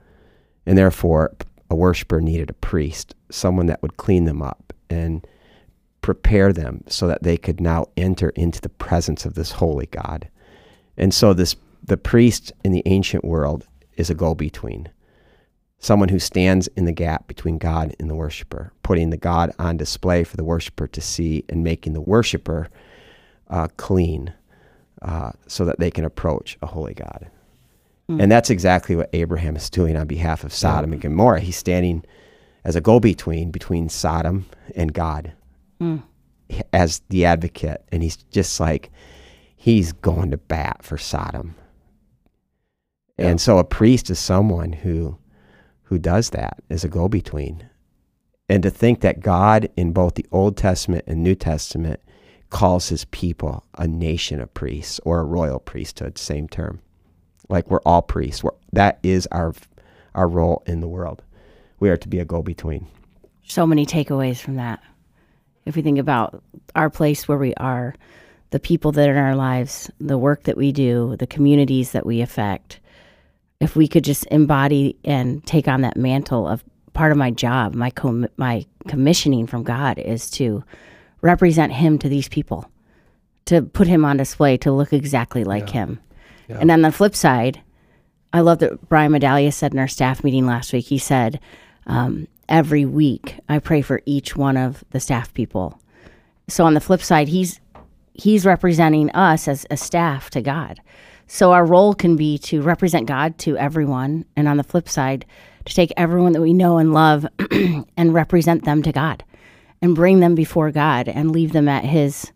And 0.65 0.77
therefore, 0.77 1.35
a 1.69 1.75
worshiper 1.75 2.19
needed 2.19 2.49
a 2.49 2.53
priest, 2.53 3.15
someone 3.29 3.67
that 3.67 3.81
would 3.81 3.97
clean 3.97 4.25
them 4.25 4.41
up 4.41 4.73
and 4.89 5.25
prepare 6.01 6.51
them 6.51 6.83
so 6.87 7.07
that 7.07 7.23
they 7.23 7.37
could 7.37 7.61
now 7.61 7.85
enter 7.95 8.29
into 8.29 8.59
the 8.59 8.69
presence 8.69 9.25
of 9.25 9.35
this 9.35 9.53
holy 9.53 9.87
God. 9.87 10.29
And 10.97 11.13
so 11.13 11.33
this 11.33 11.55
the 11.83 11.97
priest 11.97 12.51
in 12.63 12.71
the 12.71 12.83
ancient 12.85 13.23
world 13.23 13.67
is 13.95 14.09
a 14.09 14.15
go-between. 14.15 14.89
Someone 15.77 16.09
who 16.09 16.19
stands 16.19 16.67
in 16.69 16.85
the 16.85 16.91
gap 16.91 17.27
between 17.27 17.59
God 17.59 17.95
and 17.99 18.09
the 18.09 18.15
worshiper, 18.15 18.73
putting 18.81 19.11
the 19.11 19.17
God 19.17 19.51
on 19.59 19.77
display 19.77 20.23
for 20.23 20.35
the 20.35 20.43
worshiper 20.43 20.87
to 20.87 21.01
see 21.01 21.43
and 21.47 21.63
making 21.63 21.93
the 21.93 22.01
worshiper 22.01 22.69
uh, 23.49 23.67
clean 23.77 24.33
uh, 25.03 25.31
so 25.47 25.65
that 25.65 25.79
they 25.79 25.91
can 25.91 26.05
approach 26.05 26.57
a 26.63 26.65
holy 26.65 26.95
God. 26.95 27.29
And 28.19 28.31
that's 28.31 28.49
exactly 28.49 28.95
what 28.95 29.09
Abraham 29.13 29.55
is 29.55 29.69
doing 29.69 29.95
on 29.97 30.07
behalf 30.07 30.43
of 30.43 30.53
Sodom 30.53 30.93
and 30.93 31.01
Gomorrah. 31.01 31.39
He's 31.39 31.57
standing 31.57 32.03
as 32.63 32.75
a 32.75 32.81
go 32.81 32.99
between 32.99 33.51
between 33.51 33.89
Sodom 33.89 34.45
and 34.75 34.93
God 34.93 35.33
as 36.73 37.01
the 37.09 37.25
advocate. 37.25 37.83
And 37.91 38.01
he's 38.03 38.17
just 38.17 38.59
like, 38.59 38.91
he's 39.55 39.91
going 39.93 40.31
to 40.31 40.37
bat 40.37 40.83
for 40.83 40.97
Sodom. 40.97 41.55
Yeah. 43.17 43.29
And 43.29 43.41
so 43.41 43.57
a 43.57 43.63
priest 43.63 44.09
is 44.09 44.19
someone 44.19 44.73
who 44.73 45.17
who 45.83 45.99
does 45.99 46.31
that 46.31 46.63
as 46.69 46.83
a 46.83 46.89
go 46.89 47.07
between. 47.07 47.69
And 48.49 48.63
to 48.63 48.71
think 48.71 49.01
that 49.01 49.21
God 49.21 49.69
in 49.77 49.93
both 49.93 50.15
the 50.15 50.25
Old 50.31 50.57
Testament 50.57 51.03
and 51.07 51.23
New 51.23 51.35
Testament 51.35 51.99
calls 52.49 52.89
his 52.89 53.05
people 53.05 53.63
a 53.77 53.87
nation 53.87 54.39
of 54.41 54.53
priests 54.53 54.99
or 55.03 55.19
a 55.19 55.23
royal 55.23 55.59
priesthood, 55.59 56.17
same 56.17 56.47
term. 56.47 56.79
Like 57.49 57.69
we're 57.69 57.81
all 57.85 58.01
priests. 58.01 58.43
We're, 58.43 58.51
that 58.73 58.99
is 59.03 59.27
our 59.31 59.53
our 60.15 60.27
role 60.27 60.63
in 60.65 60.79
the 60.79 60.87
world. 60.87 61.21
We 61.79 61.89
are 61.89 61.97
to 61.97 62.07
be 62.07 62.19
a 62.19 62.25
go 62.25 62.41
between. 62.41 62.87
so 63.45 63.67
many 63.67 63.85
takeaways 63.85 64.37
from 64.37 64.55
that. 64.55 64.81
If 65.65 65.75
we 65.75 65.81
think 65.81 65.99
about 65.99 66.41
our 66.75 66.89
place 66.89 67.27
where 67.27 67.37
we 67.37 67.53
are, 67.55 67.93
the 68.51 68.59
people 68.59 68.91
that 68.93 69.09
are 69.09 69.13
in 69.13 69.17
our 69.17 69.35
lives, 69.35 69.89
the 69.99 70.17
work 70.17 70.43
that 70.43 70.57
we 70.57 70.71
do, 70.71 71.15
the 71.17 71.27
communities 71.27 71.91
that 71.91 72.05
we 72.05 72.21
affect, 72.21 72.79
if 73.59 73.75
we 73.75 73.87
could 73.87 74.03
just 74.03 74.25
embody 74.27 74.97
and 75.03 75.45
take 75.45 75.67
on 75.67 75.81
that 75.81 75.97
mantle 75.97 76.47
of 76.47 76.63
part 76.93 77.11
of 77.11 77.17
my 77.17 77.31
job, 77.31 77.73
my 77.73 77.89
com- 77.89 78.27
my 78.37 78.65
commissioning 78.87 79.47
from 79.47 79.63
God 79.63 79.97
is 79.97 80.29
to 80.31 80.63
represent 81.21 81.73
Him 81.73 81.97
to 81.99 82.09
these 82.09 82.29
people, 82.29 82.69
to 83.45 83.61
put 83.61 83.87
Him 83.87 84.05
on 84.05 84.17
display, 84.17 84.57
to 84.57 84.71
look 84.71 84.93
exactly 84.93 85.43
like 85.43 85.69
Him. 85.69 85.99
Yeah. 86.47 86.59
And 86.59 86.71
on 86.71 86.81
the 86.81 86.91
flip 86.91 87.15
side, 87.15 87.61
I 88.33 88.41
love 88.41 88.59
that 88.59 88.89
Brian 88.89 89.11
Medallia 89.11 89.53
said 89.53 89.73
in 89.73 89.79
our 89.79 89.87
staff 89.87 90.23
meeting 90.23 90.45
last 90.45 90.73
week. 90.73 90.85
He 90.85 90.97
said, 90.97 91.39
um, 91.87 92.27
"Every 92.49 92.85
week, 92.85 93.39
I 93.49 93.59
pray 93.59 93.81
for 93.81 94.01
each 94.05 94.35
one 94.35 94.57
of 94.57 94.83
the 94.91 94.99
staff 94.99 95.33
people." 95.33 95.79
So 96.47 96.65
on 96.65 96.73
the 96.73 96.81
flip 96.81 97.01
side, 97.01 97.27
he's 97.29 97.59
he's 98.15 98.45
representing 98.45 99.09
us 99.11 99.47
as 99.47 99.65
a 99.69 99.77
staff 99.77 100.29
to 100.31 100.41
God. 100.41 100.79
So 101.27 101.51
our 101.51 101.65
role 101.65 101.93
can 101.93 102.15
be 102.15 102.37
to 102.39 102.61
represent 102.61 103.07
God 103.07 103.37
to 103.39 103.57
everyone, 103.57 104.25
and 104.35 104.47
on 104.47 104.57
the 104.57 104.63
flip 104.63 104.87
side, 104.87 105.25
to 105.65 105.73
take 105.73 105.91
everyone 105.97 106.33
that 106.33 106.41
we 106.41 106.53
know 106.53 106.77
and 106.77 106.93
love 106.93 107.25
and 107.97 108.13
represent 108.13 108.63
them 108.63 108.83
to 108.83 108.91
God, 108.91 109.23
and 109.81 109.95
bring 109.95 110.19
them 110.19 110.35
before 110.35 110.71
God, 110.71 111.07
and 111.07 111.31
leave 111.31 111.51
them 111.51 111.67
at 111.67 111.83
His 111.85 112.31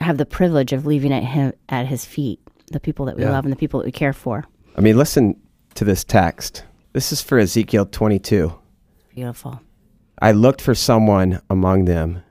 have 0.00 0.18
the 0.18 0.26
privilege 0.26 0.72
of 0.72 0.84
leaving 0.84 1.12
at 1.12 1.22
him 1.22 1.52
at 1.70 1.86
His 1.86 2.04
feet, 2.04 2.38
the 2.72 2.80
people 2.80 3.06
that 3.06 3.16
we 3.16 3.22
Yeah. 3.22 3.30
love 3.30 3.46
and 3.46 3.52
the 3.52 3.56
people 3.56 3.80
that 3.80 3.86
we 3.86 3.92
care 3.92 4.12
for. 4.12 4.44
I 4.76 4.80
mean, 4.82 4.98
listen 4.98 5.36
to 5.74 5.84
this 5.84 6.04
text. 6.04 6.64
This 6.92 7.10
is 7.10 7.22
for 7.22 7.38
Ezekiel 7.38 7.86
22. 7.86 8.52
Beautiful. 9.14 9.60
I 10.20 10.32
looked 10.32 10.60
for 10.60 10.74
someone 10.74 11.40
among 11.48 11.86
them 11.86 12.22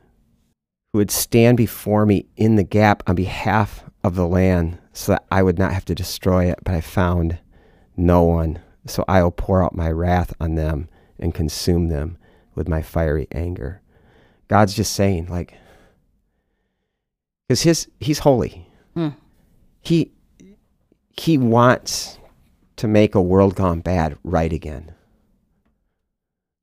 who 0.94 1.00
would 1.00 1.12
stand 1.12 1.58
before 1.58 2.06
me 2.06 2.28
in 2.38 2.56
the 2.56 2.64
gap 2.64 3.04
on 3.08 3.16
behalf 3.16 3.84
of 4.04 4.16
the 4.16 4.28
land 4.28 4.78
so 4.94 5.14
that 5.14 5.26
I 5.32 5.42
would 5.42 5.58
not 5.58 5.74
have 5.74 5.86
to 5.86 5.96
destroy 5.96 6.46
it, 6.46 6.60
but 6.64 6.76
I 6.76 6.82
found 6.82 7.40
no 7.98 8.24
one. 8.24 8.60
So 8.86 9.04
I 9.08 9.24
will 9.24 9.32
pour 9.32 9.64
out 9.64 9.76
my 9.76 9.90
wrath 9.90 10.34
on 10.40 10.56
them 10.56 10.88
and 11.20 11.34
consume 11.34 11.88
them 11.88 12.18
with 12.54 12.68
my 12.68 12.84
fiery 12.84 13.28
anger. 13.32 13.82
God's 14.48 14.76
just 14.76 14.94
saying, 14.94 15.28
like, 15.28 15.56
because 17.48 17.64
his 17.64 17.88
he's 18.00 18.20
holy. 18.20 18.68
Hmm. 18.94 19.10
He 19.82 20.12
he 21.10 21.38
wants 21.38 22.20
to 22.76 22.88
make 22.88 23.16
a 23.16 23.22
world 23.22 23.56
gone 23.56 23.80
bad 23.80 24.18
right 24.24 24.52
again. 24.52 24.94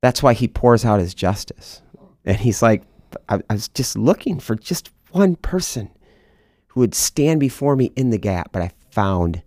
That's 0.02 0.22
why 0.22 0.34
he 0.34 0.46
pours 0.46 0.84
out 0.84 1.00
his 1.00 1.14
justice. 1.14 1.82
And 2.24 2.36
he's 2.36 2.62
like, 2.62 2.82
I, 3.28 3.40
I 3.48 3.54
was 3.54 3.68
just 3.68 3.96
looking 3.96 4.38
for 4.40 4.54
just 4.56 4.90
one 5.10 5.36
person 5.36 5.90
who 6.68 6.80
would 6.80 6.94
stand 6.94 7.40
before 7.40 7.76
me 7.76 7.92
in 7.96 8.10
the 8.10 8.18
gap, 8.18 8.50
but 8.52 8.62
I 8.62 8.70
found 8.90 9.42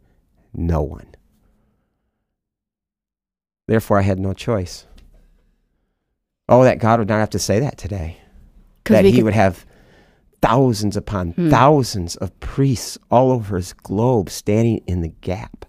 no 0.54 0.82
one. 0.82 1.08
Therefore, 3.68 3.98
I 4.00 4.02
had 4.04 4.20
no 4.20 4.34
choice. 4.34 4.86
Oh, 6.50 6.64
that 6.64 6.80
God 6.80 7.00
would 7.00 7.08
not 7.08 7.20
have 7.20 7.30
to 7.32 7.40
say 7.40 7.60
that 7.62 7.78
today. 7.78 8.18
That 8.86 9.06
he 9.06 9.14
could- 9.14 9.24
would 9.24 9.34
have 9.34 9.66
thousands 10.42 10.98
upon 10.98 11.32
Hmm. 11.32 11.50
thousands 11.50 12.18
of 12.18 12.38
priests 12.42 12.98
all 13.10 13.32
over 13.32 13.56
his 13.56 13.72
globe 13.72 14.30
standing 14.30 14.82
in 14.86 15.00
the 15.02 15.08
gap. 15.22 15.66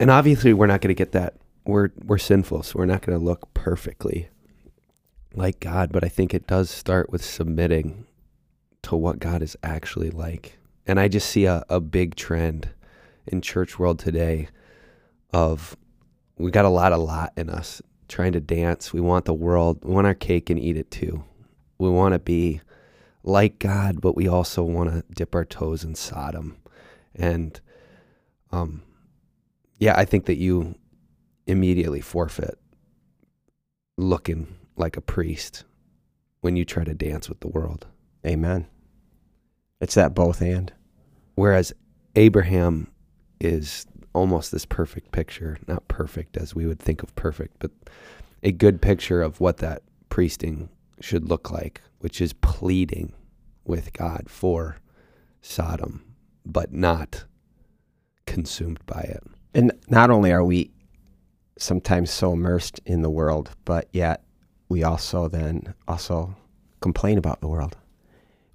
And 0.00 0.10
obviously, 0.10 0.54
we're 0.54 0.66
not 0.66 0.80
going 0.80 0.88
to 0.88 0.94
get 0.94 1.12
that. 1.12 1.34
We're 1.66 1.90
we're 2.06 2.16
sinful, 2.18 2.62
so 2.62 2.78
we're 2.78 2.86
not 2.86 3.02
going 3.02 3.18
to 3.18 3.22
look 3.22 3.52
perfectly 3.52 4.28
like 5.34 5.60
God. 5.60 5.92
But 5.92 6.04
I 6.04 6.08
think 6.08 6.34
it 6.34 6.46
does 6.46 6.70
start 6.70 7.10
with 7.10 7.24
submitting 7.24 8.06
to 8.82 8.96
what 8.96 9.18
God 9.18 9.42
is 9.42 9.56
actually 9.62 10.10
like. 10.10 10.58
And 10.86 10.98
I 10.98 11.08
just 11.08 11.28
see 11.28 11.44
a, 11.44 11.64
a 11.68 11.80
big 11.80 12.14
trend 12.14 12.70
in 13.26 13.42
church 13.42 13.78
world 13.78 13.98
today 13.98 14.48
of 15.32 15.76
we 16.38 16.50
got 16.50 16.64
a 16.64 16.70
lot 16.70 16.92
of 16.92 17.00
lot 17.00 17.32
in 17.36 17.50
us 17.50 17.82
trying 18.08 18.32
to 18.32 18.40
dance. 18.40 18.92
We 18.92 19.00
want 19.00 19.26
the 19.26 19.34
world. 19.34 19.84
We 19.84 19.92
want 19.92 20.06
our 20.06 20.14
cake 20.14 20.50
and 20.50 20.58
eat 20.58 20.76
it 20.76 20.90
too. 20.90 21.24
We 21.78 21.90
want 21.90 22.14
to 22.14 22.18
be 22.18 22.62
like 23.22 23.58
God, 23.58 24.00
but 24.00 24.16
we 24.16 24.26
also 24.26 24.62
want 24.62 24.90
to 24.90 25.04
dip 25.12 25.34
our 25.34 25.44
toes 25.44 25.84
in 25.84 25.94
Sodom. 25.94 26.56
And 27.14 27.60
um, 28.50 28.82
yeah, 29.78 29.94
I 29.96 30.04
think 30.04 30.26
that 30.26 30.36
you 30.36 30.74
immediately 31.46 32.00
forfeit 32.00 32.58
looking 33.96 34.57
like 34.78 34.96
a 34.96 35.02
priest 35.02 35.64
when 36.40 36.56
you 36.56 36.64
try 36.64 36.84
to 36.84 36.94
dance 36.94 37.28
with 37.28 37.40
the 37.40 37.48
world. 37.48 37.86
Amen. 38.26 38.66
It's 39.80 39.94
that 39.94 40.14
both 40.14 40.40
and. 40.40 40.72
Whereas 41.34 41.72
Abraham 42.16 42.88
is 43.40 43.86
almost 44.12 44.50
this 44.50 44.64
perfect 44.64 45.12
picture, 45.12 45.58
not 45.66 45.86
perfect 45.88 46.36
as 46.36 46.54
we 46.54 46.66
would 46.66 46.80
think 46.80 47.02
of 47.02 47.14
perfect, 47.14 47.56
but 47.60 47.70
a 48.42 48.52
good 48.52 48.82
picture 48.82 49.22
of 49.22 49.40
what 49.40 49.58
that 49.58 49.82
priesting 50.08 50.68
should 51.00 51.28
look 51.28 51.50
like, 51.50 51.80
which 52.00 52.20
is 52.20 52.32
pleading 52.32 53.12
with 53.64 53.92
God 53.92 54.24
for 54.28 54.78
Sodom, 55.40 56.04
but 56.44 56.72
not 56.72 57.24
consumed 58.26 58.80
by 58.86 59.00
it. 59.00 59.22
And 59.54 59.72
not 59.88 60.10
only 60.10 60.32
are 60.32 60.44
we 60.44 60.70
sometimes 61.58 62.10
so 62.10 62.32
immersed 62.32 62.80
in 62.84 63.02
the 63.02 63.10
world, 63.10 63.50
but 63.64 63.88
yet 63.92 64.22
we 64.68 64.82
also 64.82 65.28
then 65.28 65.74
also 65.86 66.36
complain 66.80 67.18
about 67.18 67.40
the 67.40 67.48
world. 67.48 67.76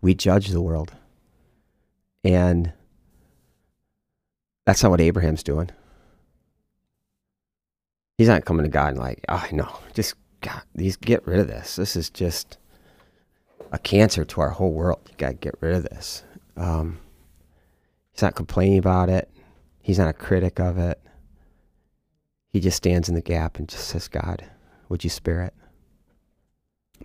We 0.01 0.13
judge 0.13 0.49
the 0.49 0.61
world. 0.61 0.93
And 2.23 2.73
that's 4.65 4.83
not 4.83 4.91
what 4.91 5.01
Abraham's 5.01 5.43
doing. 5.43 5.69
He's 8.17 8.27
not 8.27 8.45
coming 8.45 8.63
to 8.63 8.69
God 8.69 8.89
and 8.89 8.99
like, 8.99 9.25
oh, 9.27 9.45
no, 9.51 9.67
just 9.93 10.15
God, 10.41 10.61
these 10.75 10.95
get 10.95 11.25
rid 11.25 11.39
of 11.39 11.47
this. 11.47 11.75
This 11.75 11.95
is 11.95 12.09
just 12.09 12.57
a 13.71 13.79
cancer 13.79 14.23
to 14.23 14.41
our 14.41 14.51
whole 14.51 14.71
world. 14.71 14.99
You 15.09 15.15
got 15.17 15.29
to 15.29 15.33
get 15.35 15.55
rid 15.59 15.75
of 15.75 15.83
this. 15.83 16.23
Um, 16.55 16.99
he's 18.11 18.21
not 18.21 18.35
complaining 18.35 18.77
about 18.77 19.09
it. 19.09 19.29
He's 19.81 19.99
not 19.99 20.09
a 20.09 20.13
critic 20.13 20.59
of 20.59 20.77
it. 20.77 21.01
He 22.49 22.59
just 22.59 22.77
stands 22.77 23.09
in 23.09 23.15
the 23.15 23.21
gap 23.21 23.57
and 23.57 23.67
just 23.67 23.87
says, 23.87 24.07
God, 24.07 24.45
would 24.87 25.03
you 25.03 25.09
spare 25.09 25.41
it? 25.41 25.53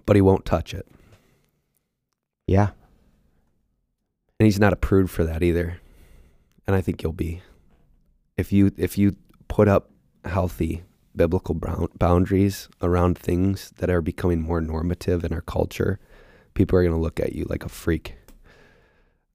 But 0.09 0.17
he 0.17 0.23
won't 0.23 0.47
touch 0.47 0.73
it. 0.73 0.87
Yeah. 2.47 2.71
and 4.41 4.47
he's 4.47 4.59
not 4.59 4.73
a 4.73 4.77
prude 4.77 5.11
for 5.11 5.23
that 5.25 5.43
either. 5.43 5.83
And 6.67 6.75
I 6.75 6.81
think 6.81 7.03
you'll 7.03 7.13
be 7.13 7.43
if 8.39 8.53
you 8.53 8.73
if 8.79 8.97
you 8.97 9.17
put 9.49 9.69
up 9.69 9.91
healthy 10.25 10.83
biblical 11.15 11.55
boundaries 11.99 12.69
around 12.81 13.19
things 13.19 13.73
that 13.79 13.91
are 13.91 14.01
becoming 14.01 14.41
more 14.41 14.63
normative 14.63 15.25
in 15.25 15.33
our 15.33 15.43
culture, 15.43 15.99
people 16.55 16.79
are 16.79 16.83
going 16.83 16.95
to 16.95 17.01
look 17.01 17.21
at 17.21 17.35
you 17.35 17.45
like 17.51 17.65
a 17.65 17.69
freak. 17.69 18.17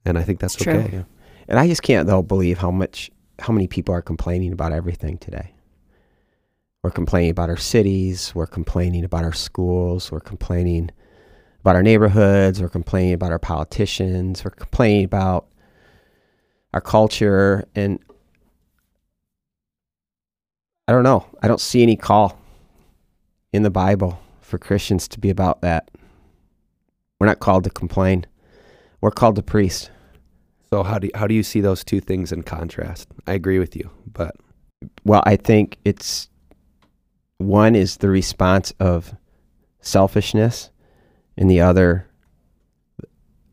And 0.06 0.18
I 0.18 0.24
think 0.24 0.40
that's 0.40 0.60
okay. 0.60 0.90
Yeah. 0.92 1.04
And 1.48 1.60
I 1.60 1.68
just 1.68 1.84
can't 1.84 2.08
though 2.08 2.24
believe 2.24 2.58
how 2.58 2.72
much 2.72 3.12
how 3.40 3.54
many 3.54 3.68
people 3.68 3.94
are 3.94 4.02
complaining 4.02 4.54
about 4.54 4.72
everything 4.72 5.20
today. 5.20 5.54
We're 6.84 6.92
complaining 6.92 7.32
about 7.32 7.50
our 7.50 7.58
cities, 7.58 8.34
we're 8.36 8.46
complaining 8.46 9.06
about 9.06 9.24
our 9.24 9.32
schools, 9.32 10.12
we're 10.12 10.20
complaining 10.20 10.92
about 11.62 11.78
our 11.78 11.84
neighborhoods, 11.84 12.62
we're 12.62 12.68
complaining 12.68 13.14
about 13.14 13.32
our 13.32 13.40
politicians, 13.40 14.44
we're 14.44 14.52
complaining 14.52 15.06
about 15.06 15.48
our 16.74 16.82
culture 16.82 17.66
and 17.74 18.00
I 20.86 20.92
don't 20.92 21.04
know. 21.04 21.26
I 21.42 21.48
don't 21.48 21.62
see 21.62 21.82
any 21.82 21.96
call 21.96 22.38
in 23.54 23.64
the 23.64 23.70
Bible 23.70 24.20
for 24.42 24.58
Christians 24.58 25.08
to 25.10 25.20
be 25.20 25.30
about 25.30 25.62
that. 25.62 25.90
We're 27.20 27.28
not 27.28 27.40
called 27.40 27.64
to 27.64 27.70
complain. 27.70 28.26
We're 29.00 29.12
called 29.12 29.38
to 29.38 29.44
priest. 29.44 29.90
So 30.70 30.84
how 30.84 31.00
do 31.00 31.08
you, 31.08 31.12
how 31.16 31.28
do 31.28 31.34
you 31.34 31.44
see 31.44 31.62
those 31.62 31.86
two 31.86 32.02
things 32.02 32.34
in 32.34 32.44
contrast? 32.44 33.08
I 33.26 33.34
agree 33.34 33.60
with 33.60 33.74
you, 33.74 33.90
but 34.12 34.36
Well, 35.06 35.24
I 35.26 35.38
think 35.38 35.78
it's 35.86 36.28
one 37.38 37.76
is 37.76 37.98
the 37.98 38.10
response 38.10 38.72
of 38.80 39.16
selfishness, 39.82 40.70
and 41.38 41.50
the 41.50 41.62
other 41.62 42.08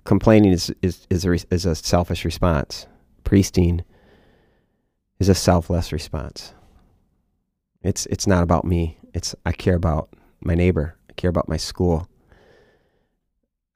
complaining 0.05 0.53
is 0.53 0.72
is 0.83 1.07
is 1.11 1.24
a, 1.24 1.33
is 1.55 1.66
a 1.66 1.74
selfish 1.74 2.24
response. 2.24 2.87
Priesting 3.24 3.85
is 5.18 5.28
a 5.28 5.35
selfless 5.35 5.93
response. 5.93 6.55
It's 7.83 8.07
it's 8.07 8.26
not 8.26 8.43
about 8.43 8.64
me. 8.64 8.99
It's 9.14 9.35
I 9.45 9.53
care 9.53 9.76
about 9.76 10.11
my 10.41 10.55
neighbor. 10.55 10.97
I 11.09 11.12
care 11.14 11.31
about 11.31 11.49
my 11.49 11.57
school. 11.57 12.09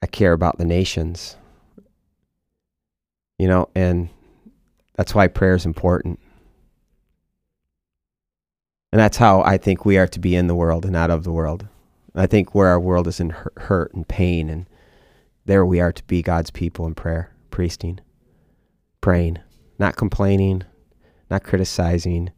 I 0.01 0.07
care 0.07 0.33
about 0.33 0.57
the 0.57 0.65
nations. 0.65 1.37
You 3.37 3.47
know, 3.47 3.69
and 3.75 4.09
that's 4.95 5.13
why 5.13 5.27
prayer 5.27 5.55
is 5.55 5.65
important. 5.65 6.19
And 8.95 9.01
that's 9.01 9.17
how 9.17 9.41
I 9.41 9.57
think 9.57 9.83
we 9.83 9.97
are 9.97 10.07
to 10.07 10.21
be 10.21 10.37
in 10.37 10.47
the 10.47 10.55
world 10.55 10.85
and 10.85 10.93
not 10.93 11.11
of 11.11 11.25
the 11.25 11.31
world. 11.33 11.67
I 12.15 12.27
think 12.27 12.55
where 12.55 12.69
our 12.69 12.79
world 12.79 13.09
is 13.09 13.19
in 13.19 13.35
hurt 13.57 13.93
and 13.93 14.07
pain, 14.07 14.49
and 14.49 14.69
there 15.43 15.65
we 15.65 15.81
are 15.81 15.91
to 15.91 16.03
be 16.05 16.21
God's 16.21 16.49
people 16.49 16.87
in 16.87 16.95
prayer, 16.95 17.35
priesting, 17.51 17.99
praying, 19.01 19.39
not 19.77 19.97
complaining, 19.97 20.63
not 21.29 21.43
criticizing, 21.43 22.31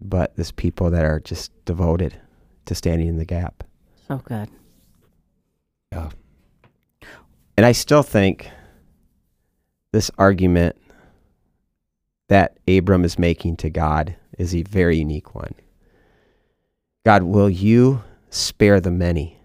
but 0.00 0.36
this 0.36 0.52
people 0.52 0.88
that 0.92 1.04
are 1.04 1.18
just 1.18 1.50
devoted 1.64 2.16
to 2.66 2.76
standing 2.76 3.08
in 3.08 3.16
the 3.16 3.24
gap. 3.24 3.64
So 4.06 4.18
good. 4.18 4.50
yeah, 5.90 6.10
And 7.56 7.66
I 7.66 7.72
still 7.72 8.04
think 8.04 8.48
this 9.90 10.12
argument 10.16 10.76
that 12.28 12.58
Abram 12.68 13.04
is 13.04 13.18
making 13.18 13.56
to 13.56 13.68
God 13.68 14.14
is 14.38 14.54
a 14.54 14.62
very 14.62 14.98
unique 14.98 15.34
one. 15.34 15.56
God, 17.04 17.24
will 17.24 17.50
you 17.50 18.02
spare 18.30 18.80
the 18.80 18.90
many 18.90 19.38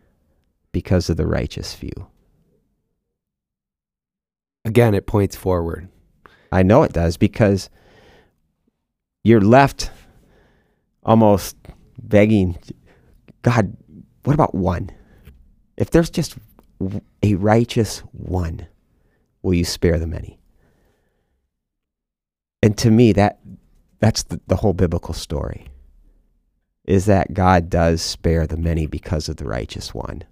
because 0.71 1.09
of 1.09 1.17
the 1.17 1.25
righteous 1.25 1.73
few? 1.73 2.07
again, 4.67 4.93
it 4.93 5.07
points 5.07 5.35
forward. 5.35 5.87
I 6.51 6.61
know 6.61 6.83
it 6.83 6.93
does 6.93 7.17
because 7.17 7.69
you're 9.23 9.41
left 9.41 9.89
almost 11.03 11.55
begging, 12.01 12.57
God, 13.41 13.75
what 14.23 14.33
about 14.33 14.53
one? 14.53 14.91
If 15.77 15.89
there's 15.89 16.09
just 16.09 16.35
a 17.23 17.35
righteous 17.35 17.99
one, 18.11 18.67
will 19.41 19.53
you 19.53 19.65
spare 19.65 19.97
the 19.97 20.07
many? 20.07 20.37
And 22.61 22.77
to 22.79 22.91
me, 22.91 23.13
that 23.13 23.39
that's 23.99 24.23
the, 24.23 24.39
the 24.47 24.57
whole 24.57 24.73
biblical 24.73 25.13
story. 25.13 25.69
Is 26.87 27.05
that 27.05 27.33
God 27.33 27.69
does 27.69 28.01
spare 28.01 28.47
the 28.47 28.57
many 28.57 28.87
because 28.87 29.27
of 29.27 29.35
the 29.35 29.45
righteous 29.45 29.93
one. 29.93 30.23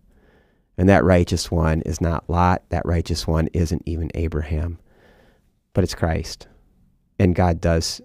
And 0.78 0.90
that 0.90 1.04
righteous 1.04 1.52
one 1.52 1.82
is 1.82 2.02
not 2.02 2.30
Lot. 2.30 2.64
That 2.70 2.86
righteous 2.86 3.28
one 3.28 3.48
isn't 3.54 3.84
even 3.86 4.10
Abraham, 4.16 4.80
but 5.74 5.84
it's 5.84 5.94
Christ. 5.94 6.48
And 7.20 7.36
God 7.36 7.62
does, 7.62 8.02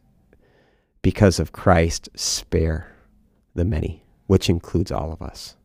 because 1.00 1.38
of 1.38 1.52
Christ, 1.52 2.08
spare 2.14 2.92
the 3.54 3.64
many, 3.64 4.04
which 4.26 4.48
includes 4.48 4.92
all 4.92 5.12
of 5.12 5.22
us. 5.22 5.56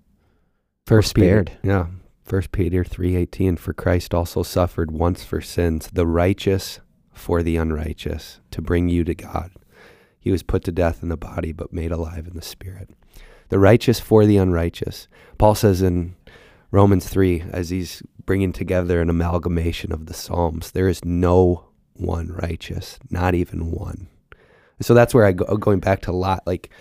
First 0.86 1.10
spared. 1.10 1.48
Peter, 1.48 1.60
yeah. 1.64 1.88
First 2.24 2.52
Peter 2.52 2.84
three 2.84 3.16
eighteen. 3.16 3.56
For 3.56 3.74
Christ 3.74 4.14
also 4.14 4.44
suffered 4.44 4.92
once 4.92 5.24
for 5.24 5.42
sins, 5.42 5.90
the 5.92 6.08
righteous 6.08 6.80
for 7.12 7.42
the 7.42 7.58
unrighteous, 7.58 8.42
to 8.52 8.62
bring 8.62 8.90
you 8.90 9.04
to 9.04 9.16
God. 9.16 9.52
He 10.26 10.32
was 10.32 10.42
put 10.42 10.64
to 10.64 10.72
death 10.72 11.04
in 11.04 11.10
the 11.10 11.18
body, 11.18 11.52
but 11.52 11.72
made 11.72 11.92
alive 11.92 12.26
in 12.26 12.34
the 12.34 12.42
spirit. 12.42 12.90
The 13.50 13.60
righteous 13.60 14.00
for 14.00 14.26
the 14.26 14.38
unrighteous. 14.38 15.08
Paul 15.38 15.54
says 15.54 15.84
in 15.84 16.16
Romans 16.72 17.08
3, 17.08 17.44
as 17.52 17.70
he's 17.70 18.02
bringing 18.26 18.52
together 18.52 19.00
an 19.00 19.12
amalgamation 19.12 19.92
of 19.92 20.08
the 20.08 20.16
Psalms, 20.16 20.72
there 20.72 20.88
is 20.88 21.06
no 21.06 21.68
one 21.94 22.30
righteous, 22.30 22.98
not 23.12 23.36
even 23.36 23.70
one. 23.70 24.08
So 24.82 24.96
that's 24.96 25.14
where 25.14 25.26
I 25.26 25.32
go, 25.32 25.46
uh, 25.46 25.58
going 25.58 25.80
back 25.80 26.02
to 26.02 26.12
Lot. 26.12 26.42
Like, 26.48 26.72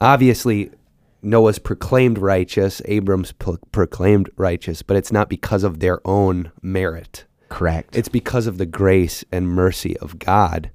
obviously, 0.00 0.70
Noah's 1.20 1.58
proclaimed 1.58 2.16
righteous, 2.16 2.80
Abram's 2.86 3.32
pro- 3.32 3.58
proclaimed 3.70 4.30
righteous, 4.38 4.80
but 4.80 4.96
it's 4.96 5.12
not 5.12 5.28
because 5.28 5.62
of 5.62 5.80
their 5.80 6.00
own 6.08 6.52
merit. 6.62 7.26
Correct. 7.50 7.94
It's 7.94 8.08
because 8.08 8.46
of 8.46 8.56
the 8.56 8.64
grace 8.64 9.26
and 9.30 9.46
mercy 9.46 9.94
of 9.98 10.18
God. 10.18 10.70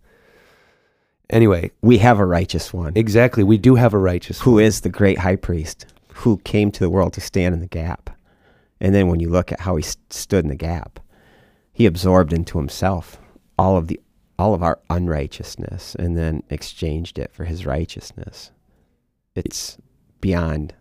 Anyway, 1.30 1.72
we 1.82 2.00
have 2.00 2.20
a 2.20 2.26
righteous 2.26 2.74
one 2.74 2.94
exactly. 2.96 3.44
We 3.44 3.58
do 3.58 3.76
have 3.76 3.94
a 3.94 4.00
righteous 4.00 4.42
who 4.42 4.54
one. 4.54 4.64
is 4.64 4.82
the 4.82 4.90
great 4.90 5.20
high 5.20 5.36
priest 5.36 5.86
who 6.14 6.38
came 6.40 6.72
to 6.72 6.80
the 6.80 6.90
world 6.90 7.14
to 7.14 7.22
stand 7.22 7.54
in 7.54 7.62
the 7.62 7.68
gap. 7.68 8.10
And 8.82 8.96
then 8.96 9.08
when 9.08 9.20
you 9.20 9.30
look 9.30 9.52
at 9.52 9.60
how 9.60 9.76
he 9.76 9.84
st- 9.84 10.12
stood 10.12 10.44
in 10.44 10.50
the 10.50 10.56
gap, 10.56 11.00
he 11.72 11.86
absorbed 11.86 12.34
into 12.34 12.58
himself 12.58 13.20
all 13.58 13.78
of 13.78 13.88
the 13.88 14.00
all 14.38 14.54
of 14.54 14.64
our 14.64 14.80
unrighteousness 14.90 15.96
and 15.96 16.18
then 16.18 16.42
exchanged 16.50 17.20
it 17.20 17.34
for 17.34 17.44
his 17.44 17.66
righteousness. 17.66 18.52
It's 19.36 19.78
beyond 20.22 20.74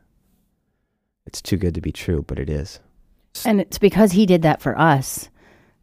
it's 1.26 1.42
too 1.42 1.59
good 1.59 1.74
to 1.74 1.82
be 1.82 1.92
true, 1.92 2.24
but 2.26 2.38
it 2.38 2.49
is. 2.49 2.80
And 3.44 3.61
it's 3.61 3.78
because 3.78 4.12
he 4.12 4.24
did 4.24 4.42
that 4.42 4.62
for 4.62 4.78
us 4.78 5.28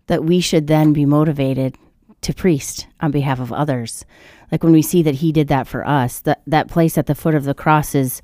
that 0.08 0.24
we 0.24 0.40
should 0.40 0.66
then 0.68 0.92
be 0.92 1.06
motivated 1.06 1.78
to 2.22 2.34
priest 2.34 2.88
on 3.00 3.12
behalf 3.12 3.40
of 3.40 3.54
others. 3.54 4.06
Like 4.56 4.64
when 4.64 4.72
we 4.72 4.82
see 4.82 5.04
that 5.04 5.16
he 5.16 5.34
did 5.34 5.50
that 5.50 5.68
for 5.68 5.86
us, 5.86 6.22
that 6.22 6.42
that 6.48 6.70
place 6.70 6.98
at 6.98 7.08
the 7.08 7.14
foot 7.14 7.36
of 7.36 7.44
the 7.44 7.54
cross 7.54 7.94
is 7.94 8.22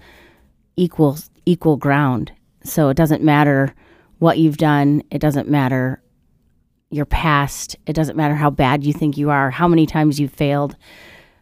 equal 0.77 1.17
equal 1.45 1.75
ground. 1.75 2.31
So 2.63 2.87
it 2.87 2.95
doesn't 2.95 3.21
matter 3.21 3.75
what 4.19 4.37
you've 4.37 4.55
done, 4.55 5.03
it 5.11 5.19
doesn't 5.19 5.49
matter 5.49 6.01
your 6.89 7.03
past, 7.03 7.75
it 7.85 7.91
doesn't 7.91 8.15
matter 8.15 8.35
how 8.35 8.49
bad 8.49 8.85
you 8.85 8.93
think 8.93 9.17
you 9.17 9.29
are, 9.29 9.51
how 9.51 9.67
many 9.67 9.85
times 9.85 10.21
you've 10.21 10.31
failed. 10.31 10.77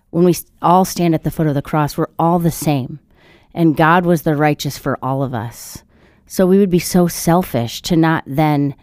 When 0.09 0.25
we 0.25 0.35
all 0.59 0.85
stand 0.85 1.13
at 1.13 1.23
the 1.23 1.29
foot 1.29 1.45
of 1.45 1.53
the 1.53 1.61
cross, 1.61 1.95
we're 1.95 2.07
all 2.17 2.39
the 2.39 2.49
same. 2.49 2.99
And 3.53 3.77
God 3.77 4.07
was 4.07 4.23
the 4.23 4.35
righteous 4.35 4.79
for 4.79 4.97
all 5.03 5.21
of 5.21 5.35
us. 5.35 5.83
So 6.25 6.47
we 6.47 6.57
would 6.57 6.71
be 6.71 6.79
so 6.79 7.07
selfish 7.07 7.83
to 7.83 7.95
not 7.95 8.23
then 8.25 8.73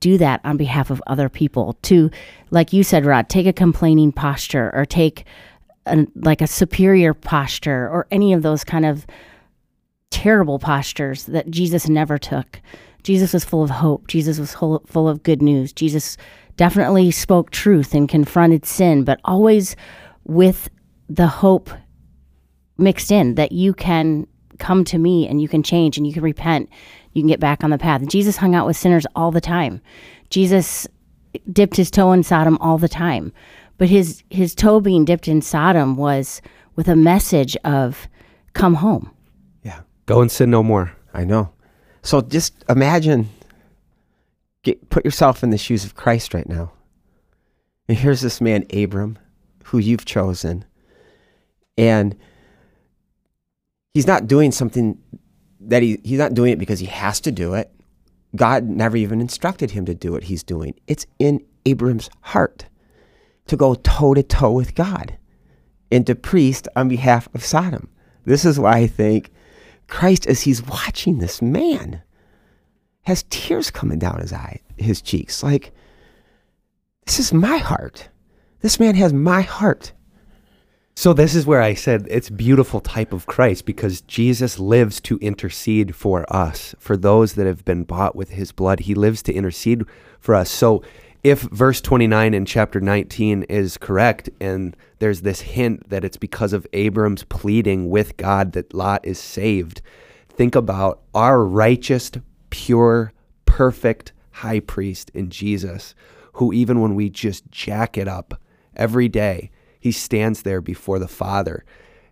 do 0.00 0.18
that 0.18 0.40
on 0.44 0.56
behalf 0.56 0.90
of 0.90 1.02
other 1.06 1.28
people. 1.28 1.74
To, 1.82 2.10
like 2.50 2.72
you 2.72 2.82
said, 2.82 3.04
Rod, 3.04 3.28
take 3.28 3.46
a 3.46 3.52
complaining 3.52 4.12
posture 4.12 4.70
or 4.74 4.84
take 4.84 5.24
a, 5.86 6.06
like 6.14 6.40
a 6.40 6.46
superior 6.46 7.14
posture 7.14 7.88
or 7.88 8.06
any 8.10 8.32
of 8.32 8.42
those 8.42 8.64
kind 8.64 8.86
of 8.86 9.06
terrible 10.10 10.58
postures 10.58 11.26
that 11.26 11.50
Jesus 11.50 11.88
never 11.88 12.18
took. 12.18 12.60
Jesus 13.02 13.32
was 13.32 13.44
full 13.44 13.62
of 13.62 13.70
hope. 13.70 14.08
Jesus 14.08 14.38
was 14.38 14.54
full, 14.54 14.82
full 14.86 15.08
of 15.08 15.22
good 15.22 15.40
news. 15.40 15.72
Jesus 15.72 16.16
definitely 16.56 17.10
spoke 17.10 17.50
truth 17.50 17.94
and 17.94 18.08
confronted 18.08 18.66
sin, 18.66 19.04
but 19.04 19.20
always 19.24 19.76
with 20.24 20.68
the 21.08 21.26
hope 21.26 21.70
mixed 22.76 23.10
in 23.10 23.34
that 23.36 23.52
you 23.52 23.72
can 23.72 24.26
come 24.58 24.84
to 24.84 24.98
me 24.98 25.26
and 25.26 25.40
you 25.40 25.48
can 25.48 25.62
change 25.62 25.96
and 25.96 26.06
you 26.06 26.12
can 26.12 26.22
repent. 26.22 26.68
You 27.12 27.22
can 27.22 27.28
get 27.28 27.40
back 27.40 27.64
on 27.64 27.70
the 27.70 27.78
path. 27.78 28.06
Jesus 28.06 28.36
hung 28.36 28.54
out 28.54 28.66
with 28.66 28.76
sinners 28.76 29.06
all 29.16 29.30
the 29.30 29.40
time. 29.40 29.80
Jesus 30.30 30.86
dipped 31.52 31.76
his 31.76 31.90
toe 31.90 32.12
in 32.12 32.22
Sodom 32.22 32.56
all 32.60 32.78
the 32.78 32.88
time. 32.88 33.32
But 33.78 33.88
his 33.88 34.22
his 34.30 34.54
toe 34.54 34.80
being 34.80 35.04
dipped 35.04 35.26
in 35.26 35.42
Sodom 35.42 35.96
was 35.96 36.42
with 36.76 36.88
a 36.88 36.96
message 36.96 37.56
of 37.64 38.08
come 38.52 38.74
home. 38.74 39.10
Yeah. 39.62 39.80
Go 40.06 40.20
and 40.20 40.30
sin 40.30 40.50
no 40.50 40.62
more. 40.62 40.92
I 41.14 41.24
know. 41.24 41.52
So 42.02 42.20
just 42.20 42.64
imagine, 42.68 43.28
get, 44.62 44.88
put 44.90 45.04
yourself 45.04 45.42
in 45.42 45.50
the 45.50 45.58
shoes 45.58 45.84
of 45.84 45.94
Christ 45.94 46.34
right 46.34 46.48
now. 46.48 46.72
And 47.88 47.98
here's 47.98 48.20
this 48.20 48.40
man, 48.40 48.64
Abram, 48.72 49.18
who 49.64 49.78
you've 49.78 50.04
chosen. 50.04 50.64
And 51.76 52.16
he's 53.92 54.06
not 54.06 54.26
doing 54.26 54.52
something 54.52 54.98
that 55.60 55.82
he, 55.82 56.00
he's 56.04 56.18
not 56.18 56.34
doing 56.34 56.52
it 56.52 56.58
because 56.58 56.80
he 56.80 56.86
has 56.86 57.20
to 57.20 57.32
do 57.32 57.54
it. 57.54 57.70
God 58.36 58.64
never 58.64 58.96
even 58.96 59.20
instructed 59.20 59.72
him 59.72 59.84
to 59.86 59.94
do 59.94 60.12
what 60.12 60.24
he's 60.24 60.42
doing. 60.42 60.74
It's 60.86 61.06
in 61.18 61.44
Abram's 61.66 62.08
heart 62.20 62.66
to 63.46 63.56
go 63.56 63.74
toe 63.74 64.14
to 64.14 64.22
toe 64.22 64.52
with 64.52 64.74
God 64.74 65.16
and 65.90 66.06
to 66.06 66.14
priest 66.14 66.68
on 66.76 66.88
behalf 66.88 67.28
of 67.34 67.44
Sodom. 67.44 67.88
This 68.24 68.44
is 68.44 68.58
why 68.58 68.78
I 68.78 68.86
think 68.86 69.30
Christ, 69.88 70.26
as 70.26 70.42
he's 70.42 70.66
watching 70.66 71.18
this 71.18 71.42
man, 71.42 72.02
has 73.02 73.24
tears 73.30 73.70
coming 73.70 73.98
down 73.98 74.20
his 74.20 74.32
eye, 74.32 74.60
his 74.76 75.02
cheeks. 75.02 75.42
Like, 75.42 75.72
this 77.06 77.18
is 77.18 77.32
my 77.32 77.56
heart. 77.58 78.08
This 78.60 78.78
man 78.78 78.94
has 78.94 79.12
my 79.12 79.40
heart. 79.40 79.92
So 81.00 81.14
this 81.14 81.34
is 81.34 81.46
where 81.46 81.62
I 81.62 81.72
said 81.72 82.06
it's 82.10 82.28
beautiful 82.28 82.78
type 82.78 83.14
of 83.14 83.24
Christ 83.24 83.64
because 83.64 84.02
Jesus 84.02 84.58
lives 84.58 85.00
to 85.00 85.16
intercede 85.20 85.96
for 85.96 86.30
us, 86.30 86.74
for 86.78 86.94
those 86.94 87.36
that 87.36 87.46
have 87.46 87.64
been 87.64 87.84
bought 87.84 88.14
with 88.14 88.28
his 88.28 88.52
blood. 88.52 88.80
He 88.80 88.94
lives 88.94 89.22
to 89.22 89.32
intercede 89.32 89.84
for 90.18 90.34
us. 90.34 90.50
So 90.50 90.82
if 91.24 91.40
verse 91.40 91.80
29 91.80 92.34
in 92.34 92.44
chapter 92.44 92.82
19 92.82 93.44
is 93.44 93.78
correct 93.78 94.28
and 94.42 94.76
there's 94.98 95.22
this 95.22 95.40
hint 95.40 95.88
that 95.88 96.04
it's 96.04 96.18
because 96.18 96.52
of 96.52 96.66
Abram's 96.74 97.24
pleading 97.24 97.88
with 97.88 98.18
God 98.18 98.52
that 98.52 98.74
Lot 98.74 99.02
is 99.02 99.18
saved, 99.18 99.80
think 100.28 100.54
about 100.54 101.00
our 101.14 101.42
righteous, 101.42 102.10
pure, 102.50 103.14
perfect 103.46 104.12
high 104.32 104.60
priest 104.60 105.10
in 105.14 105.30
Jesus, 105.30 105.94
who 106.34 106.52
even 106.52 106.82
when 106.82 106.94
we 106.94 107.08
just 107.08 107.50
jack 107.50 107.96
it 107.96 108.06
up 108.06 108.38
every 108.76 109.08
day, 109.08 109.50
he 109.80 109.90
stands 109.92 110.42
there 110.42 110.60
before 110.60 110.98
the 110.98 111.08
Father 111.08 111.64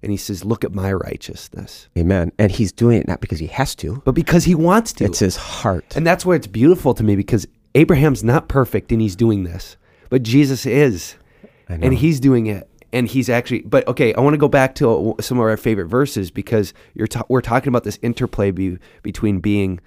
and 0.02 0.10
he 0.10 0.16
says, 0.16 0.44
Look 0.44 0.64
at 0.64 0.72
my 0.72 0.92
righteousness. 0.92 1.88
Amen. 1.96 2.32
And 2.38 2.50
he's 2.50 2.72
doing 2.72 3.00
it 3.00 3.06
not 3.08 3.20
because 3.20 3.38
he 3.38 3.46
has 3.48 3.74
to, 3.76 4.02
But 4.04 4.12
because 4.12 4.44
he 4.44 4.54
wants 4.54 4.92
to. 4.94 5.04
it's 5.04 5.18
his 5.18 5.36
heart. 5.36 5.94
and 5.96 6.06
that's 6.06 6.24
where 6.24 6.36
it's 6.36 6.46
beautiful 6.46 6.94
to 6.94 7.02
me 7.04 7.14
because 7.16 7.46
Abraham's 7.74 8.24
not 8.24 8.48
perfect 8.48 8.90
and 8.92 9.00
he's 9.00 9.14
doing 9.16 9.44
this, 9.44 9.76
but 10.08 10.22
Jesus 10.22 10.64
is. 10.66 11.16
I 11.68 11.76
know. 11.76 11.86
And 11.88 11.94
he's 11.94 12.18
doing 12.20 12.46
it. 12.46 12.68
And 12.90 13.06
he's 13.06 13.28
actually, 13.28 13.60
but 13.60 13.86
okay, 13.86 14.14
I 14.14 14.20
want 14.20 14.32
to 14.32 14.38
go 14.38 14.48
back 14.48 14.74
to 14.76 15.14
some 15.20 15.38
of 15.38 15.42
our 15.44 15.56
favorite 15.58 15.88
verses 15.88 16.30
because 16.30 16.72
you're 16.94 17.06
ta- 17.06 17.24
we're 17.28 17.42
talking 17.42 17.68
about 17.68 17.84
this 17.84 17.98
interplay 18.00 18.50
be- 18.50 18.78
between 19.02 19.40
being 19.40 19.78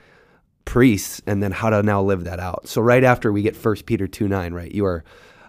priests 0.65 1.19
and 1.25 1.41
then 1.41 1.51
how 1.51 1.71
to 1.71 1.82
now 1.82 2.01
live 2.03 2.25
that 2.25 2.39
out. 2.39 2.67
So 2.67 2.79
right 2.79 3.03
after 3.03 3.32
we 3.32 3.41
get 3.41 3.55
First 3.55 3.88
Peter 3.88 4.07
2 4.07 4.27
9, 4.27 4.53
right? 4.53 4.71
You 4.71 4.86
are 4.86 5.03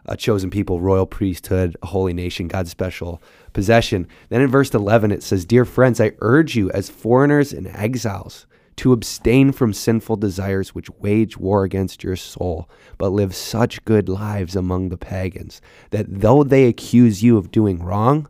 a 0.07 0.17
chosen 0.17 0.51
people, 0.51 0.81
royal 0.81 1.07
priesthood, 1.07 1.77
a 1.83 1.87
holy 1.87 2.13
nation, 2.13 2.49
God's 2.49 2.71
special 2.71 3.23
possession. 3.53 4.07
Then 4.29 4.41
in 4.41 4.49
verse 4.49 4.71
11, 4.71 5.13
it 5.13 5.23
says, 5.23 5.45
Dear 5.45 5.65
friends, 5.65 6.01
I 6.01 6.13
urge 6.21 6.57
you 6.57 6.71
as 6.73 6.91
foreigners 6.91 7.53
and 7.53 7.67
exiles 7.69 8.47
to 8.77 8.93
abstain 8.93 9.53
from 9.53 9.73
sinful 9.73 10.17
desires 10.17 10.75
which 10.75 10.91
wage 10.91 11.37
war 11.37 11.65
against 11.65 12.03
your 12.03 12.17
soul, 12.17 12.69
but 12.99 13.11
live 13.11 13.35
such 13.35 13.85
good 13.85 14.09
lives 14.09 14.57
among 14.57 14.89
the 14.89 14.97
pagans, 14.97 15.61
that 15.91 16.07
though 16.09 16.43
they 16.43 16.67
accuse 16.67 17.23
you 17.23 17.37
of 17.37 17.51
doing 17.51 17.83
wrong, 17.83 18.29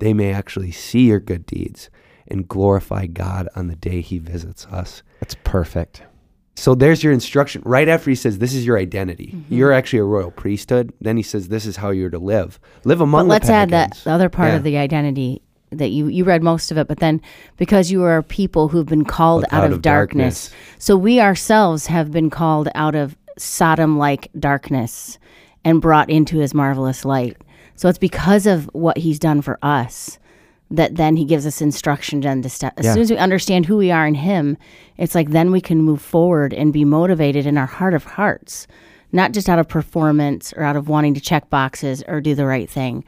they 0.00 0.12
may 0.12 0.32
actually 0.32 0.72
see 0.72 1.06
your 1.06 1.20
good 1.20 1.46
deeds 1.46 1.90
and 2.26 2.48
glorify 2.48 3.06
God 3.06 3.48
on 3.54 3.68
the 3.68 3.76
day 3.76 4.00
he 4.00 4.18
visits 4.18 4.66
us. 4.66 5.02
That's 5.20 5.36
perfect. 5.44 6.02
So 6.56 6.74
there's 6.74 7.02
your 7.02 7.12
instruction. 7.12 7.62
Right 7.64 7.88
after 7.88 8.10
he 8.10 8.16
says, 8.16 8.38
This 8.38 8.54
is 8.54 8.64
your 8.64 8.78
identity. 8.78 9.32
Mm-hmm. 9.34 9.54
You're 9.54 9.72
actually 9.72 9.98
a 10.00 10.04
royal 10.04 10.30
priesthood. 10.30 10.92
Then 11.00 11.16
he 11.16 11.22
says, 11.22 11.48
This 11.48 11.66
is 11.66 11.76
how 11.76 11.90
you're 11.90 12.10
to 12.10 12.18
live. 12.18 12.60
Live 12.84 13.00
among 13.00 13.26
But 13.26 13.32
let's 13.32 13.48
add 13.48 13.70
that 13.70 13.98
the 14.04 14.10
other 14.12 14.28
part 14.28 14.50
Yeah. 14.50 14.56
of 14.56 14.62
the 14.62 14.76
identity 14.76 15.42
that 15.70 15.88
you 15.88 16.06
you 16.06 16.22
read 16.24 16.42
most 16.42 16.70
of 16.70 16.78
it, 16.78 16.86
but 16.86 17.00
then 17.00 17.20
because 17.56 17.90
you 17.90 18.04
are 18.04 18.18
a 18.18 18.22
people 18.22 18.68
who've 18.68 18.86
been 18.86 19.04
called 19.04 19.42
Look 19.42 19.52
out, 19.52 19.72
of, 19.72 19.82
darkness. 19.82 20.50
so 20.78 20.96
we 20.96 21.20
ourselves 21.20 21.86
have 21.88 22.12
been 22.12 22.30
called 22.30 22.68
out 22.76 22.94
of 22.94 23.16
Sodom-like 23.36 24.30
darkness 24.38 25.18
and 25.64 25.80
brought 25.80 26.08
into 26.08 26.38
His 26.38 26.54
marvelous 26.54 27.04
light. 27.04 27.36
So 27.74 27.88
it's 27.88 27.98
because 27.98 28.46
of 28.46 28.66
what 28.72 28.98
He's 28.98 29.18
done 29.18 29.42
for 29.42 29.58
us 29.62 30.20
that 30.70 30.96
then 30.96 31.16
He 31.16 31.24
gives 31.24 31.46
us 31.46 31.60
instruction 31.60 32.20
to 32.22 32.48
step. 32.48 32.74
As 32.78 32.86
Yeah. 32.86 32.94
soon 32.94 33.02
as 33.02 33.10
we 33.10 33.16
understand 33.16 33.66
who 33.66 33.76
we 33.76 33.90
are 33.90 34.06
in 34.06 34.14
Him, 34.14 34.56
it's 34.96 35.14
like 35.14 35.30
then 35.30 35.50
we 35.50 35.60
can 35.60 35.82
move 35.82 36.00
forward 36.00 36.52
and 36.52 36.72
be 36.72 36.84
motivated 36.84 37.46
in 37.46 37.58
our 37.58 37.66
heart 37.66 37.94
of 37.94 38.04
hearts, 38.04 38.66
not 39.12 39.32
just 39.32 39.48
out 39.48 39.58
of 39.58 39.68
performance 39.68 40.52
or 40.56 40.62
out 40.62 40.76
of 40.76 40.88
wanting 40.88 41.14
to 41.14 41.20
check 41.20 41.50
boxes 41.50 42.02
or 42.08 42.20
do 42.20 42.34
the 42.34 42.46
right 42.46 42.68
thing 42.68 43.04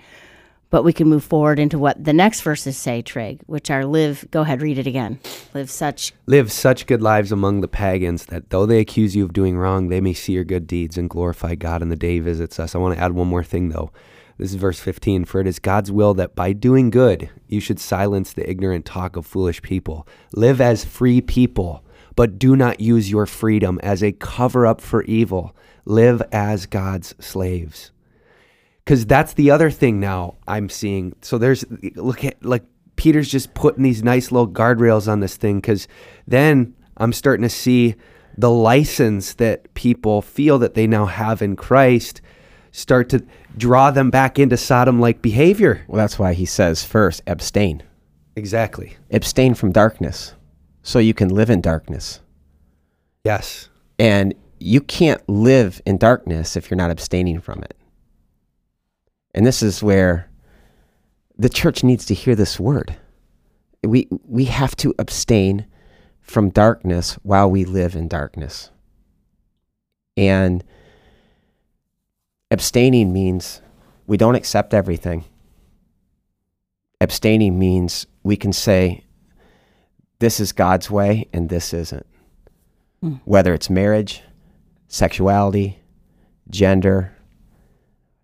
but 0.70 0.82
we 0.82 0.92
can 0.92 1.08
move 1.08 1.24
forward 1.24 1.58
into 1.58 1.78
what 1.78 2.02
the 2.02 2.12
next 2.12 2.40
verses 2.42 2.76
say, 2.76 3.02
Tryg, 3.02 3.40
which 3.46 3.70
are 3.70 3.84
live. 3.86 4.26
Go 4.30 4.42
ahead, 4.42 4.62
read 4.62 4.78
it 4.78 4.86
again. 4.86 5.18
Live 5.54 5.70
such. 5.70 6.12
Live 6.26 6.50
such 6.50 6.86
good 6.86 7.02
lives 7.02 7.30
among 7.30 7.60
the 7.60 7.68
pagans 7.68 8.26
that 8.26 8.50
though 8.50 8.66
they 8.66 8.80
accuse 8.80 9.14
you 9.14 9.24
of 9.24 9.32
doing 9.32 9.56
wrong, 9.56 9.88
they 9.88 10.00
may 10.00 10.12
see 10.12 10.32
your 10.32 10.44
good 10.44 10.66
deeds 10.66 10.98
and 10.98 11.08
glorify 11.08 11.54
God 11.54 11.82
in 11.82 11.88
the 11.88 11.96
day 11.96 12.14
he 12.14 12.18
visits 12.20 12.58
us. 12.58 12.74
I 12.74 12.78
want 12.78 12.96
to 12.96 13.00
add 13.02 13.12
one 13.12 13.28
more 13.28 13.44
thing 13.44 13.68
though. 13.68 13.90
This 14.38 14.50
is 14.50 14.56
verse 14.56 14.80
15. 14.80 15.24
For 15.24 15.40
it 15.40 15.46
is 15.46 15.58
God's 15.58 15.90
will 15.90 16.14
that 16.14 16.34
by 16.34 16.52
doing 16.52 16.90
good, 16.90 17.30
you 17.46 17.60
should 17.60 17.80
silence 17.80 18.32
the 18.32 18.48
ignorant 18.48 18.84
talk 18.84 19.16
of 19.16 19.26
foolish 19.26 19.62
people. 19.62 20.06
Live 20.34 20.60
as 20.60 20.84
free 20.84 21.20
people, 21.20 21.84
but 22.14 22.38
do 22.38 22.54
not 22.54 22.80
use 22.80 23.10
your 23.10 23.26
freedom 23.26 23.80
as 23.82 24.02
a 24.02 24.12
cover 24.12 24.66
up 24.66 24.80
for 24.80 25.02
evil. 25.04 25.56
Live 25.84 26.22
as 26.32 26.66
God's 26.66 27.14
slaves. 27.18 27.92
Because 28.84 29.06
that's 29.06 29.32
the 29.32 29.50
other 29.50 29.70
thing 29.70 29.98
now 29.98 30.36
I'm 30.46 30.68
seeing. 30.68 31.14
So 31.22 31.38
there's, 31.38 31.64
look 31.96 32.24
at, 32.24 32.44
like, 32.44 32.64
Peter's 32.96 33.28
just 33.28 33.54
putting 33.54 33.82
these 33.82 34.02
nice 34.02 34.30
little 34.30 34.48
guardrails 34.48 35.10
on 35.10 35.20
this 35.20 35.36
thing. 35.36 35.56
Because 35.56 35.88
then 36.26 36.74
I'm 36.96 37.12
starting 37.12 37.42
to 37.42 37.48
see 37.48 37.94
the 38.38 38.50
license 38.50 39.34
that 39.34 39.72
people 39.74 40.22
feel 40.22 40.58
that 40.58 40.74
they 40.74 40.86
now 40.86 41.06
have 41.06 41.40
in 41.42 41.56
Christ 41.56 42.20
start 42.76 43.08
to 43.08 43.24
draw 43.56 43.90
them 43.90 44.10
back 44.10 44.38
into 44.38 44.56
Sodom 44.56 45.00
like 45.00 45.22
behavior. 45.22 45.82
Well, 45.88 45.96
that's 45.96 46.18
why 46.18 46.34
he 46.34 46.44
says 46.44 46.84
first, 46.84 47.22
abstain. 47.26 47.82
Exactly. 48.36 48.98
Abstain 49.10 49.54
from 49.54 49.72
darkness 49.72 50.34
so 50.82 50.98
you 50.98 51.14
can 51.14 51.30
live 51.30 51.48
in 51.48 51.62
darkness. 51.62 52.20
Yes. 53.24 53.70
And 53.98 54.34
you 54.60 54.82
can't 54.82 55.26
live 55.26 55.80
in 55.86 55.96
darkness 55.96 56.54
if 56.54 56.70
you're 56.70 56.76
not 56.76 56.90
abstaining 56.90 57.40
from 57.40 57.62
it. 57.62 57.74
And 59.34 59.46
this 59.46 59.62
is 59.62 59.82
where 59.82 60.28
the 61.38 61.48
church 61.48 61.82
needs 61.82 62.04
to 62.06 62.14
hear 62.14 62.34
this 62.34 62.60
word. 62.60 62.94
We, 63.84 64.06
we 64.26 64.44
have 64.46 64.76
to 64.76 64.94
abstain 64.98 65.66
from 66.20 66.50
darkness 66.50 67.14
while 67.22 67.50
we 67.50 67.64
live 67.64 67.96
in 67.96 68.06
darkness. 68.06 68.70
And 70.14 70.62
abstaining 72.50 73.12
means 73.12 73.60
we 74.06 74.16
don't 74.16 74.34
accept 74.34 74.74
everything. 74.74 75.24
Abstaining 77.00 77.58
means 77.58 78.06
we 78.22 78.36
can 78.36 78.52
say, 78.52 79.04
this 80.18 80.40
is 80.40 80.52
God's 80.52 80.90
way 80.90 81.28
and 81.32 81.48
this 81.48 81.74
isn't. 81.74 82.06
Mm. 83.02 83.20
Whether 83.24 83.52
it's 83.52 83.68
marriage, 83.68 84.22
sexuality, 84.88 85.78
gender. 86.48 87.14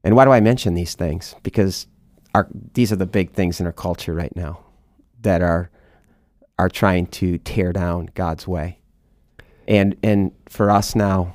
And 0.04 0.16
why 0.16 0.24
do 0.24 0.30
I 0.30 0.40
mention 0.40 0.74
these 0.74 0.94
things? 0.94 1.34
Because 1.42 1.86
our, 2.34 2.48
these 2.74 2.92
are 2.92 2.96
the 2.96 3.06
big 3.06 3.32
things 3.32 3.60
in 3.60 3.66
our 3.66 3.72
culture 3.72 4.14
right 4.14 4.34
now 4.34 4.60
that 5.20 5.42
are 5.42 5.70
are 6.58 6.68
trying 6.68 7.06
to 7.06 7.38
tear 7.38 7.72
down 7.72 8.08
God's 8.14 8.46
way. 8.46 8.78
And 9.66 9.96
and 10.02 10.32
for 10.48 10.70
us 10.70 10.94
now, 10.94 11.34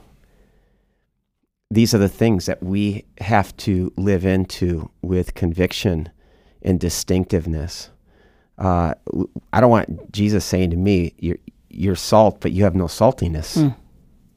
these 1.70 1.94
are 1.94 1.98
the 1.98 2.10
things 2.10 2.46
that 2.46 2.64
we 2.64 3.06
have 3.20 3.56
to 3.58 3.92
live 3.98 4.26
into 4.26 4.90
with 5.02 5.36
conviction 5.36 6.10
and 6.62 6.80
distinctiveness. 6.80 7.90
Uh, 8.58 8.94
I 9.54 9.62
don't 9.62 9.70
want 9.70 10.12
Jesus 10.12 10.46
saying 10.46 10.72
to 10.72 10.78
me, 10.78 11.14
"You're 11.18 11.38
you're 11.70 11.96
salt, 11.96 12.40
but 12.40 12.52
you 12.52 12.64
have 12.64 12.76
no 12.76 12.86
saltiness." 12.86 13.58
Mm. 13.58 13.76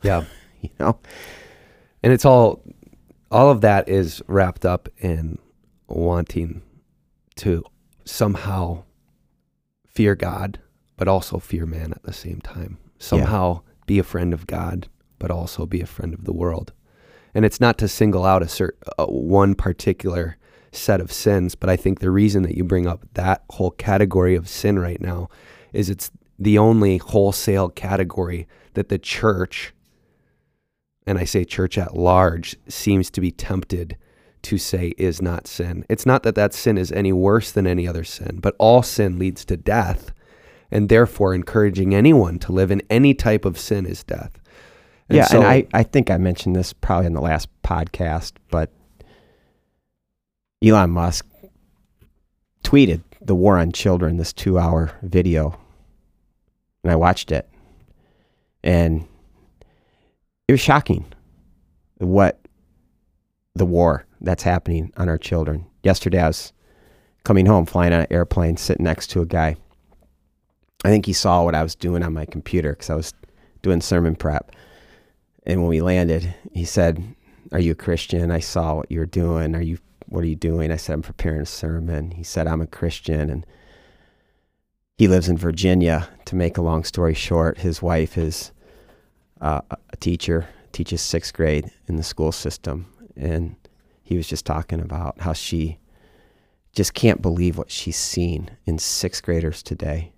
Yeah, 0.03 0.25
you 0.61 0.71
know. 0.79 0.99
And 2.03 2.13
it's 2.13 2.25
all 2.25 2.63
all 3.31 3.51
of 3.51 3.61
that 3.61 3.89
is 3.89 4.23
wrapped 4.27 4.67
up 4.67 4.89
in 4.99 5.39
wanting 5.87 6.63
to 7.37 7.65
somehow 8.05 8.83
fear 9.87 10.15
God, 10.17 10.59
but 10.97 11.07
also 11.07 11.39
fear 11.39 11.65
man 11.65 11.93
at 11.93 12.03
the 12.03 12.13
same 12.13 12.41
time. 12.41 12.79
Somehow 12.99 13.63
yeah. 13.65 13.73
be 13.87 13.99
a 13.99 14.05
friend 14.05 14.35
of 14.35 14.47
God, 14.47 14.89
but 15.19 15.31
also 15.31 15.65
be 15.65 15.81
a 15.81 15.87
friend 15.87 16.13
of 16.13 16.25
the 16.25 16.33
world 16.33 16.73
and 17.35 17.45
it's 17.45 17.61
not 17.61 17.79
to 17.79 17.89
single 17.89 18.25
out 18.25 18.43
a 18.43 18.49
certain 18.49 18.81
uh, 18.99 19.07
one 19.07 19.55
particular 19.55 20.37
set 20.73 21.01
of 21.01 21.13
sins, 21.13 21.55
but 21.55 21.69
I 21.71 21.77
think 21.77 21.99
the 21.99 22.11
reason 22.11 22.43
that 22.43 22.57
you 22.57 22.65
bring 22.65 22.87
up 22.87 23.05
that 23.15 23.43
whole 23.51 23.73
category 23.73 24.37
of 24.37 24.49
sin 24.49 24.79
right 24.79 25.01
now 25.01 25.29
is 25.73 25.91
it's 25.91 26.11
the 26.39 26.59
only 26.59 26.99
wholesale 26.99 27.69
category 27.69 28.47
that 28.75 28.89
the 28.89 28.99
church, 28.99 29.75
and 31.07 31.19
I 31.19 31.25
say 31.25 31.45
church 31.45 31.77
at 31.77 31.97
large, 31.97 32.57
seems 32.69 33.11
to 33.11 33.21
be 33.21 33.31
tempted 33.31 33.97
to 34.43 34.57
say 34.57 34.95
is 34.97 35.21
not 35.21 35.47
sin. 35.47 35.85
It's 35.89 36.07
not 36.07 36.23
that 36.23 36.35
that 36.37 36.55
sin 36.55 36.79
is 36.79 36.93
any 36.93 37.13
worse 37.13 37.53
than 37.53 37.67
any 37.67 37.87
other 37.87 38.05
sin, 38.05 38.39
but 38.41 38.57
all 38.59 38.83
sin 38.83 39.19
leads 39.19 39.45
to 39.47 39.57
death, 39.57 40.13
and 40.71 40.89
therefore 40.89 41.35
encouraging 41.35 41.95
anyone 41.95 42.39
to 42.39 42.53
live 42.53 42.71
in 42.71 42.83
any 42.89 43.13
type 43.13 43.45
of 43.45 43.59
sin 43.59 43.85
is 43.85 44.03
death. 44.05 44.41
And 45.11 45.17
yeah, 45.17 45.25
so, 45.25 45.39
and 45.39 45.47
I, 45.47 45.67
I 45.75 45.83
think 45.83 46.09
I 46.09 46.19
mentioned 46.19 46.55
this 46.55 46.73
probably 46.73 47.07
in 47.07 47.15
the 47.15 47.21
last 47.21 47.49
podcast, 47.65 48.35
but 48.49 48.71
Elon 50.65 50.91
Musk 50.91 51.27
tweeted 52.63 53.03
the 53.21 53.35
war 53.35 53.59
on 53.59 53.73
children, 53.73 54.19
this 54.19 54.33
two 54.33 54.57
hour 54.57 54.93
video. 55.03 55.59
And 56.85 56.93
I 56.93 56.97
watched 56.97 57.33
it. 57.33 57.49
And 58.63 59.05
it 60.47 60.53
was 60.53 60.61
shocking 60.61 61.05
what 61.99 62.41
the 63.57 63.67
war 63.67 64.07
that's 64.21 64.45
happening 64.45 64.93
on 64.97 65.09
our 65.09 65.19
children. 65.19 65.67
Yesterday, 65.83 66.21
I 66.21 66.29
was 66.29 66.53
coming 67.25 67.47
home, 67.47 67.67
flying 67.67 67.93
on 67.93 68.03
an 68.03 68.07
airplane, 68.13 68.57
sitting 68.57 68.85
next 68.85 69.09
to 69.09 69.23
a 69.23 69.27
guy. 69.27 69.57
I 70.85 70.89
think 70.89 71.05
he 71.05 71.13
saw 71.13 71.43
what 71.43 71.57
I 71.57 71.65
was 71.65 71.75
doing 71.75 72.05
on 72.05 72.15
my 72.15 72.27
computer 72.27 72.75
because 72.75 72.91
I 72.91 72.95
was 72.95 73.13
doing 73.63 73.81
sermon 73.81 74.15
prep. 74.15 74.53
And 75.45 75.61
when 75.61 75.69
we 75.69 75.81
landed, 75.81 76.35
he 76.53 76.65
said, 76.65 77.15
Are 77.53 77.61
you 77.61 77.73
a 77.73 77.77
Christian? 77.77 78.31
I 78.31 78.41
saw 78.41 78.75
what 78.75 78.91
you 78.91 78.99
were 78.99 79.07
doing. 79.07 79.55
Are 79.55 79.63
you 79.63 79.79
what 80.07 80.25
are 80.25 80.29
you 80.29 80.37
doing? 80.37 80.73
I 80.73 80.77
said, 80.77 80.95
I'm 80.95 81.03
preparing 81.03 81.41
a 81.41 81.47
sermon. 81.47 82.11
He 82.11 82.25
said, 82.25 82.49
I'm 82.49 82.61
a 82.61 82.67
Christian 82.67 83.31
and 83.31 83.47
he 84.99 85.07
lives 85.09 85.29
in 85.29 85.39
Virginia. 85.39 86.09
To 86.27 86.37
make 86.37 86.59
a 86.59 86.63
long 86.63 86.85
story 86.85 87.15
short, 87.15 87.59
his 87.59 87.81
wife 87.81 88.19
is 88.19 88.53
uh, 89.41 89.61
a 89.71 89.97
teacher, 89.97 90.49
teaches 90.73 91.01
sixth 91.01 91.33
grade 91.33 91.71
in 91.87 91.97
the 91.97 92.03
school 92.03 92.33
system. 92.33 92.93
And 93.17 93.57
he 94.03 94.17
was 94.17 94.29
just 94.29 94.45
talking 94.45 94.81
about 94.81 95.21
how 95.21 95.33
she 95.33 95.79
just 96.73 96.95
can't 96.95 97.23
believe 97.23 97.57
what 97.57 97.71
she's 97.71 97.97
seen 97.97 98.51
in 98.67 98.79
sixth 98.79 99.23
graders 99.23 99.63
today. 99.63 100.13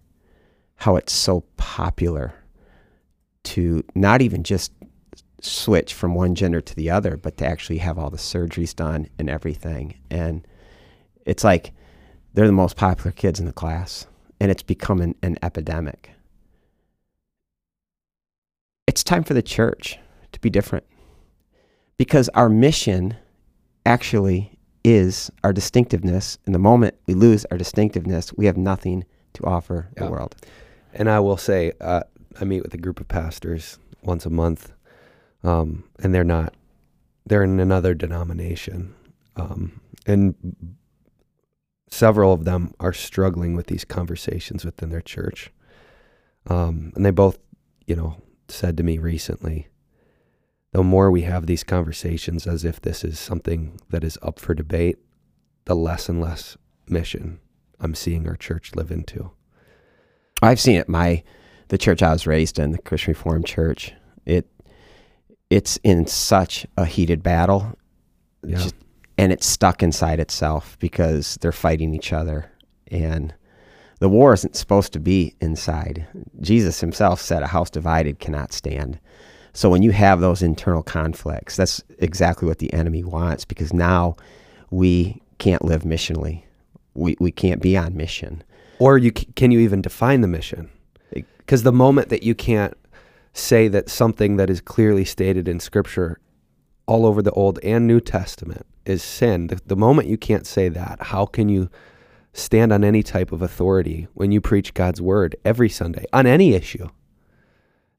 How 0.76 0.96
it's 0.96 1.12
so 1.12 1.42
popular 1.56 2.34
to 3.44 3.84
not 3.94 4.22
even 4.22 4.42
just 4.42 4.72
switch 5.44 5.94
from 5.94 6.14
one 6.14 6.34
gender 6.34 6.60
to 6.60 6.74
the 6.74 6.90
other, 6.90 7.16
but 7.16 7.36
to 7.38 7.46
actually 7.46 7.78
have 7.78 7.98
all 7.98 8.10
the 8.10 8.16
surgeries 8.16 8.74
done 8.74 9.08
and 9.18 9.28
everything. 9.28 9.98
And 10.10 10.46
it's 11.26 11.44
like 11.44 11.72
they're 12.34 12.46
the 12.46 12.52
most 12.52 12.76
popular 12.76 13.12
kids 13.12 13.40
in 13.40 13.46
the 13.46 13.52
class, 13.52 14.06
and 14.40 14.50
it's 14.50 14.62
become 14.62 15.00
an, 15.00 15.14
an 15.22 15.36
epidemic. 15.42 16.10
It's 18.86 19.04
time 19.04 19.24
for 19.24 19.34
the 19.34 19.42
church 19.42 19.98
to 20.32 20.40
be 20.40 20.50
different 20.50 20.84
because 21.98 22.28
our 22.30 22.48
mission 22.48 23.16
actually 23.86 24.58
is 24.84 25.30
our 25.44 25.52
distinctiveness. 25.52 26.38
And 26.46 26.54
the 26.54 26.58
moment 26.58 26.96
we 27.06 27.14
lose 27.14 27.44
our 27.50 27.58
distinctiveness, 27.58 28.32
we 28.32 28.46
have 28.46 28.56
nothing 28.56 29.04
to 29.34 29.44
offer 29.44 29.88
yeah. 29.96 30.04
the 30.04 30.10
world. 30.10 30.34
And 30.92 31.08
I 31.08 31.20
will 31.20 31.36
say, 31.36 31.72
uh, 31.80 32.02
I 32.40 32.44
meet 32.44 32.62
with 32.62 32.74
a 32.74 32.78
group 32.78 33.00
of 33.00 33.08
pastors 33.08 33.78
once 34.02 34.26
a 34.26 34.30
month 34.30 34.72
um, 35.44 35.84
and 36.02 36.14
they're 36.14 36.24
not. 36.24 36.54
They're 37.24 37.44
in 37.44 37.60
another 37.60 37.94
denomination, 37.94 38.94
um, 39.36 39.80
and 40.06 40.34
several 41.88 42.32
of 42.32 42.44
them 42.44 42.74
are 42.80 42.92
struggling 42.92 43.54
with 43.54 43.66
these 43.66 43.84
conversations 43.84 44.64
within 44.64 44.90
their 44.90 45.00
church. 45.00 45.52
Um, 46.48 46.92
and 46.96 47.06
they 47.06 47.10
both, 47.10 47.38
you 47.86 47.94
know, 47.94 48.16
said 48.48 48.76
to 48.76 48.82
me 48.82 48.98
recently, 48.98 49.68
the 50.72 50.82
more 50.82 51.10
we 51.10 51.22
have 51.22 51.46
these 51.46 51.62
conversations 51.62 52.46
as 52.46 52.64
if 52.64 52.80
this 52.80 53.04
is 53.04 53.20
something 53.20 53.78
that 53.90 54.02
is 54.02 54.18
up 54.22 54.40
for 54.40 54.54
debate, 54.54 54.98
the 55.66 55.76
less 55.76 56.08
and 56.08 56.20
less 56.20 56.56
mission 56.88 57.40
I'm 57.78 57.94
seeing 57.94 58.26
our 58.26 58.36
church 58.36 58.74
live 58.74 58.90
into. 58.90 59.30
I've 60.40 60.60
seen 60.60 60.76
it. 60.76 60.88
My 60.88 61.22
the 61.68 61.78
church 61.78 62.02
I 62.02 62.12
was 62.12 62.26
raised 62.26 62.58
in, 62.58 62.72
the 62.72 62.78
Christian 62.78 63.12
Reformed 63.12 63.46
Church, 63.46 63.92
it 64.24 64.46
it's 65.52 65.76
in 65.84 66.06
such 66.06 66.66
a 66.78 66.86
heated 66.86 67.22
battle. 67.22 67.76
Yeah. 68.42 68.56
Just, 68.56 68.74
and 69.18 69.30
it's 69.30 69.44
stuck 69.44 69.82
inside 69.82 70.18
itself 70.18 70.78
because 70.80 71.36
they're 71.42 71.52
fighting 71.52 71.94
each 71.94 72.10
other. 72.10 72.50
And 72.90 73.34
the 73.98 74.08
war 74.08 74.32
isn't 74.32 74.56
supposed 74.56 74.94
to 74.94 74.98
be 74.98 75.34
inside. 75.42 76.06
Jesus 76.40 76.80
himself 76.80 77.20
said, 77.20 77.42
A 77.42 77.48
house 77.48 77.68
divided 77.68 78.18
cannot 78.18 78.54
stand. 78.54 78.98
So 79.52 79.68
when 79.68 79.82
you 79.82 79.90
have 79.90 80.20
those 80.20 80.40
internal 80.40 80.82
conflicts, 80.82 81.56
that's 81.56 81.82
exactly 81.98 82.48
what 82.48 82.58
the 82.58 82.72
enemy 82.72 83.04
wants 83.04 83.44
because 83.44 83.74
now 83.74 84.16
we 84.70 85.20
can't 85.36 85.66
live 85.66 85.82
missionally. 85.82 86.44
We, 86.94 87.14
we 87.20 87.30
can't 87.30 87.60
be 87.60 87.76
on 87.76 87.94
mission. 87.94 88.42
Or 88.78 88.96
you 88.96 89.12
can 89.12 89.50
you 89.50 89.60
even 89.60 89.82
define 89.82 90.22
the 90.22 90.28
mission? 90.28 90.70
Because 91.12 91.62
the 91.62 91.72
moment 91.72 92.08
that 92.08 92.22
you 92.22 92.34
can't 92.34 92.74
say 93.32 93.68
that 93.68 93.88
something 93.88 94.36
that 94.36 94.50
is 94.50 94.60
clearly 94.60 95.04
stated 95.04 95.48
in 95.48 95.60
Scripture 95.60 96.18
all 96.86 97.06
over 97.06 97.22
the 97.22 97.30
Old 97.32 97.58
and 97.62 97.86
New 97.86 98.00
Testament 98.00 98.66
is 98.84 99.02
sin. 99.02 99.46
The, 99.46 99.60
the 99.66 99.76
moment 99.76 100.08
you 100.08 100.18
can't 100.18 100.46
say 100.46 100.68
that, 100.68 100.98
how 101.00 101.26
can 101.26 101.48
you 101.48 101.70
stand 102.32 102.72
on 102.72 102.84
any 102.84 103.02
type 103.02 103.32
of 103.32 103.42
authority 103.42 104.08
when 104.14 104.32
you 104.32 104.40
preach 104.40 104.74
God's 104.74 105.00
word 105.00 105.36
every 105.44 105.68
Sunday 105.68 106.04
on 106.12 106.26
any 106.26 106.54
issue? 106.54 106.88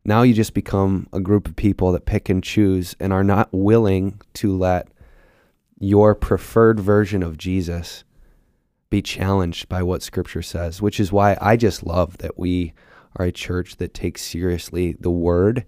Now 0.06 0.24
you 0.24 0.34
just 0.34 0.54
become 0.54 1.08
a 1.14 1.22
group 1.22 1.48
of 1.48 1.56
people 1.56 1.94
that 1.94 2.06
pick 2.06 2.30
and 2.30 2.44
choose 2.44 2.96
and 3.00 3.14
are 3.14 3.24
not 3.24 3.50
willing 3.54 4.20
to 4.36 4.56
let 4.56 4.90
your 5.80 6.14
preferred 6.14 6.80
version 6.80 7.24
of 7.24 7.38
Jesus 7.38 8.04
be 8.90 9.02
challenged 9.02 9.70
by 9.70 9.82
what 9.82 10.04
scripture 10.04 10.42
says, 10.42 10.82
which 10.82 11.00
is 11.00 11.12
why 11.12 11.38
I 11.42 11.56
just 11.56 11.86
love 11.86 12.18
that 12.20 12.38
we 12.38 12.74
are 13.16 13.26
a 13.26 13.32
church 13.32 13.78
that 13.78 13.94
takes 13.94 14.22
seriously 14.22 14.96
the 15.00 15.12
word 15.12 15.66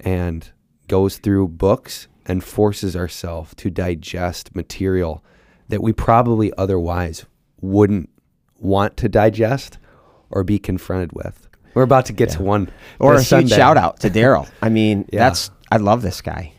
and 0.00 0.50
goes 0.88 1.18
through 1.18 1.48
books 1.48 2.08
and 2.26 2.42
forces 2.44 2.94
ourselves 2.94 3.54
to 3.56 3.70
digest 3.70 4.54
material 4.54 5.24
that 5.68 5.82
we 5.82 5.92
probably 5.92 6.52
otherwise 6.58 7.24
wouldn't 7.60 8.10
want 8.58 8.96
to 8.98 9.08
digest 9.08 9.78
or 10.30 10.44
be 10.44 10.58
confronted 10.58 11.12
with. 11.12 11.48
We're 11.74 11.82
about 11.82 12.06
to 12.06 12.12
get 12.12 12.30
Yeah. 12.30 12.36
to 12.36 12.42
one 12.42 12.70
Or 12.98 13.14
a 13.14 13.16
this 13.18 13.30
huge 13.30 13.48
shout 13.50 13.76
out 13.76 14.00
to 14.00 14.10
Daryl. 14.10 14.48
I 14.62 14.68
mean, 14.68 15.06
Yeah. 15.12 15.20
that's 15.28 15.50
I 15.70 15.78
love 15.78 16.02
this 16.02 16.20
guy, 16.20 16.52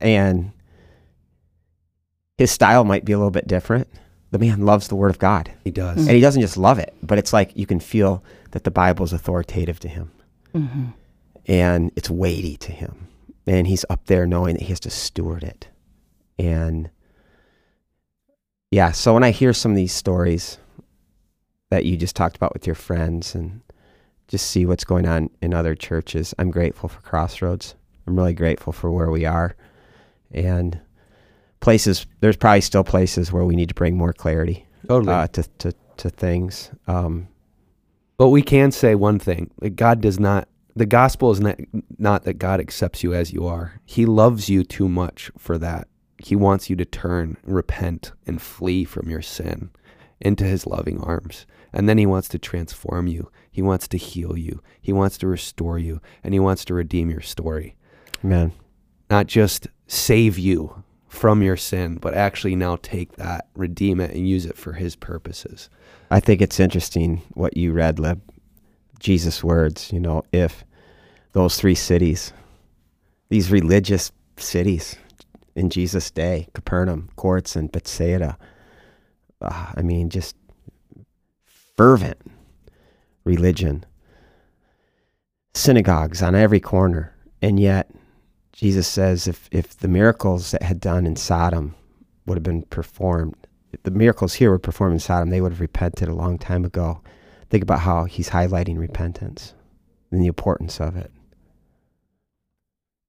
and 0.00 0.52
his 2.36 2.50
style 2.50 2.84
might 2.84 3.04
be 3.04 3.12
a 3.12 3.16
little 3.18 3.30
bit 3.30 3.46
different. 3.46 3.88
The 4.30 4.38
man 4.38 4.64
loves 4.64 4.88
the 4.88 4.94
Word 4.94 5.10
of 5.10 5.18
God, 5.18 5.50
He 5.64 5.70
does. 5.70 5.98
and 5.98 6.10
he 6.10 6.20
doesn't 6.20 6.40
just 6.42 6.56
love 6.56 6.78
it, 6.78 6.94
but 7.02 7.18
it's 7.18 7.32
like 7.32 7.56
you 7.56 7.66
can 7.66 7.80
feel 7.80 8.22
that 8.52 8.64
the 8.64 8.70
Bible 8.70 9.04
is 9.04 9.12
authoritative 9.12 9.78
to 9.80 9.88
him, 9.88 10.10
hmm 10.52 10.84
and 11.46 11.90
it's 11.96 12.08
weighty 12.08 12.56
to 12.56 12.70
him, 12.70 13.08
and 13.48 13.66
he's 13.66 13.84
up 13.90 14.06
there 14.06 14.26
knowing 14.26 14.54
that 14.54 14.62
he 14.62 14.68
has 14.68 14.78
to 14.80 14.90
steward 14.90 15.42
it, 15.42 15.68
and 16.38 16.88
yeah. 18.70 18.92
So 18.92 19.12
when 19.14 19.24
I 19.24 19.32
hear 19.32 19.52
some 19.52 19.72
of 19.72 19.76
these 19.76 19.92
stories 19.92 20.58
that 21.70 21.84
you 21.86 21.96
just 21.96 22.14
talked 22.14 22.36
about 22.36 22.52
with 22.52 22.66
your 22.66 22.74
friends 22.74 23.34
and 23.34 23.62
just 24.28 24.50
see 24.50 24.66
what's 24.66 24.84
going 24.84 25.06
on 25.06 25.30
in 25.40 25.54
other 25.54 25.74
churches. 25.74 26.34
I'm 26.38 26.50
grateful 26.50 26.88
for 26.88 27.00
Crossroads. 27.00 27.74
I'm 28.06 28.14
really 28.16 28.34
grateful 28.34 28.72
for 28.72 28.90
where 28.90 29.10
we 29.10 29.24
are. 29.24 29.56
And 30.30 30.78
places, 31.60 32.06
there's 32.20 32.36
probably 32.36 32.60
still 32.60 32.84
places 32.84 33.32
where 33.32 33.44
we 33.44 33.56
need 33.56 33.68
to 33.68 33.74
bring 33.74 33.96
more 33.96 34.12
clarity 34.12 34.66
Totally. 34.86 35.12
uh, 35.14 35.26
to, 35.28 35.42
to, 35.58 35.72
to 35.98 36.10
things. 36.10 36.70
Um, 36.86 37.28
But 38.16 38.28
we 38.28 38.42
can 38.42 38.70
say 38.70 38.94
one 38.94 39.18
thing: 39.18 39.50
that 39.60 39.76
God 39.76 40.00
does 40.00 40.20
not. 40.20 40.48
The 40.74 40.86
gospel 40.86 41.30
is 41.30 41.40
not 41.40 41.58
not 41.98 42.24
that 42.24 42.34
God 42.34 42.60
accepts 42.60 43.02
you 43.02 43.12
as 43.12 43.32
you 43.32 43.46
are. 43.46 43.80
He 43.84 44.06
loves 44.06 44.48
you 44.48 44.64
too 44.64 44.88
much 44.88 45.30
for 45.36 45.58
that. 45.58 45.88
He 46.18 46.36
wants 46.36 46.70
you 46.70 46.76
to 46.76 46.84
turn, 46.84 47.36
repent, 47.42 48.12
and 48.26 48.40
flee 48.40 48.84
from 48.84 49.10
your 49.10 49.22
sin 49.22 49.70
into 50.20 50.44
His 50.44 50.66
loving 50.66 51.00
arms. 51.00 51.46
And 51.72 51.88
then 51.88 51.98
He 51.98 52.06
wants 52.06 52.28
to 52.28 52.38
transform 52.38 53.06
you. 53.06 53.30
He 53.50 53.60
wants 53.60 53.88
to 53.88 53.98
heal 53.98 54.38
you. 54.38 54.62
He 54.80 54.92
wants 54.92 55.18
to 55.18 55.26
restore 55.26 55.78
you, 55.78 56.00
and 56.22 56.32
He 56.32 56.40
wants 56.40 56.64
to 56.66 56.74
redeem 56.74 57.10
your 57.10 57.20
story. 57.20 57.76
man, 58.22 58.52
Not 59.10 59.26
just 59.26 59.66
save 59.86 60.38
you 60.38 60.84
from 61.08 61.42
your 61.42 61.56
sin, 61.56 61.96
but 61.96 62.14
actually 62.14 62.56
now 62.56 62.76
take 62.82 63.16
that, 63.16 63.48
redeem 63.54 64.00
it, 64.00 64.12
and 64.12 64.28
use 64.28 64.46
it 64.46 64.56
for 64.56 64.74
His 64.74 64.96
purposes. 64.96 65.68
I 66.12 66.20
think 66.20 66.42
it's 66.42 66.60
interesting 66.60 67.22
what 67.32 67.56
you 67.56 67.72
read, 67.72 67.98
Lib. 67.98 68.20
Jesus' 69.00 69.42
words, 69.42 69.90
you 69.90 69.98
know, 69.98 70.24
if 70.30 70.62
those 71.32 71.56
three 71.56 71.74
cities, 71.74 72.34
these 73.30 73.50
religious 73.50 74.12
cities 74.36 74.96
in 75.54 75.70
Jesus' 75.70 76.10
day, 76.10 76.48
Capernaum, 76.52 77.08
Chorazin, 77.16 77.56
and 77.56 77.72
Bethsaida, 77.72 78.36
uh, 79.40 79.72
I 79.74 79.80
mean, 79.80 80.10
just 80.10 80.36
fervent 81.78 82.18
religion, 83.24 83.86
synagogues 85.54 86.22
on 86.22 86.34
every 86.34 86.60
corner. 86.60 87.16
And 87.40 87.58
yet, 87.58 87.90
Jesus 88.52 88.86
says 88.86 89.26
if, 89.26 89.48
if 89.50 89.78
the 89.78 89.88
miracles 89.88 90.50
that 90.50 90.62
had 90.62 90.78
done 90.78 91.06
in 91.06 91.16
Sodom 91.16 91.74
would 92.26 92.36
have 92.36 92.42
been 92.42 92.64
performed, 92.64 93.41
the 93.82 93.90
miracles 93.90 94.34
here 94.34 94.50
were 94.50 94.58
performed 94.58 94.94
in 94.94 94.98
Sodom, 94.98 95.30
they 95.30 95.40
would 95.40 95.52
have 95.52 95.60
repented 95.60 96.08
a 96.08 96.14
long 96.14 96.38
time 96.38 96.64
ago. 96.64 97.00
Think 97.50 97.62
about 97.62 97.80
how 97.80 98.04
he's 98.04 98.30
highlighting 98.30 98.78
repentance 98.78 99.54
and 100.10 100.22
the 100.22 100.26
importance 100.26 100.80
of 100.80 100.96
it. 100.96 101.10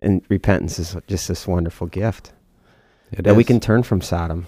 And 0.02 0.22
repentance 0.30 0.80
is 0.80 0.98
just 1.08 1.28
this 1.28 1.48
wonderful 1.48 1.88
gift 1.88 2.34
It 3.12 3.24
that 3.24 3.36
we 3.36 3.44
can 3.44 3.60
turn 3.60 3.84
from 3.84 4.02
Sodom. 4.02 4.48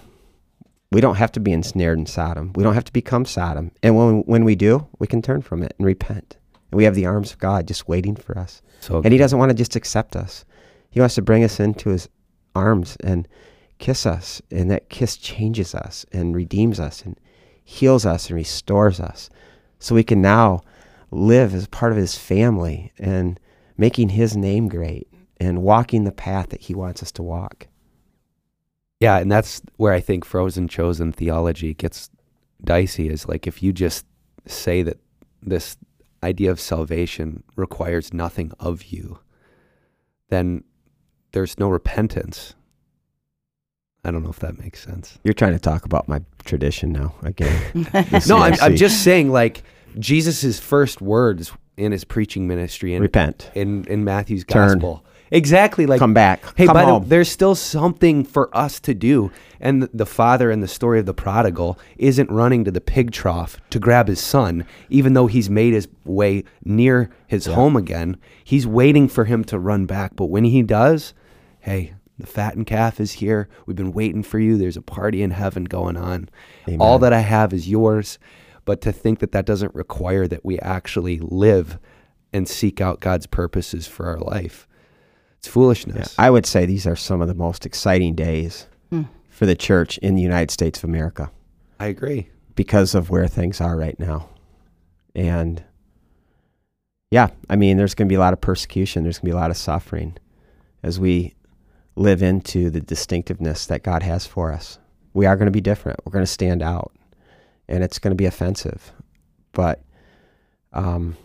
We 0.92 1.02
don't 1.02 1.16
have 1.16 1.32
to 1.34 1.40
be 1.40 1.52
ensnared 1.52 1.98
in 1.98 2.06
Sodom. 2.06 2.52
We 2.56 2.64
don't 2.64 2.74
have 2.74 2.84
to 2.86 2.94
become 2.94 3.26
Sodom. 3.26 3.72
And 3.82 3.96
when, 3.96 4.20
when 4.22 4.44
we 4.44 4.56
do, 4.56 4.88
we 5.00 5.08
can 5.08 5.22
turn 5.22 5.42
from 5.42 5.64
it 5.64 5.74
and 5.78 5.86
repent. 5.86 6.38
And 6.72 6.78
we 6.78 6.84
have 6.84 6.96
the 6.96 7.06
arms 7.06 7.32
of 7.32 7.40
God 7.40 7.68
just 7.68 7.88
waiting 7.88 8.16
for 8.16 8.38
us. 8.38 8.62
So 8.82 9.02
And 9.04 9.12
he 9.12 9.18
doesn't 9.18 9.40
want 9.40 9.50
to 9.50 9.56
just 9.56 9.76
accept 9.76 10.16
us. 10.16 10.46
He 10.90 11.00
wants 11.00 11.16
to 11.16 11.22
bring 11.22 11.44
us 11.44 11.60
into 11.60 11.90
his 11.90 12.08
arms 12.54 12.98
and 13.04 13.28
kiss 13.86 14.08
us. 14.08 14.42
And 14.50 14.72
that 14.72 14.90
kiss 14.90 15.16
changes 15.16 15.76
us 15.76 16.08
and 16.12 16.36
redeems 16.36 16.80
us 16.80 17.04
and 17.04 17.20
heals 17.64 18.04
us 18.04 18.30
and 18.30 18.36
restores 18.36 19.00
us. 19.00 19.30
So 19.78 19.94
we 19.94 20.04
can 20.04 20.24
now 20.24 20.62
live 21.12 21.54
as 21.54 21.68
part 21.68 21.92
of 21.92 21.98
his 21.98 22.18
family 22.18 22.92
and 22.98 23.40
making 23.78 24.10
his 24.10 24.36
name 24.36 24.70
great 24.70 25.08
and 25.38 25.62
walking 25.62 26.04
the 26.04 26.12
path 26.12 26.50
that 26.50 26.62
he 26.62 26.74
wants 26.74 27.04
us 27.04 27.12
to 27.12 27.22
walk. 27.22 27.68
Yeah, 29.02 29.20
and 29.20 29.32
that's 29.32 29.62
where 29.76 29.94
I 29.94 30.00
think 30.00 30.26
frozen 30.26 30.68
chosen 30.68 31.12
theology 31.12 31.76
gets 31.76 32.10
dicey 32.64 33.08
is 33.08 33.28
like 33.28 33.46
if 33.46 33.62
you 33.62 33.72
just 33.72 34.04
say 34.48 34.82
that 34.82 34.98
this 35.44 35.78
idea 36.24 36.50
of 36.50 36.60
salvation 36.60 37.44
requires 37.56 38.16
nothing 38.16 38.52
of 38.60 38.86
you, 38.86 39.20
then 40.30 40.64
there's 41.34 41.60
no 41.60 41.70
repentance. 41.70 42.56
I 44.06 44.12
don't 44.12 44.24
know 44.24 44.30
if 44.30 44.40
that 44.40 44.60
makes 44.60 44.84
sense. 44.84 45.18
You're 45.24 45.34
trying 45.34 45.54
to 45.54 45.60
talk 45.60 45.86
about 45.86 46.08
my 46.08 46.22
tradition 46.46 46.92
now 46.92 47.16
again. 47.24 47.60
No, 48.28 48.38
I'm, 48.38 48.54
I'm 48.62 48.76
just 48.76 49.04
saying 49.04 49.32
like 49.32 49.64
Jesus's 50.00 50.60
first 50.60 51.02
words 51.02 51.52
in 51.78 51.92
his 51.92 52.04
preaching 52.04 52.48
ministry 52.48 52.94
in 52.94 53.02
repent, 53.02 53.50
in, 53.56 53.84
in 53.86 54.04
Matthew's 54.04 54.46
Turn. 54.46 54.74
gospel. 54.80 55.04
Exactly 55.32 55.88
like 55.88 55.98
come 56.00 56.14
back, 56.14 56.44
Hey, 56.56 56.68
come 56.68 56.76
by 56.76 56.84
home. 56.84 57.02
the 57.04 57.10
there's 57.10 57.30
still 57.32 57.56
something 57.56 58.24
for 58.24 58.56
us 58.56 58.80
to 58.82 58.94
do. 58.94 59.32
And 59.60 59.82
the, 59.82 59.90
the 59.92 60.06
father 60.06 60.52
in 60.52 60.62
the 60.62 60.68
story 60.68 61.00
of 61.00 61.08
the 61.08 61.16
prodigal 61.16 61.80
isn't 61.98 62.30
running 62.30 62.64
to 62.66 62.72
the 62.72 62.80
pig 62.80 63.12
trough 63.12 63.58
to 63.72 63.80
grab 63.80 64.08
his 64.08 64.20
son, 64.20 64.66
even 64.90 65.14
though 65.14 65.26
he's 65.26 65.50
made 65.50 65.74
his 65.74 65.88
way 66.06 66.44
near 66.64 67.10
his 67.26 67.48
home 67.48 67.76
again. 67.76 68.18
He's 68.44 68.68
waiting 68.68 69.08
for 69.08 69.26
him 69.26 69.44
to 69.46 69.58
run 69.58 69.88
back. 69.88 70.16
But 70.16 70.26
when 70.28 70.44
he 70.44 70.62
does, 70.62 71.16
hey, 71.62 71.96
the 72.18 72.26
fattened 72.28 72.66
calf 72.68 73.00
is 73.00 73.14
here. 73.14 73.50
We've 73.66 73.76
been 73.76 73.92
waiting 73.92 74.24
for 74.24 74.40
you. 74.40 74.58
There's 74.58 74.78
a 74.78 74.82
party 74.82 75.22
in 75.22 75.32
heaven 75.32 75.66
going 75.66 75.98
on. 75.98 76.30
Amen. 76.68 76.80
All 76.82 76.98
that 77.00 77.12
I 77.14 77.20
have 77.20 77.54
is 77.54 77.68
yours. 77.70 78.18
But 78.64 78.82
to 78.82 78.92
think 78.92 79.20
that 79.20 79.32
that 79.34 79.46
doesn't 79.46 79.76
require 79.76 80.28
that 80.28 80.44
we 80.46 80.58
actually 80.60 81.20
live 81.20 81.78
and 82.34 82.48
seek 82.48 82.82
out 82.82 83.00
God's 83.00 83.28
purposes 83.28 83.86
for 83.88 84.08
our 84.08 84.18
life. 84.18 84.68
It's 85.38 85.48
Yeah, 85.48 85.54
foolishness. 85.54 86.16
I 86.18 86.30
would 86.32 86.46
say 86.46 86.66
these 86.66 86.88
are 86.88 86.96
some 86.96 87.22
of 87.22 87.28
the 87.28 87.36
most 87.36 87.66
exciting 87.66 88.16
days 88.16 88.68
Hmm. 88.90 89.04
for 89.30 89.46
the 89.46 89.56
church 89.56 89.98
in 90.00 90.16
the 90.16 90.22
United 90.22 90.52
States 90.52 90.80
of 90.80 90.86
America 90.90 91.32
I 91.80 91.88
agree. 91.88 92.30
because 92.56 92.96
of 92.96 93.10
where 93.10 93.28
things 93.28 93.60
are 93.62 93.76
right 93.78 94.00
now. 94.00 94.30
And 95.14 95.64
yeah, 97.12 97.30
I 97.50 97.56
mean, 97.56 97.78
there's 97.78 97.94
going 97.96 98.08
to 98.08 98.12
be 98.12 98.16
a 98.16 98.20
lot 98.20 98.34
of 98.34 98.42
persecution, 98.42 99.04
there's 99.04 99.20
going 99.20 99.30
to 99.30 99.34
be 99.34 99.38
a 99.38 99.42
lot 99.42 99.52
of 99.52 99.58
suffering 99.58 100.18
as 100.84 101.00
we 101.00 101.36
live 101.96 102.22
into 102.22 102.70
the 102.70 102.82
distinctiveness 102.82 103.66
that 103.68 103.84
God 103.84 104.04
has 104.04 104.26
for 104.26 104.52
us. 104.52 104.80
We 105.14 105.26
are 105.26 105.36
going 105.36 105.48
to 105.48 105.52
be 105.52 105.62
different, 105.62 106.00
we're 106.06 106.12
going 106.12 106.26
to 106.26 106.32
stand 106.32 106.62
out, 106.62 106.92
and 107.68 107.84
it's 107.84 108.00
going 108.00 108.12
to 108.12 108.16
be 108.16 108.26
offensive. 108.26 108.92
But 109.54 109.82
um, 110.74 111.16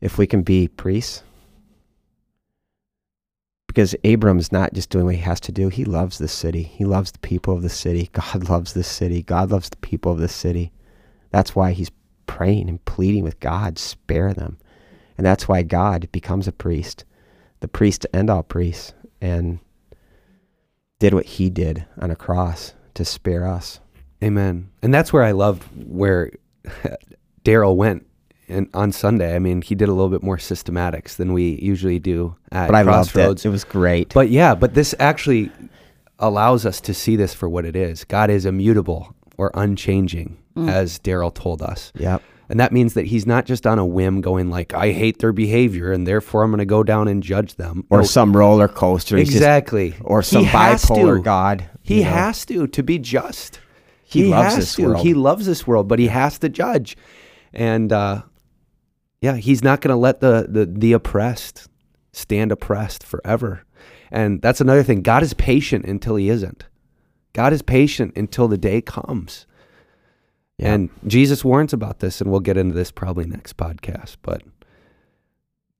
if 0.00 0.18
we 0.18 0.26
can 0.26 0.42
be 0.42 0.68
priests, 0.68 1.22
because 3.76 3.94
Abram's 4.04 4.52
not 4.52 4.72
just 4.72 4.88
doing 4.88 5.04
what 5.04 5.16
he 5.16 5.20
has 5.20 5.38
to 5.40 5.52
do. 5.52 5.68
He 5.68 5.84
loves 5.84 6.16
this 6.16 6.32
city. 6.32 6.62
He 6.62 6.86
loves 6.86 7.12
the 7.12 7.18
people 7.18 7.52
of 7.52 7.60
the 7.60 7.68
city. 7.68 8.08
God 8.14 8.48
loves 8.48 8.72
this 8.72 8.88
city. 8.88 9.22
God 9.22 9.50
loves 9.50 9.68
the 9.68 9.76
people 9.76 10.12
of 10.12 10.18
this 10.18 10.32
city. 10.34 10.72
That's 11.30 11.54
why 11.54 11.72
he's 11.72 11.90
praying 12.26 12.70
and 12.70 12.82
pleading 12.86 13.22
with 13.22 13.38
God, 13.38 13.78
spare 13.78 14.32
them. 14.32 14.56
And 15.18 15.26
that's 15.26 15.46
why 15.46 15.62
God 15.62 16.08
becomes 16.10 16.48
a 16.48 16.52
priest, 16.52 17.04
the 17.60 17.68
priest 17.68 18.00
to 18.02 18.16
end 18.16 18.30
all 18.30 18.42
priests, 18.42 18.94
and 19.20 19.58
did 20.98 21.14
what 21.14 21.26
he 21.26 21.50
did 21.50 21.86
on 21.98 22.10
a 22.10 22.16
cross 22.16 22.74
to 22.94 23.04
spare 23.04 23.46
us. 23.46 23.80
Amen. 24.22 24.70
And 24.82 24.92
that's 24.92 25.12
where 25.12 25.22
I 25.22 25.32
loved 25.32 25.62
where 25.86 26.32
Daryl 27.44 27.76
went 27.76 28.06
and 28.48 28.68
on 28.74 28.92
Sunday. 28.92 29.34
I 29.34 29.38
mean, 29.38 29.62
he 29.62 29.74
did 29.74 29.88
a 29.88 29.92
little 29.92 30.08
bit 30.08 30.22
more 30.22 30.36
systematics 30.36 31.16
than 31.16 31.32
we 31.32 31.58
usually 31.60 31.98
do 31.98 32.36
at 32.52 32.68
But 32.68 32.76
I 32.76 32.82
loved 32.82 33.16
it. 33.16 33.44
It 33.44 33.48
was 33.48 33.64
great. 33.64 34.14
But 34.14 34.30
yeah, 34.30 34.54
but 34.54 34.74
this 34.74 34.94
actually 34.98 35.50
allows 36.18 36.64
us 36.64 36.80
to 36.82 36.94
see 36.94 37.16
this 37.16 37.34
for 37.34 37.48
what 37.48 37.64
it 37.64 37.76
is. 37.76 38.04
God 38.04 38.30
is 38.30 38.46
immutable 38.46 39.14
or 39.36 39.50
unchanging, 39.54 40.38
mm. 40.56 40.70
as 40.70 40.98
Daryl 40.98 41.34
told 41.34 41.60
us. 41.60 41.92
Yep. 41.96 42.22
And 42.48 42.60
that 42.60 42.72
means 42.72 42.94
that 42.94 43.06
he's 43.06 43.26
not 43.26 43.44
just 43.44 43.66
on 43.66 43.78
a 43.78 43.84
whim 43.86 44.20
going 44.20 44.50
like, 44.50 44.72
I 44.72 44.92
hate 44.92 45.18
their 45.18 45.32
behavior 45.32 45.90
and 45.92 46.06
therefore 46.06 46.42
I'm 46.44 46.50
going 46.50 46.58
to 46.58 46.64
go 46.64 46.82
down 46.84 47.08
and 47.08 47.22
judge 47.22 47.56
them. 47.56 47.84
Or 47.90 47.98
No, 47.98 48.04
some 48.04 48.36
roller 48.36 48.68
coaster. 48.68 49.16
He's 49.16 49.28
just- 49.28 49.38
exactly. 49.38 49.94
or 50.00 50.22
some 50.22 50.44
bipolar 50.44 51.16
to. 51.16 51.22
God. 51.22 51.68
He 51.82 52.02
know. 52.02 52.10
has 52.10 52.44
to 52.46 52.66
to 52.68 52.82
be 52.82 52.98
just. 52.98 53.60
He 54.04 54.26
loves 54.26 54.54
has 54.54 54.56
this 54.56 54.74
to. 54.76 54.82
world. 54.86 55.04
He 55.04 55.14
loves 55.14 55.46
this 55.46 55.66
world, 55.66 55.88
but 55.88 55.98
he 55.98 56.06
has 56.06 56.38
to 56.38 56.48
judge. 56.48 56.96
And 57.52 57.92
uh, 57.92 58.22
yeah, 59.20 59.36
he's 59.36 59.64
not 59.64 59.80
going 59.80 59.90
to 59.92 59.96
let 59.96 60.20
the, 60.20 60.46
the 60.48 60.66
the 60.66 60.92
oppressed 60.92 61.68
stand 62.12 62.52
oppressed 62.52 63.02
forever. 63.02 63.64
And 64.12 64.40
that's 64.40 64.60
another 64.60 64.84
thing. 64.84 65.02
God 65.02 65.24
is 65.24 65.34
patient 65.34 65.84
until 65.84 66.14
he 66.14 66.28
isn't. 66.28 66.64
God 67.32 67.52
is 67.52 67.60
patient 67.62 68.16
until 68.16 68.46
the 68.46 68.56
day 68.56 68.80
comes. 68.80 69.46
Yeah. 70.58 70.72
And 70.72 70.90
Jesus 71.06 71.44
warns 71.44 71.72
about 71.72 71.98
this, 71.98 72.20
and 72.20 72.30
we'll 72.30 72.40
get 72.40 72.56
into 72.56 72.74
this 72.74 72.90
probably 72.90 73.26
next 73.26 73.56
podcast. 73.56 74.16
But 74.22 74.42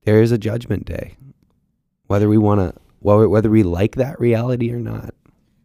there 0.05 0.21
is 0.21 0.33
a 0.33 0.39
judgment 0.39 0.85
day, 0.85 1.17
whether 2.07 2.29
we 2.29 2.39
want 2.39 2.61
to, 2.61 2.81
whether 3.01 3.51
we 3.51 3.63
like 3.63 3.97
that 3.97 4.21
reality 4.21 4.71
or 4.73 4.79
not. 4.79 5.15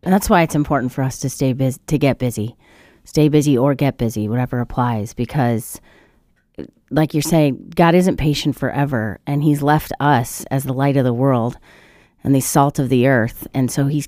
And 0.04 0.14
that's 0.14 0.30
why 0.30 0.42
it's 0.42 0.56
important 0.56 0.92
for 0.92 1.04
us 1.04 1.20
to 1.20 1.30
stay 1.30 1.54
busy, 1.54 1.80
to 1.88 1.98
get 1.98 2.20
busy, 2.20 2.56
stay 3.04 3.28
busy 3.30 3.58
or 3.58 3.76
get 3.76 3.98
busy, 3.98 4.28
whatever 4.30 4.60
applies. 4.60 5.14
Because, 5.14 5.82
like 6.90 7.14
you're 7.14 7.22
saying, 7.22 7.74
God 7.76 7.94
isn't 7.94 8.18
patient 8.18 8.58
forever, 8.58 9.20
and 9.28 9.44
He's 9.44 9.62
left 9.62 9.92
us 10.00 10.46
as 10.50 10.64
the 10.64 10.74
light 10.74 10.98
of 10.98 11.04
the 11.04 11.14
world 11.14 11.58
and 12.24 12.34
the 12.34 12.42
salt 12.42 12.80
of 12.80 12.90
the 12.90 13.08
earth. 13.08 13.46
And 13.54 13.70
so 13.70 13.88
He's, 13.88 14.08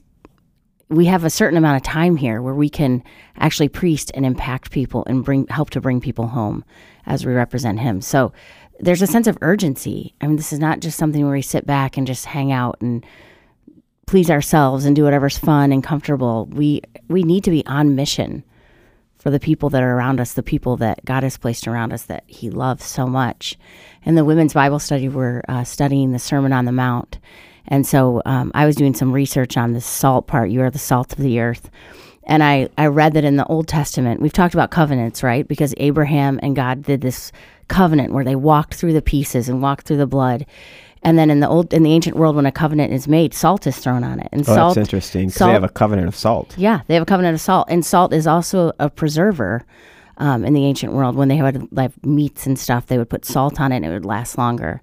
we 0.89 1.05
have 1.05 1.23
a 1.23 1.29
certain 1.29 1.57
amount 1.57 1.77
of 1.77 1.83
time 1.83 2.15
here 2.15 2.41
where 2.41 2.53
we 2.53 2.69
can 2.69 3.03
actually 3.37 3.69
priest 3.69 4.11
and 4.13 4.25
impact 4.25 4.71
people 4.71 5.03
and 5.07 5.23
bring 5.23 5.47
help 5.47 5.69
to 5.71 5.81
bring 5.81 6.01
people 6.01 6.27
home 6.27 6.63
as 7.05 7.25
we 7.25 7.33
represent 7.33 7.79
Him. 7.79 8.01
So 8.01 8.31
there's 8.79 9.01
a 9.01 9.07
sense 9.07 9.27
of 9.27 9.37
urgency. 9.41 10.13
I 10.21 10.27
mean, 10.27 10.35
this 10.35 10.53
is 10.53 10.59
not 10.59 10.79
just 10.79 10.97
something 10.97 11.23
where 11.23 11.33
we 11.33 11.41
sit 11.41 11.65
back 11.65 11.97
and 11.97 12.05
just 12.05 12.25
hang 12.25 12.51
out 12.51 12.77
and 12.81 13.05
please 14.05 14.29
ourselves 14.29 14.85
and 14.85 14.95
do 14.95 15.03
whatever's 15.03 15.37
fun 15.37 15.71
and 15.71 15.83
comfortable. 15.83 16.47
We 16.51 16.81
we 17.07 17.23
need 17.23 17.43
to 17.45 17.51
be 17.51 17.65
on 17.65 17.95
mission 17.95 18.43
for 19.17 19.31
the 19.31 19.39
people 19.39 19.69
that 19.69 19.81
are 19.81 19.95
around 19.95 20.19
us, 20.19 20.33
the 20.33 20.43
people 20.43 20.75
that 20.77 21.05
God 21.05 21.23
has 21.23 21.37
placed 21.37 21.65
around 21.65 21.93
us 21.93 22.03
that 22.03 22.25
He 22.27 22.49
loves 22.49 22.83
so 22.83 23.07
much. 23.07 23.57
In 24.03 24.15
the 24.15 24.25
women's 24.25 24.53
Bible 24.53 24.79
study, 24.79 25.07
we're 25.07 25.41
uh, 25.47 25.63
studying 25.63 26.11
the 26.11 26.19
Sermon 26.19 26.51
on 26.51 26.65
the 26.65 26.73
Mount, 26.73 27.19
and 27.67 27.85
so 27.87 28.21
um, 28.25 28.51
I 28.53 28.65
was 28.65 28.75
doing 28.75 28.93
some 28.93 29.11
research 29.11 29.57
on 29.57 29.73
the 29.73 29.81
salt 29.81 30.27
part. 30.27 30.49
You 30.49 30.61
are 30.61 30.69
the 30.71 30.79
salt 30.79 31.13
of 31.13 31.19
the 31.19 31.39
earth. 31.39 31.69
And 32.25 32.41
I, 32.41 32.69
I 32.77 32.87
read 32.87 33.13
that 33.15 33.25
in 33.25 33.35
the 33.35 33.45
Old 33.47 33.67
Testament, 33.67 34.21
we've 34.21 34.31
talked 34.31 34.53
about 34.53 34.71
covenants, 34.71 35.23
right? 35.23 35.45
Because 35.47 35.73
Abraham 35.77 36.39
and 36.41 36.55
God 36.55 36.83
did 36.83 37.01
this 37.01 37.31
covenant 37.67 38.13
where 38.13 38.23
they 38.23 38.35
walked 38.37 38.75
through 38.75 38.93
the 38.93 39.01
pieces 39.01 39.49
and 39.49 39.61
walked 39.61 39.87
through 39.87 39.97
the 39.97 40.07
blood. 40.07 40.45
And 41.01 41.17
then 41.17 41.29
in 41.29 41.41
the 41.41 41.49
old 41.49 41.73
in 41.73 41.83
the 41.83 41.91
ancient 41.91 42.15
world, 42.15 42.37
when 42.37 42.45
a 42.45 42.51
covenant 42.51 42.93
is 42.93 43.09
made, 43.09 43.33
salt 43.33 43.67
is 43.67 43.77
thrown 43.77 44.05
on 44.05 44.21
it. 44.21 44.29
And 44.31 44.41
Oh, 44.43 44.55
salt 44.55 44.75
that's 44.75 44.87
interesting. 44.87 45.25
'cause 45.27 45.35
salt- 45.35 45.49
they 45.49 45.53
have 45.53 45.63
a 45.65 45.69
covenant 45.69 46.07
of 46.07 46.15
salt. 46.15 46.55
yeah, 46.57 46.79
they 46.87 46.93
have 46.93 47.03
a 47.03 47.05
covenant 47.05 47.33
of 47.35 47.41
salt, 47.41 47.67
and 47.69 47.85
salt 47.85 48.13
is 48.13 48.25
also 48.25 48.71
a 48.79 48.89
preserver. 48.89 49.63
Um, 50.19 50.45
in 50.45 50.53
the 50.53 50.63
ancient 50.63 50.93
world, 50.93 51.15
when 51.15 51.27
they 51.27 51.37
had 51.37 51.67
like 51.73 51.91
meats 52.05 52.45
and 52.45 52.57
stuff, 52.57 52.85
they 52.85 52.97
would 52.99 53.09
put 53.09 53.25
salt 53.25 53.59
on 53.59 53.71
it, 53.73 53.77
and 53.77 53.85
it 53.85 53.89
would 53.89 54.05
last 54.05 54.37
longer. 54.37 54.79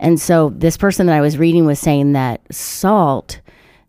And 0.00 0.18
so, 0.18 0.48
this 0.48 0.78
person 0.78 1.06
that 1.06 1.16
I 1.16 1.20
was 1.20 1.36
reading 1.36 1.66
was 1.66 1.78
saying 1.78 2.14
that 2.14 2.40
salt, 2.50 3.42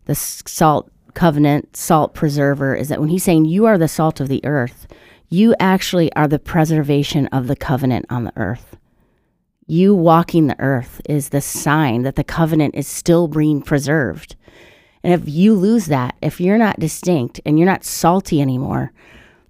the 0.04 0.14
salt 0.14 0.90
covenant, 1.14 1.74
salt 1.74 2.12
preserver, 2.12 2.74
is 2.74 2.90
that 2.90 3.00
when 3.00 3.08
he's 3.08 3.24
saying 3.24 3.46
you 3.46 3.64
are 3.64 3.78
the 3.78 3.88
salt 3.88 4.20
of 4.20 4.28
the 4.28 4.44
earth, 4.44 4.86
you 5.30 5.54
actually 5.58 6.12
are 6.12 6.28
the 6.28 6.38
preservation 6.38 7.28
of 7.28 7.46
the 7.46 7.56
covenant 7.56 8.04
on 8.10 8.24
the 8.24 8.32
earth. 8.36 8.76
You 9.66 9.94
walking 9.94 10.48
the 10.48 10.60
earth 10.60 11.00
is 11.08 11.30
the 11.30 11.40
sign 11.40 12.02
that 12.02 12.16
the 12.16 12.24
covenant 12.24 12.74
is 12.74 12.86
still 12.86 13.26
being 13.26 13.62
preserved. 13.62 14.36
And 15.02 15.14
if 15.14 15.26
you 15.26 15.54
lose 15.54 15.86
that, 15.86 16.14
if 16.20 16.42
you're 16.42 16.58
not 16.58 16.78
distinct 16.78 17.40
and 17.46 17.58
you're 17.58 17.66
not 17.66 17.84
salty 17.84 18.42
anymore, 18.42 18.92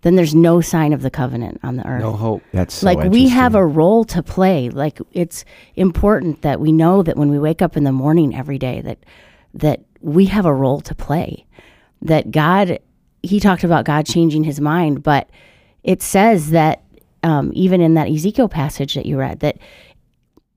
then 0.03 0.16
there's 0.16 0.34
no 0.34 0.61
sign 0.61 0.92
of 0.92 1.03
the 1.03 1.11
covenant 1.11 1.61
on 1.62 1.76
the 1.76 1.86
earth. 1.86 2.03
No 2.03 2.12
hope. 2.12 2.42
That's 2.53 2.74
so 2.74 2.86
like 2.86 3.11
we 3.11 3.28
have 3.28 3.55
a 3.55 3.64
role 3.64 4.05
to 4.07 4.22
play. 4.22 4.68
Like 4.68 4.98
it's 5.12 5.44
important 5.76 6.42
that 6.42 6.61
we 6.61 6.72
know 6.72 7.03
that 7.03 7.16
when 7.16 7.30
we 7.30 7.38
wake 7.38 7.62
up 7.62 7.76
in 7.76 7.84
the 7.84 7.92
morning 7.92 8.36
every 8.36 8.59
day 8.59 8.80
that 8.82 8.98
that 9.55 9.80
we 10.00 10.26
have 10.26 10.44
a 10.44 10.53
role 10.53 10.80
to 10.80 10.94
play. 10.94 11.46
That 12.03 12.30
God 12.32 12.78
he 13.22 13.38
talked 13.38 13.62
about 13.62 13.84
God 13.84 14.05
changing 14.05 14.42
his 14.44 14.61
mind, 14.61 15.03
but 15.05 15.30
it 15.84 16.03
says 16.03 16.50
that 16.50 16.82
um, 17.22 17.53
even 17.55 17.80
in 17.80 17.94
that 17.94 18.09
Ezekiel 18.09 18.48
passage 18.48 18.94
that 18.94 19.07
you 19.07 19.16
read, 19.16 19.40
that 19.40 19.59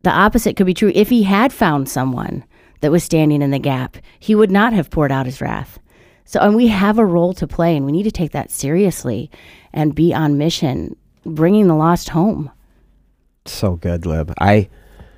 the 0.02 0.10
opposite 0.10 0.56
could 0.56 0.66
be 0.66 0.74
true. 0.74 0.92
If 0.96 1.10
he 1.10 1.24
had 1.24 1.54
found 1.54 1.88
someone 1.88 2.44
that 2.82 2.92
was 2.92 3.04
standing 3.04 3.44
in 3.44 3.52
the 3.52 3.60
gap, 3.60 3.98
he 4.20 4.34
would 4.34 4.52
not 4.52 4.74
have 4.74 4.90
poured 4.90 5.12
out 5.12 5.28
his 5.28 5.42
wrath. 5.42 5.80
So, 6.26 6.40
and 6.40 6.56
we 6.56 6.68
have 6.68 6.98
a 6.98 7.06
role 7.06 7.34
to 7.36 7.48
play, 7.48 7.78
and 7.78 7.86
we 7.86 7.92
need 7.92 8.04
to 8.04 8.12
take 8.12 8.32
that 8.32 8.52
seriously 8.52 9.30
and 9.72 9.94
be 9.94 10.14
on 10.14 10.38
mission, 10.38 10.96
bringing 11.26 11.68
the 11.68 11.76
lost 11.76 12.10
home. 12.10 12.52
so 13.46 13.76
good, 13.76 14.06
Lib. 14.06 14.34
I 14.40 14.70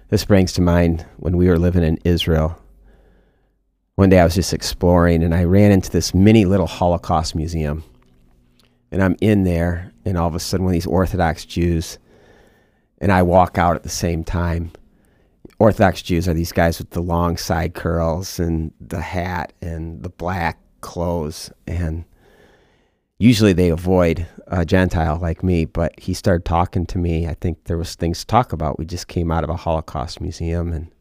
this 0.09 0.23
brings 0.23 0.53
to 0.53 0.61
mind 0.61 1.05
when 1.17 1.35
we 1.35 1.47
were 1.49 1.59
living 1.59 1.83
in 1.83 1.99
Israel. 2.05 2.61
One 3.95 4.09
day 4.09 4.19
I 4.19 4.23
was 4.23 4.35
just 4.35 4.53
exploring 4.53 5.21
and 5.23 5.35
I 5.35 5.43
ran 5.43 5.71
into 5.71 5.89
this 5.89 6.13
mini 6.13 6.45
little 6.45 6.67
Holocaust 6.67 7.35
museum. 7.35 7.83
And 8.89 9.03
I'm 9.03 9.17
in 9.19 9.43
there 9.43 9.91
and 10.05 10.17
all 10.17 10.27
of 10.27 10.35
a 10.35 10.39
sudden 10.39 10.65
one 10.65 10.71
of 10.71 10.75
these 10.75 10.87
Orthodox 10.87 11.43
Jews 11.43 11.99
and 12.99 13.11
I 13.11 13.21
walk 13.23 13.57
out 13.57 13.75
at 13.75 13.83
the 13.83 13.89
same 13.89 14.23
time. 14.23 14.71
Orthodox 15.59 16.01
Jews 16.01 16.27
are 16.27 16.33
these 16.33 16.53
guys 16.53 16.79
with 16.79 16.91
the 16.91 17.01
long 17.01 17.35
side 17.35 17.73
curls 17.73 18.39
and 18.39 18.71
the 18.79 19.01
hat 19.01 19.51
and 19.61 20.03
the 20.03 20.09
black 20.09 20.57
clothes 20.81 21.51
and 21.65 22.05
usually 23.17 23.53
they 23.53 23.69
avoid 23.69 24.27
a 24.47 24.65
Gentile 24.65 25.17
like 25.21 25.43
me, 25.43 25.65
but 25.65 25.99
he 25.99 26.13
started 26.13 26.45
talking 26.45 26.85
to 26.87 26.97
me. 26.97 27.27
I 27.27 27.33
think 27.35 27.65
there 27.65 27.77
was 27.77 27.95
things 27.95 28.19
to 28.19 28.27
talk 28.27 28.53
about. 28.53 28.79
We 28.79 28.85
just 28.85 29.07
came 29.07 29.31
out 29.31 29.43
of 29.43 29.49
a 29.49 29.55
Holocaust 29.55 30.21
museum 30.21 30.71
and 30.73 30.91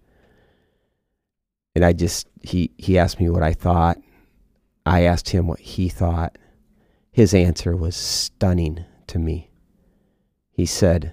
and 1.75 1.85
I 1.85 1.93
just 1.93 2.27
he 2.43 2.71
he 2.79 2.99
asked 2.99 3.21
me 3.21 3.29
what 3.29 3.43
I 3.43 3.53
thought. 3.53 3.99
I 4.87 5.03
asked 5.03 5.29
him 5.29 5.47
what 5.47 5.61
he 5.61 5.89
thought. 5.89 6.39
His 7.13 7.35
answer 7.35 7.77
was 7.77 7.97
stunning 7.97 8.85
to 9.09 9.19
me. 9.19 9.51
He 10.51 10.65
said 10.65 11.13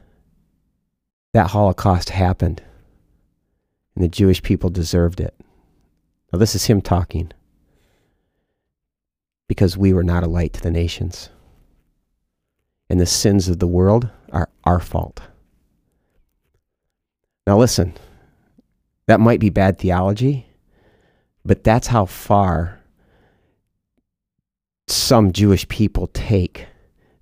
that 1.34 1.52
Holocaust 1.52 2.12
happened 2.12 2.62
and 3.96 4.04
the 4.04 4.10
Jewish 4.10 4.42
people 4.42 4.70
deserved 4.70 5.20
it. 5.20 5.36
Now 6.32 6.40
this 6.40 6.56
is 6.56 6.66
him 6.66 6.82
talking 6.82 7.32
because 9.54 9.78
we 9.78 9.94
were 9.94 10.04
not 10.04 10.24
a 10.24 10.28
light 10.28 10.52
to 10.52 10.62
the 10.62 10.72
nations. 10.72 11.30
And 12.90 13.00
the 13.00 13.06
sins 13.06 13.48
of 13.48 13.60
the 13.60 13.68
world 13.68 14.10
are 14.32 14.50
our 14.64 14.80
fault. 14.80 15.22
Now, 17.46 17.60
listen, 17.60 17.94
that 19.06 19.20
might 19.20 19.40
be 19.40 19.52
bad 19.52 19.78
theology, 19.78 20.48
but 21.46 21.64
that's 21.64 21.86
how 21.86 22.08
far 22.08 22.82
some 24.88 25.32
Jewish 25.32 25.68
people 25.68 26.08
take 26.08 26.66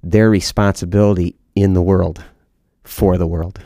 their 0.02 0.30
responsibility 0.30 1.36
in 1.54 1.74
the 1.74 1.82
world 1.82 2.24
for 2.86 3.18
the 3.18 3.28
world. 3.28 3.60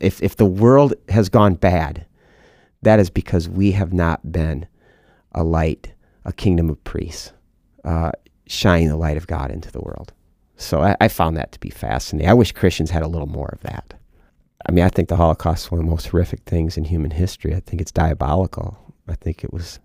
If, 0.00 0.22
if 0.22 0.36
the 0.36 0.46
world 0.46 0.94
has 1.10 1.28
gone 1.28 1.56
bad, 1.56 2.06
that 2.80 2.98
is 2.98 3.10
because 3.10 3.46
we 3.46 3.72
have 3.72 3.92
not 3.92 4.32
been 4.32 4.66
a 5.32 5.44
light 5.44 5.92
a 6.24 6.32
kingdom 6.32 6.70
of 6.70 6.82
priests, 6.84 7.32
uh, 7.84 8.12
shining 8.46 8.88
the 8.88 8.96
light 8.96 9.16
of 9.16 9.26
God 9.26 9.50
into 9.50 9.70
the 9.70 9.80
world. 9.80 10.12
So 10.56 10.80
I, 10.80 10.96
I 11.00 11.08
found 11.08 11.36
that 11.36 11.52
to 11.52 11.60
be 11.60 11.70
fascinating. 11.70 12.30
I 12.30 12.34
wish 12.34 12.52
Christians 12.52 12.90
had 12.90 13.02
a 13.02 13.08
little 13.08 13.28
more 13.28 13.50
of 13.52 13.60
that. 13.60 13.94
I 14.68 14.72
mean, 14.72 14.84
I 14.84 14.88
think 14.88 15.08
the 15.08 15.16
Holocaust 15.16 15.66
is 15.66 15.70
one 15.70 15.80
of 15.80 15.86
the 15.86 15.90
most 15.90 16.08
horrific 16.08 16.40
things 16.42 16.76
in 16.76 16.84
human 16.84 17.10
history. 17.10 17.54
I 17.54 17.60
think 17.60 17.80
it's 17.80 17.90
diabolical. 17.90 18.78
I 19.08 19.16
think 19.16 19.42
it 19.42 19.52
was 19.52 19.80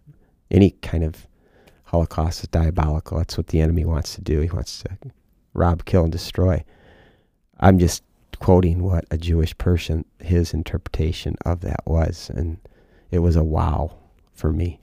any 0.51 0.71
kind 0.71 1.03
of 1.03 1.27
Holocaust 1.85 2.43
is 2.43 2.49
diabolical. 2.49 3.17
That's 3.17 3.37
what 3.37 3.47
the 3.47 3.61
enemy 3.61 3.85
wants 3.85 4.13
to 4.15 4.21
do. 4.21 4.41
He 4.41 4.49
wants 4.49 4.83
to 4.83 4.97
rob, 5.53 5.85
kill, 5.85 6.03
and 6.03 6.11
destroy. 6.11 6.63
I'm 7.59 7.79
just 7.79 8.03
quoting 8.39 8.83
what 8.83 9.05
a 9.09 9.17
Jewish 9.17 9.57
person, 9.57 10.05
his 10.19 10.53
interpretation 10.53 11.35
of 11.45 11.61
that 11.61 11.81
was. 11.87 12.29
And 12.29 12.59
it 13.09 13.19
was 13.19 13.35
a 13.35 13.43
wow 13.43 13.95
for 14.33 14.51
me. 14.51 14.79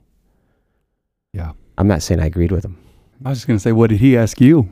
Yeah. 1.35 1.51
I'm 1.77 1.87
not 1.87 2.01
saying 2.01 2.19
I 2.21 2.25
agreed 2.27 2.51
with 2.51 2.63
him. 2.63 2.77
I 3.25 3.29
was 3.29 3.39
just 3.39 3.47
going 3.47 3.57
to 3.57 3.61
say, 3.61 3.71
what 3.73 3.89
did 3.89 3.99
he 3.99 4.17
ask 4.17 4.39
you? 4.39 4.69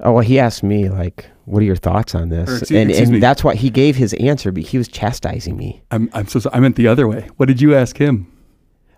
Oh, 0.00 0.12
well, 0.12 0.20
he 0.24 0.38
asked 0.38 0.62
me, 0.62 0.88
like, 0.88 1.26
what 1.44 1.60
are 1.62 1.64
your 1.66 1.76
thoughts 1.76 2.14
on 2.14 2.28
this? 2.30 2.48
Or 2.48 2.56
excuse- 2.58 2.70
and 2.80 2.90
excuse 2.90 3.08
and 3.08 3.14
me. 3.16 3.20
that's 3.20 3.44
why 3.44 3.54
he 3.54 3.70
gave 3.70 3.94
his 3.96 4.14
answer, 4.14 4.50
but 4.50 4.62
he 4.64 4.78
was 4.78 4.88
chastising 4.88 5.56
me. 5.56 5.82
I'm, 5.90 6.08
I'm 6.12 6.26
so 6.26 6.40
sorry. 6.40 6.54
I 6.56 6.60
meant 6.60 6.76
the 6.76 6.88
other 6.88 7.06
way. 7.06 7.28
What 7.36 7.46
did 7.46 7.60
you 7.60 7.74
ask 7.74 7.96
him? 7.98 8.26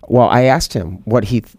Well, 0.08 0.28
I 0.28 0.42
asked 0.44 0.72
him 0.72 1.02
what 1.04 1.24
he. 1.24 1.40
Th- 1.42 1.54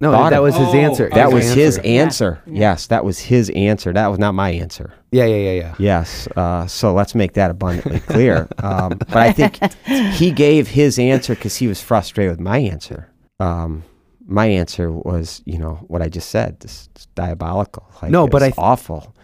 No, 0.00 0.12
Thought 0.12 0.30
that 0.30 0.38
of- 0.38 0.44
was 0.44 0.56
his 0.56 0.68
Oh, 0.68 0.72
answer. 0.78 1.08
that 1.14 1.26
His 1.26 1.34
was 1.34 1.52
his 1.52 1.78
answer. 1.78 1.88
answer. 1.88 2.42
Yeah. 2.46 2.60
Yes, 2.60 2.86
that 2.88 3.04
was 3.04 3.18
his 3.18 3.50
answer. 3.50 3.92
That 3.92 4.06
was 4.08 4.18
not 4.18 4.34
my 4.34 4.50
answer. 4.50 4.92
Yeah, 5.12 5.24
yeah, 5.26 5.36
yeah, 5.36 5.52
yeah. 5.52 5.74
Yes. 5.78 6.26
Uh, 6.36 6.66
so 6.66 6.92
let's 6.94 7.14
make 7.14 7.34
that 7.34 7.50
abundantly 7.50 8.00
clear. 8.00 8.48
Um, 8.62 8.96
but 8.98 9.16
I 9.16 9.32
think 9.32 9.58
he 9.86 10.30
gave 10.30 10.68
his 10.68 10.98
answer 10.98 11.34
because 11.34 11.56
he 11.56 11.66
was 11.68 11.80
frustrated 11.82 12.30
with 12.32 12.40
my 12.40 12.58
answer. 12.58 13.10
Um, 13.40 13.82
my 14.30 14.46
answer 14.46 14.92
was, 14.92 15.42
you 15.44 15.58
know, 15.58 15.74
what 15.88 16.02
I 16.02 16.08
just 16.08 16.30
said. 16.30 16.60
This 16.60 16.88
is 16.96 17.06
diabolical. 17.14 17.90
Like, 18.00 18.12
No, 18.12 18.28
but 18.28 18.42
I 18.42 18.50
th- 18.50 18.58
awful. 18.58 19.14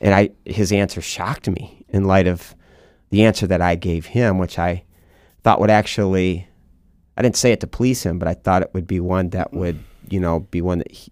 And 0.00 0.14
I 0.14 0.30
his 0.44 0.72
answer 0.72 1.00
shocked 1.00 1.48
me 1.48 1.84
in 1.88 2.04
light 2.04 2.26
of 2.26 2.54
the 3.10 3.24
answer 3.24 3.46
that 3.46 3.60
I 3.60 3.76
gave 3.76 4.06
him, 4.06 4.38
which 4.38 4.58
I 4.58 4.84
thought 5.42 5.60
would 5.60 5.70
actually. 5.70 6.48
I 7.16 7.22
didn't 7.22 7.36
say 7.36 7.50
it 7.50 7.60
to 7.60 7.66
please 7.66 8.02
him, 8.04 8.18
but 8.18 8.28
I 8.28 8.34
thought 8.34 8.62
it 8.62 8.70
would 8.74 8.86
be 8.86 9.00
one 9.00 9.30
that 9.30 9.52
would, 9.52 9.82
you 10.08 10.20
know, 10.20 10.40
be 10.40 10.60
one 10.60 10.78
that 10.78 10.90
he, 10.90 11.10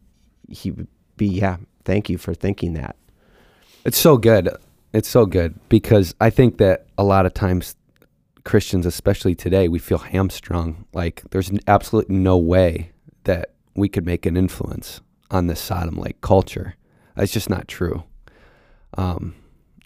he 0.48 0.70
would 0.70 0.88
be. 1.16 1.26
Yeah, 1.26 1.56
thank 1.84 2.08
you 2.08 2.18
for 2.18 2.34
thinking 2.34 2.74
that. 2.74 2.96
It's 3.84 3.98
so 3.98 4.16
good. 4.16 4.48
It's 4.92 5.08
so 5.08 5.26
good 5.26 5.58
because 5.68 6.14
I 6.20 6.30
think 6.30 6.58
that 6.58 6.86
a 6.96 7.04
lot 7.04 7.26
of 7.26 7.34
times 7.34 7.76
Christians, 8.44 8.86
especially 8.86 9.34
today, 9.34 9.68
we 9.68 9.78
feel 9.78 9.98
hamstrung. 9.98 10.86
Like 10.92 11.22
there's 11.30 11.50
absolutely 11.66 12.16
no 12.16 12.38
way 12.38 12.92
that 13.26 13.52
we 13.74 13.88
could 13.88 14.06
make 14.06 14.26
an 14.26 14.36
influence 14.36 15.00
on 15.30 15.46
this 15.46 15.60
Sodom 15.60 15.96
like 15.96 16.20
culture. 16.20 16.74
That's 17.14 17.32
just 17.32 17.50
not 17.50 17.68
true. 17.68 18.04
Um, 18.96 19.34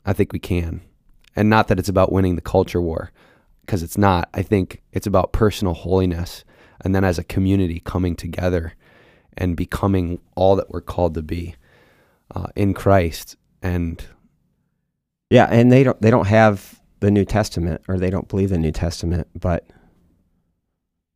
I 0.07 0.13
think 0.13 0.33
we 0.33 0.39
can. 0.39 0.81
And 1.37 1.51
not 1.51 1.69
that 1.69 1.79
it's 1.79 1.89
about 1.89 2.13
winning 2.13 2.37
the 2.37 2.43
culture 2.43 2.81
war, 2.81 3.13
because 3.61 3.83
it's 3.83 3.99
not. 3.99 4.29
I 4.35 4.43
think 4.43 4.83
it's 4.93 5.07
about 5.07 5.33
personal 5.33 5.75
holiness 5.75 6.45
and 6.81 6.95
then 6.95 7.05
as 7.05 7.19
a 7.19 7.25
community 7.25 7.81
coming 7.81 8.17
together 8.17 8.75
and 9.37 9.57
becoming 9.57 10.21
all 10.35 10.57
that 10.57 10.71
we're 10.71 10.81
called 10.81 11.15
to 11.15 11.23
be 11.23 11.55
uh, 12.35 12.49
in 12.57 12.75
Christ. 12.75 13.37
And 13.63 14.05
Yeah, 15.31 15.47
and 15.51 15.71
they 15.71 15.85
don't 15.85 16.01
they 16.01 16.11
don't 16.11 16.27
have 16.27 16.81
the 17.01 17.11
New 17.11 17.25
Testament 17.25 17.83
or 17.89 17.99
they 17.99 18.11
don't 18.11 18.29
believe 18.29 18.51
the 18.51 18.59
New 18.59 18.73
Testament, 18.73 19.29
but 19.39 19.67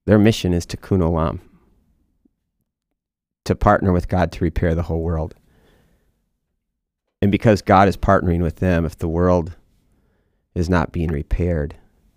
their 0.07 0.19
mission 0.19 0.53
is 0.53 0.67
tikkun 0.67 1.01
olam, 1.01 1.41
to 3.45 3.55
partner 3.55 3.93
with 3.93 4.09
God 4.09 4.33
to 4.33 4.45
repair 4.45 4.75
the 4.75 4.83
whole 4.83 5.03
world. 5.03 5.35
And 7.21 7.31
because 7.31 7.63
God 7.63 7.89
is 7.89 7.97
partnering 7.97 8.43
with 8.43 8.57
them, 8.57 8.85
if 8.85 8.99
the 8.99 9.09
world 9.09 9.57
is 10.55 10.69
not 10.69 10.93
being 10.93 11.11
repaired 11.11 11.77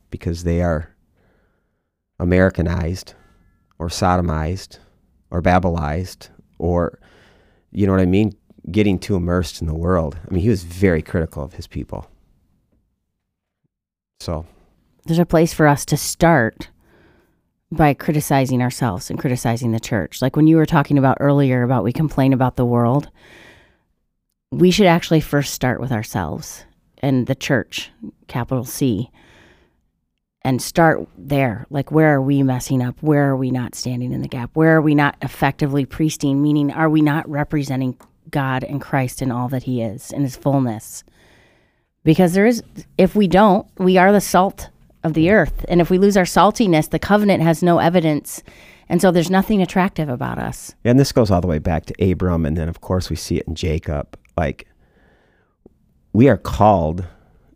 because 0.09 0.43
they 0.43 0.61
are 0.61 0.95
Americanized 2.19 3.13
or 3.79 3.87
sodomized 3.87 4.79
or 5.31 5.41
Babylized 5.41 6.29
or, 6.57 6.99
you 7.71 7.85
know 7.85 7.93
what 7.93 8.01
I 8.01 8.05
mean? 8.05 8.35
Getting 8.69 8.99
too 8.99 9.15
immersed 9.15 9.61
in 9.61 9.67
the 9.67 9.75
world. 9.75 10.17
I 10.29 10.33
mean, 10.33 10.43
he 10.43 10.49
was 10.49 10.63
very 10.63 11.01
critical 11.01 11.43
of 11.43 11.53
his 11.53 11.67
people. 11.67 12.09
So, 14.19 14.45
There's 15.05 15.19
a 15.19 15.25
place 15.25 15.53
for 15.53 15.67
us 15.67 15.85
to 15.85 15.97
start 15.97 16.69
by 17.71 17.93
criticizing 17.93 18.61
ourselves 18.61 19.09
and 19.09 19.19
criticizing 19.19 19.71
the 19.71 19.79
church. 19.79 20.21
Like 20.21 20.35
when 20.35 20.47
you 20.47 20.55
were 20.55 20.65
talking 20.65 20.97
about 20.97 21.17
earlier 21.19 21.63
about 21.63 21.83
we 21.83 21.91
complain 21.91 22.33
about 22.33 22.55
the 22.55 22.65
world, 22.65 23.09
we 24.51 24.71
should 24.71 24.85
actually 24.85 25.19
first 25.19 25.53
start 25.53 25.81
with 25.81 25.91
ourselves 25.91 26.65
and 26.99 27.27
the 27.27 27.35
church, 27.35 27.91
capital 28.27 28.63
C, 28.63 29.11
and 30.41 30.61
start 30.61 31.05
there. 31.17 31.65
Like, 31.69 31.91
where 31.91 32.15
are 32.15 32.21
we 32.21 32.41
messing 32.41 32.81
up? 32.81 32.95
Where 33.01 33.29
are 33.29 33.35
we 33.35 33.51
not 33.51 33.75
standing 33.75 34.13
in 34.13 34.21
the 34.21 34.29
gap? 34.29 34.51
Where 34.53 34.77
are 34.77 34.81
we 34.81 34.95
not 34.95 35.17
effectively 35.21 35.85
priesting? 35.85 36.41
Meaning, 36.41 36.71
are 36.71 36.89
we 36.89 37.01
not 37.01 37.29
representing 37.29 37.97
God 38.29 38.63
and 38.63 38.79
Christ 38.79 39.21
in 39.21 39.29
all 39.29 39.49
that 39.49 39.63
He 39.63 39.81
is 39.81 40.11
in 40.11 40.21
His 40.21 40.37
fullness? 40.37 41.03
Because 42.05 42.33
there 42.33 42.45
is, 42.45 42.63
if 42.97 43.13
we 43.13 43.27
don't, 43.27 43.67
we 43.77 43.97
are 43.97 44.13
the 44.13 44.21
salt 44.21 44.69
of 45.07 45.13
the 45.13 45.31
earth. 45.31 45.65
And 45.67 45.81
if 45.81 45.89
we 45.89 45.97
lose 45.97 46.15
our 46.15 46.23
saltiness, 46.23 46.91
the 46.91 46.99
covenant 46.99 47.41
has 47.41 47.63
no 47.63 47.79
evidence. 47.79 48.43
And 48.89 49.01
so 49.01 49.11
there's 49.11 49.31
nothing 49.31 49.61
attractive 49.61 50.07
about 50.07 50.37
us. 50.37 50.75
and 50.83 50.99
this 50.99 51.11
goes 51.11 51.31
all 51.31 51.41
the 51.41 51.47
way 51.47 51.59
back 51.59 51.85
to 51.87 52.11
Abram. 52.11 52.45
And 52.45 52.55
then, 52.55 52.69
of 52.69 52.81
course, 52.81 53.09
we 53.09 53.15
see 53.15 53.37
it 53.37 53.47
in 53.47 53.55
Jacob. 53.55 54.17
Like, 54.37 54.67
we 56.13 56.29
are 56.29 56.37
called 56.37 57.05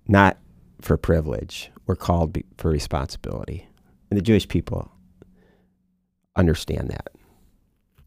not 0.07 0.37
for 0.81 0.97
privilege, 0.97 1.71
we're 1.85 1.95
called 1.95 2.37
for 2.57 2.71
responsibility. 2.71 3.67
And 4.09 4.17
the 4.17 4.23
Jewish 4.23 4.47
people 4.47 4.91
understand 6.35 6.89
that, 6.89 7.09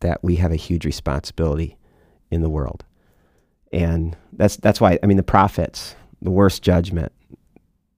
that 0.01 0.23
we 0.23 0.37
have 0.37 0.53
a 0.53 0.57
huge 0.57 0.85
responsibility 0.85 1.77
in 2.31 2.43
the 2.43 2.51
world. 2.51 2.85
And 3.73 4.17
that's, 4.33 4.57
that's 4.57 4.81
why, 4.81 4.99
I 5.03 5.07
mean, 5.07 5.17
the 5.17 5.23
prophets, 5.23 5.95
the 6.21 6.31
worst 6.31 6.63
judgment 6.63 7.13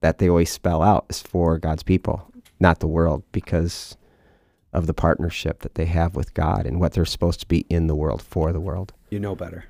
that 0.00 0.18
they 0.18 0.28
always 0.28 0.50
spell 0.50 0.82
out 0.82 1.06
is 1.08 1.20
for 1.22 1.58
God's 1.58 1.82
people, 1.82 2.30
not 2.60 2.80
the 2.80 2.86
world, 2.86 3.22
because 3.32 3.96
of 4.72 4.86
the 4.86 4.94
partnership 4.94 5.60
that 5.60 5.74
they 5.74 5.86
have 5.86 6.14
with 6.14 6.34
God 6.34 6.66
and 6.66 6.80
what 6.80 6.92
they're 6.92 7.04
supposed 7.06 7.40
to 7.40 7.46
be 7.46 7.60
in 7.70 7.86
the 7.86 7.94
world 7.94 8.20
for 8.22 8.52
the 8.52 8.60
world. 8.60 8.92
you 9.10 9.18
know 9.20 9.34
better. 9.34 9.64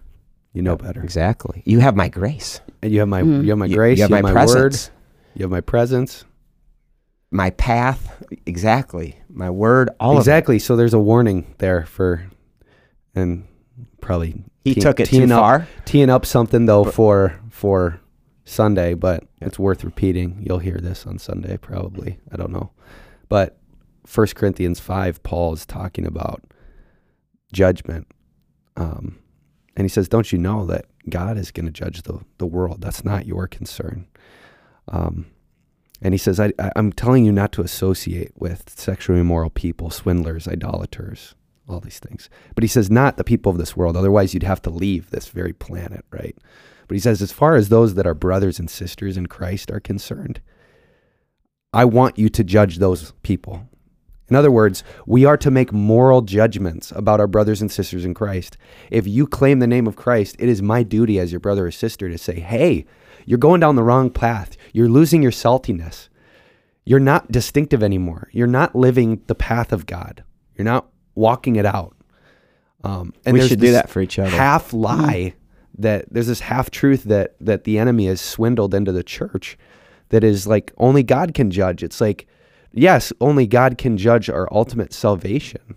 You 0.52 0.62
know 0.62 0.76
better. 0.76 1.02
Exactly. 1.02 1.62
You 1.66 1.80
have 1.80 1.94
my 1.94 2.08
grace. 2.08 2.60
And 2.82 2.90
you 2.90 3.00
have 3.00 3.08
my 3.08 3.22
Mm. 3.22 3.44
you 3.44 3.50
have 3.50 3.58
my 3.58 3.66
You- 3.66 3.76
grace, 3.76 3.98
You 3.98 4.04
have 4.04 4.10
my, 4.10 4.22
word, 4.22 4.32
presence. 4.32 4.90
you 5.34 5.42
have 5.42 5.50
my 5.50 5.60
presence. 5.60 6.24
My 7.30 7.50
path. 7.50 8.22
Exactly. 8.46 9.16
My 9.28 9.50
word. 9.50 9.90
All 10.00 10.16
exactly. 10.16 10.58
So 10.58 10.74
there's 10.74 10.94
a 10.94 10.98
warning 10.98 11.54
there 11.58 11.84
for 11.84 12.22
and 13.14 13.44
probably. 14.00 14.42
He 14.64 14.74
Te- 14.74 14.80
took 14.80 14.98
it 14.98 15.06
teeing 15.08 15.28
too 15.28 15.34
up- 15.34 15.40
far. 15.40 15.68
teeing 15.84 16.08
up 16.10 16.24
something 16.24 16.64
though 16.66 16.84
But- 16.84 16.94
for 16.94 17.34
for 17.50 18.00
Sunday, 18.46 18.94
but 18.94 19.24
it's 19.42 19.58
worth 19.58 19.84
repeating. 19.84 20.40
You'll 20.40 20.60
hear 20.60 20.78
this 20.78 21.06
on 21.06 21.18
Sunday 21.18 21.58
probably. 21.58 22.18
I 22.32 22.36
don't 22.36 22.52
know. 22.52 22.70
But 23.28 23.58
First 24.06 24.36
Corinthians 24.36 24.80
5 24.80 25.22
Paul 25.22 25.52
is 25.52 25.66
talking 25.66 26.06
about 26.06 26.42
judgment. 27.52 28.06
Um 28.76 29.18
and 29.78 29.84
he 29.84 29.90
says, 29.90 30.08
"Don't 30.08 30.32
you 30.32 30.38
know 30.38 30.64
that 30.66 30.86
God 31.10 31.36
is 31.36 31.50
going 31.50 31.66
to 31.66 31.72
judge 31.72 32.02
the 32.02 32.20
the 32.38 32.46
world? 32.46 32.80
That's 32.80 33.04
not 33.04 33.26
your 33.26 33.46
concern." 33.46 34.06
Um 34.88 35.26
and 36.02 36.12
he 36.14 36.18
says, 36.18 36.38
I, 36.38 36.52
I, 36.58 36.70
I'm 36.76 36.92
telling 36.92 37.24
you 37.24 37.32
not 37.32 37.52
to 37.52 37.62
associate 37.62 38.32
with 38.36 38.78
sexually 38.78 39.20
immoral 39.20 39.50
people, 39.50 39.90
swindlers, 39.90 40.46
idolaters, 40.46 41.34
all 41.68 41.80
these 41.80 41.98
things. 41.98 42.28
But 42.54 42.64
he 42.64 42.68
says, 42.68 42.90
not 42.90 43.16
the 43.16 43.24
people 43.24 43.50
of 43.50 43.58
this 43.58 43.76
world. 43.76 43.96
Otherwise, 43.96 44.34
you'd 44.34 44.42
have 44.42 44.62
to 44.62 44.70
leave 44.70 45.10
this 45.10 45.28
very 45.28 45.52
planet, 45.52 46.04
right? 46.10 46.36
But 46.88 46.94
he 46.94 47.00
says, 47.00 47.20
as 47.22 47.32
far 47.32 47.56
as 47.56 47.68
those 47.68 47.94
that 47.94 48.06
are 48.06 48.14
brothers 48.14 48.58
and 48.58 48.70
sisters 48.70 49.16
in 49.16 49.26
Christ 49.26 49.70
are 49.70 49.80
concerned, 49.80 50.40
I 51.72 51.84
want 51.84 52.18
you 52.18 52.28
to 52.28 52.44
judge 52.44 52.78
those 52.78 53.12
people. 53.22 53.68
In 54.28 54.34
other 54.34 54.50
words, 54.50 54.82
we 55.06 55.24
are 55.24 55.36
to 55.36 55.50
make 55.50 55.72
moral 55.72 56.22
judgments 56.22 56.92
about 56.96 57.20
our 57.20 57.28
brothers 57.28 57.60
and 57.60 57.70
sisters 57.70 58.04
in 58.04 58.14
Christ. 58.14 58.56
If 58.90 59.06
you 59.06 59.26
claim 59.26 59.60
the 59.60 59.66
name 59.66 59.86
of 59.86 59.94
Christ, 59.94 60.36
it 60.38 60.48
is 60.48 60.62
my 60.62 60.82
duty 60.82 61.18
as 61.18 61.32
your 61.32 61.40
brother 61.40 61.66
or 61.66 61.70
sister 61.70 62.08
to 62.08 62.18
say, 62.18 62.40
hey, 62.40 62.86
you're 63.24 63.38
going 63.38 63.60
down 63.60 63.76
the 63.76 63.84
wrong 63.84 64.10
path. 64.10 64.56
You're 64.72 64.88
losing 64.88 65.22
your 65.22 65.32
saltiness. 65.32 66.08
You're 66.84 67.00
not 67.00 67.30
distinctive 67.30 67.82
anymore. 67.82 68.28
You're 68.32 68.46
not 68.46 68.74
living 68.74 69.22
the 69.26 69.34
path 69.34 69.72
of 69.72 69.86
God. 69.86 70.24
You're 70.56 70.64
not 70.64 70.88
walking 71.14 71.56
it 71.56 71.66
out. 71.66 71.94
Um, 72.84 73.12
and 73.24 73.34
we 73.34 73.46
should 73.46 73.60
do 73.60 73.66
this 73.66 73.74
that 73.74 73.90
for 73.90 74.00
each 74.00 74.18
other. 74.18 74.30
half 74.30 74.72
lie 74.72 75.34
that 75.78 76.06
there's 76.10 76.26
this 76.26 76.40
half 76.40 76.70
truth 76.70 77.04
that 77.04 77.36
that 77.40 77.64
the 77.64 77.78
enemy 77.78 78.06
has 78.06 78.20
swindled 78.20 78.74
into 78.74 78.92
the 78.92 79.02
church 79.02 79.58
that 80.08 80.24
is 80.24 80.46
like 80.46 80.72
only 80.78 81.02
God 81.02 81.34
can 81.34 81.50
judge. 81.50 81.82
It's 81.82 82.00
like 82.00 82.26
yes, 82.72 83.12
only 83.20 83.46
God 83.46 83.78
can 83.78 83.96
judge 83.96 84.28
our 84.30 84.48
ultimate 84.52 84.92
salvation. 84.92 85.76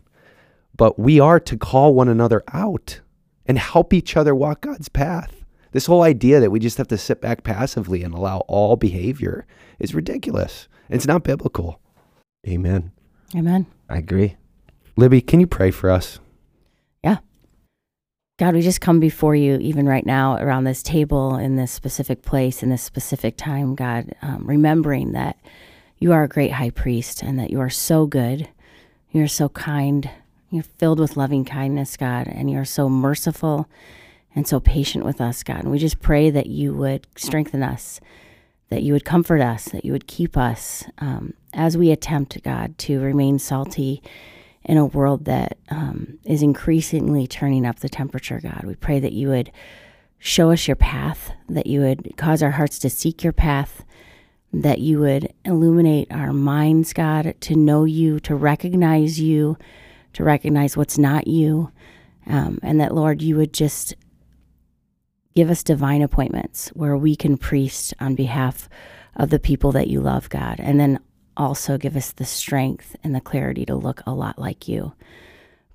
But 0.75 0.97
we 0.97 1.19
are 1.19 1.39
to 1.41 1.57
call 1.57 1.93
one 1.93 2.07
another 2.07 2.43
out 2.53 3.01
and 3.45 3.57
help 3.57 3.93
each 3.93 4.15
other 4.15 4.33
walk 4.33 4.61
God's 4.61 4.89
path. 4.89 5.43
This 5.71 5.85
whole 5.85 6.03
idea 6.03 6.39
that 6.39 6.51
we 6.51 6.59
just 6.59 6.77
have 6.77 6.87
to 6.87 6.97
sit 6.97 7.21
back 7.21 7.43
passively 7.43 8.03
and 8.03 8.13
allow 8.13 8.39
all 8.47 8.75
behavior 8.75 9.45
is 9.77 9.93
ridiculous. 9.93 10.67
It's 10.89 11.05
not 11.05 11.23
biblical. 11.23 11.79
Amen. 12.47 12.91
Amen. 13.35 13.67
I 13.89 13.97
agree. 13.97 14.37
Libby, 14.95 15.21
can 15.21 15.39
you 15.39 15.47
pray 15.47 15.71
for 15.71 15.89
us? 15.89 16.19
God, 18.39 18.53
we 18.53 18.61
just 18.61 18.79
come 18.79 19.01
before 19.01 19.35
you 19.35 19.57
even 19.57 19.85
right 19.85 20.05
now 20.05 20.37
around 20.37 20.63
this 20.63 20.81
table 20.81 21.35
in 21.35 21.57
this 21.57 21.73
specific 21.73 22.21
place 22.21 22.63
in 22.63 22.69
this 22.69 22.81
specific 22.81 23.35
time, 23.35 23.75
God, 23.75 24.15
um, 24.21 24.47
remembering 24.47 25.11
that 25.11 25.35
you 25.97 26.13
are 26.13 26.23
a 26.23 26.29
great 26.29 26.53
high 26.53 26.69
priest 26.69 27.21
and 27.21 27.37
that 27.37 27.49
you 27.49 27.59
are 27.59 27.69
so 27.69 28.05
good. 28.05 28.47
You're 29.11 29.27
so 29.27 29.49
kind. 29.49 30.09
You're 30.51 30.63
filled 30.63 31.01
with 31.01 31.17
loving 31.17 31.43
kindness, 31.43 31.97
God, 31.97 32.29
and 32.29 32.49
you're 32.49 32.63
so 32.63 32.87
merciful 32.87 33.67
and 34.33 34.47
so 34.47 34.61
patient 34.61 35.03
with 35.03 35.19
us, 35.19 35.43
God. 35.43 35.63
And 35.63 35.71
we 35.71 35.77
just 35.77 35.99
pray 35.99 36.29
that 36.29 36.47
you 36.47 36.73
would 36.73 37.07
strengthen 37.17 37.61
us, 37.61 37.99
that 38.69 38.83
you 38.83 38.93
would 38.93 39.03
comfort 39.03 39.41
us, 39.41 39.65
that 39.65 39.83
you 39.83 39.91
would 39.91 40.07
keep 40.07 40.37
us 40.37 40.85
um, 40.99 41.33
as 41.51 41.77
we 41.77 41.91
attempt, 41.91 42.41
God, 42.41 42.77
to 42.77 43.01
remain 43.01 43.37
salty 43.37 44.01
in 44.69 44.77
a 44.77 44.85
world 44.85 45.25
that 45.25 45.57
um, 45.69 46.19
is 46.25 46.43
increasingly 46.43 47.25
turning 47.25 47.65
up 47.65 47.79
the 47.79 47.89
temperature, 47.89 48.39
God. 48.39 48.65
We 48.65 48.75
pray 48.75 48.99
that 48.99 49.13
you 49.13 49.29
would 49.29 49.51
show 50.19 50.51
us 50.51 50.67
your 50.67 50.75
path, 50.75 51.31
that 51.49 51.65
you 51.65 51.79
would 51.79 52.15
cause 52.17 52.43
our 52.43 52.51
hearts 52.51 52.77
to 52.79 52.89
seek 52.91 53.23
your 53.23 53.33
path, 53.33 53.83
that 54.53 54.77
you 54.77 54.99
would 54.99 55.33
illuminate 55.43 56.11
our 56.11 56.31
minds, 56.31 56.93
God, 56.93 57.33
to 57.41 57.55
know 57.55 57.83
you, 57.83 58.19
to 58.19 58.35
recognize 58.35 59.19
you, 59.19 59.57
to 60.13 60.23
recognize 60.23 60.77
what's 60.77 60.99
not 60.99 61.25
you, 61.25 61.71
um, 62.27 62.59
and 62.61 62.79
that, 62.79 62.93
Lord, 62.93 63.23
you 63.23 63.37
would 63.37 63.53
just 63.53 63.95
give 65.33 65.49
us 65.49 65.63
divine 65.63 66.03
appointments 66.03 66.69
where 66.75 66.95
we 66.95 67.15
can 67.15 67.37
priest 67.37 67.95
on 67.99 68.13
behalf 68.13 68.69
of 69.15 69.31
the 69.31 69.39
people 69.39 69.71
that 69.71 69.87
you 69.87 69.99
love, 69.99 70.29
God, 70.29 70.59
and 70.59 70.79
then 70.79 70.99
also 71.37 71.77
give 71.77 71.95
us 71.95 72.11
the 72.11 72.25
strength 72.25 72.95
and 73.03 73.15
the 73.15 73.21
clarity 73.21 73.65
to 73.65 73.75
look 73.75 74.01
a 74.05 74.13
lot 74.13 74.39
like 74.39 74.67
you. 74.67 74.93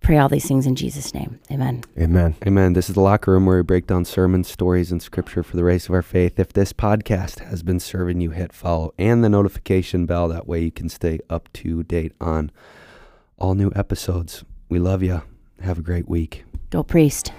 Pray 0.04 0.18
all 0.18 0.28
these 0.28 0.46
things 0.46 0.66
in 0.66 0.74
Jesus' 0.76 1.14
name. 1.14 1.40
Amen. 1.50 1.82
Amen. 1.98 2.36
Amen. 2.46 2.74
This 2.74 2.90
is 2.90 2.94
the 2.94 3.00
locker 3.00 3.32
room 3.32 3.46
where 3.46 3.56
we 3.56 3.62
break 3.62 3.86
down 3.86 4.04
sermons, 4.04 4.48
stories, 4.48 4.92
and 4.92 5.02
scripture 5.02 5.42
for 5.42 5.56
the 5.56 5.64
race 5.64 5.88
of 5.88 5.94
our 5.94 6.02
faith. 6.02 6.38
If 6.38 6.52
this 6.52 6.74
podcast 6.74 7.40
has 7.40 7.62
been 7.62 7.80
serving 7.80 8.20
you, 8.20 8.30
hit 8.30 8.52
follow 8.52 8.92
and 8.98 9.24
the 9.24 9.30
notification 9.30 10.04
bell. 10.04 10.28
That 10.28 10.46
way 10.46 10.60
you 10.60 10.70
can 10.70 10.90
stay 10.90 11.20
up 11.30 11.50
to 11.54 11.82
date 11.84 12.12
on 12.20 12.50
all 13.38 13.54
new 13.54 13.72
episodes. 13.74 14.44
We 14.68 14.78
love 14.78 15.02
you. 15.02 15.22
Have 15.62 15.78
a 15.78 15.82
great 15.82 16.06
week. 16.06 16.44
Go, 16.68 16.82
priest. 16.82 17.32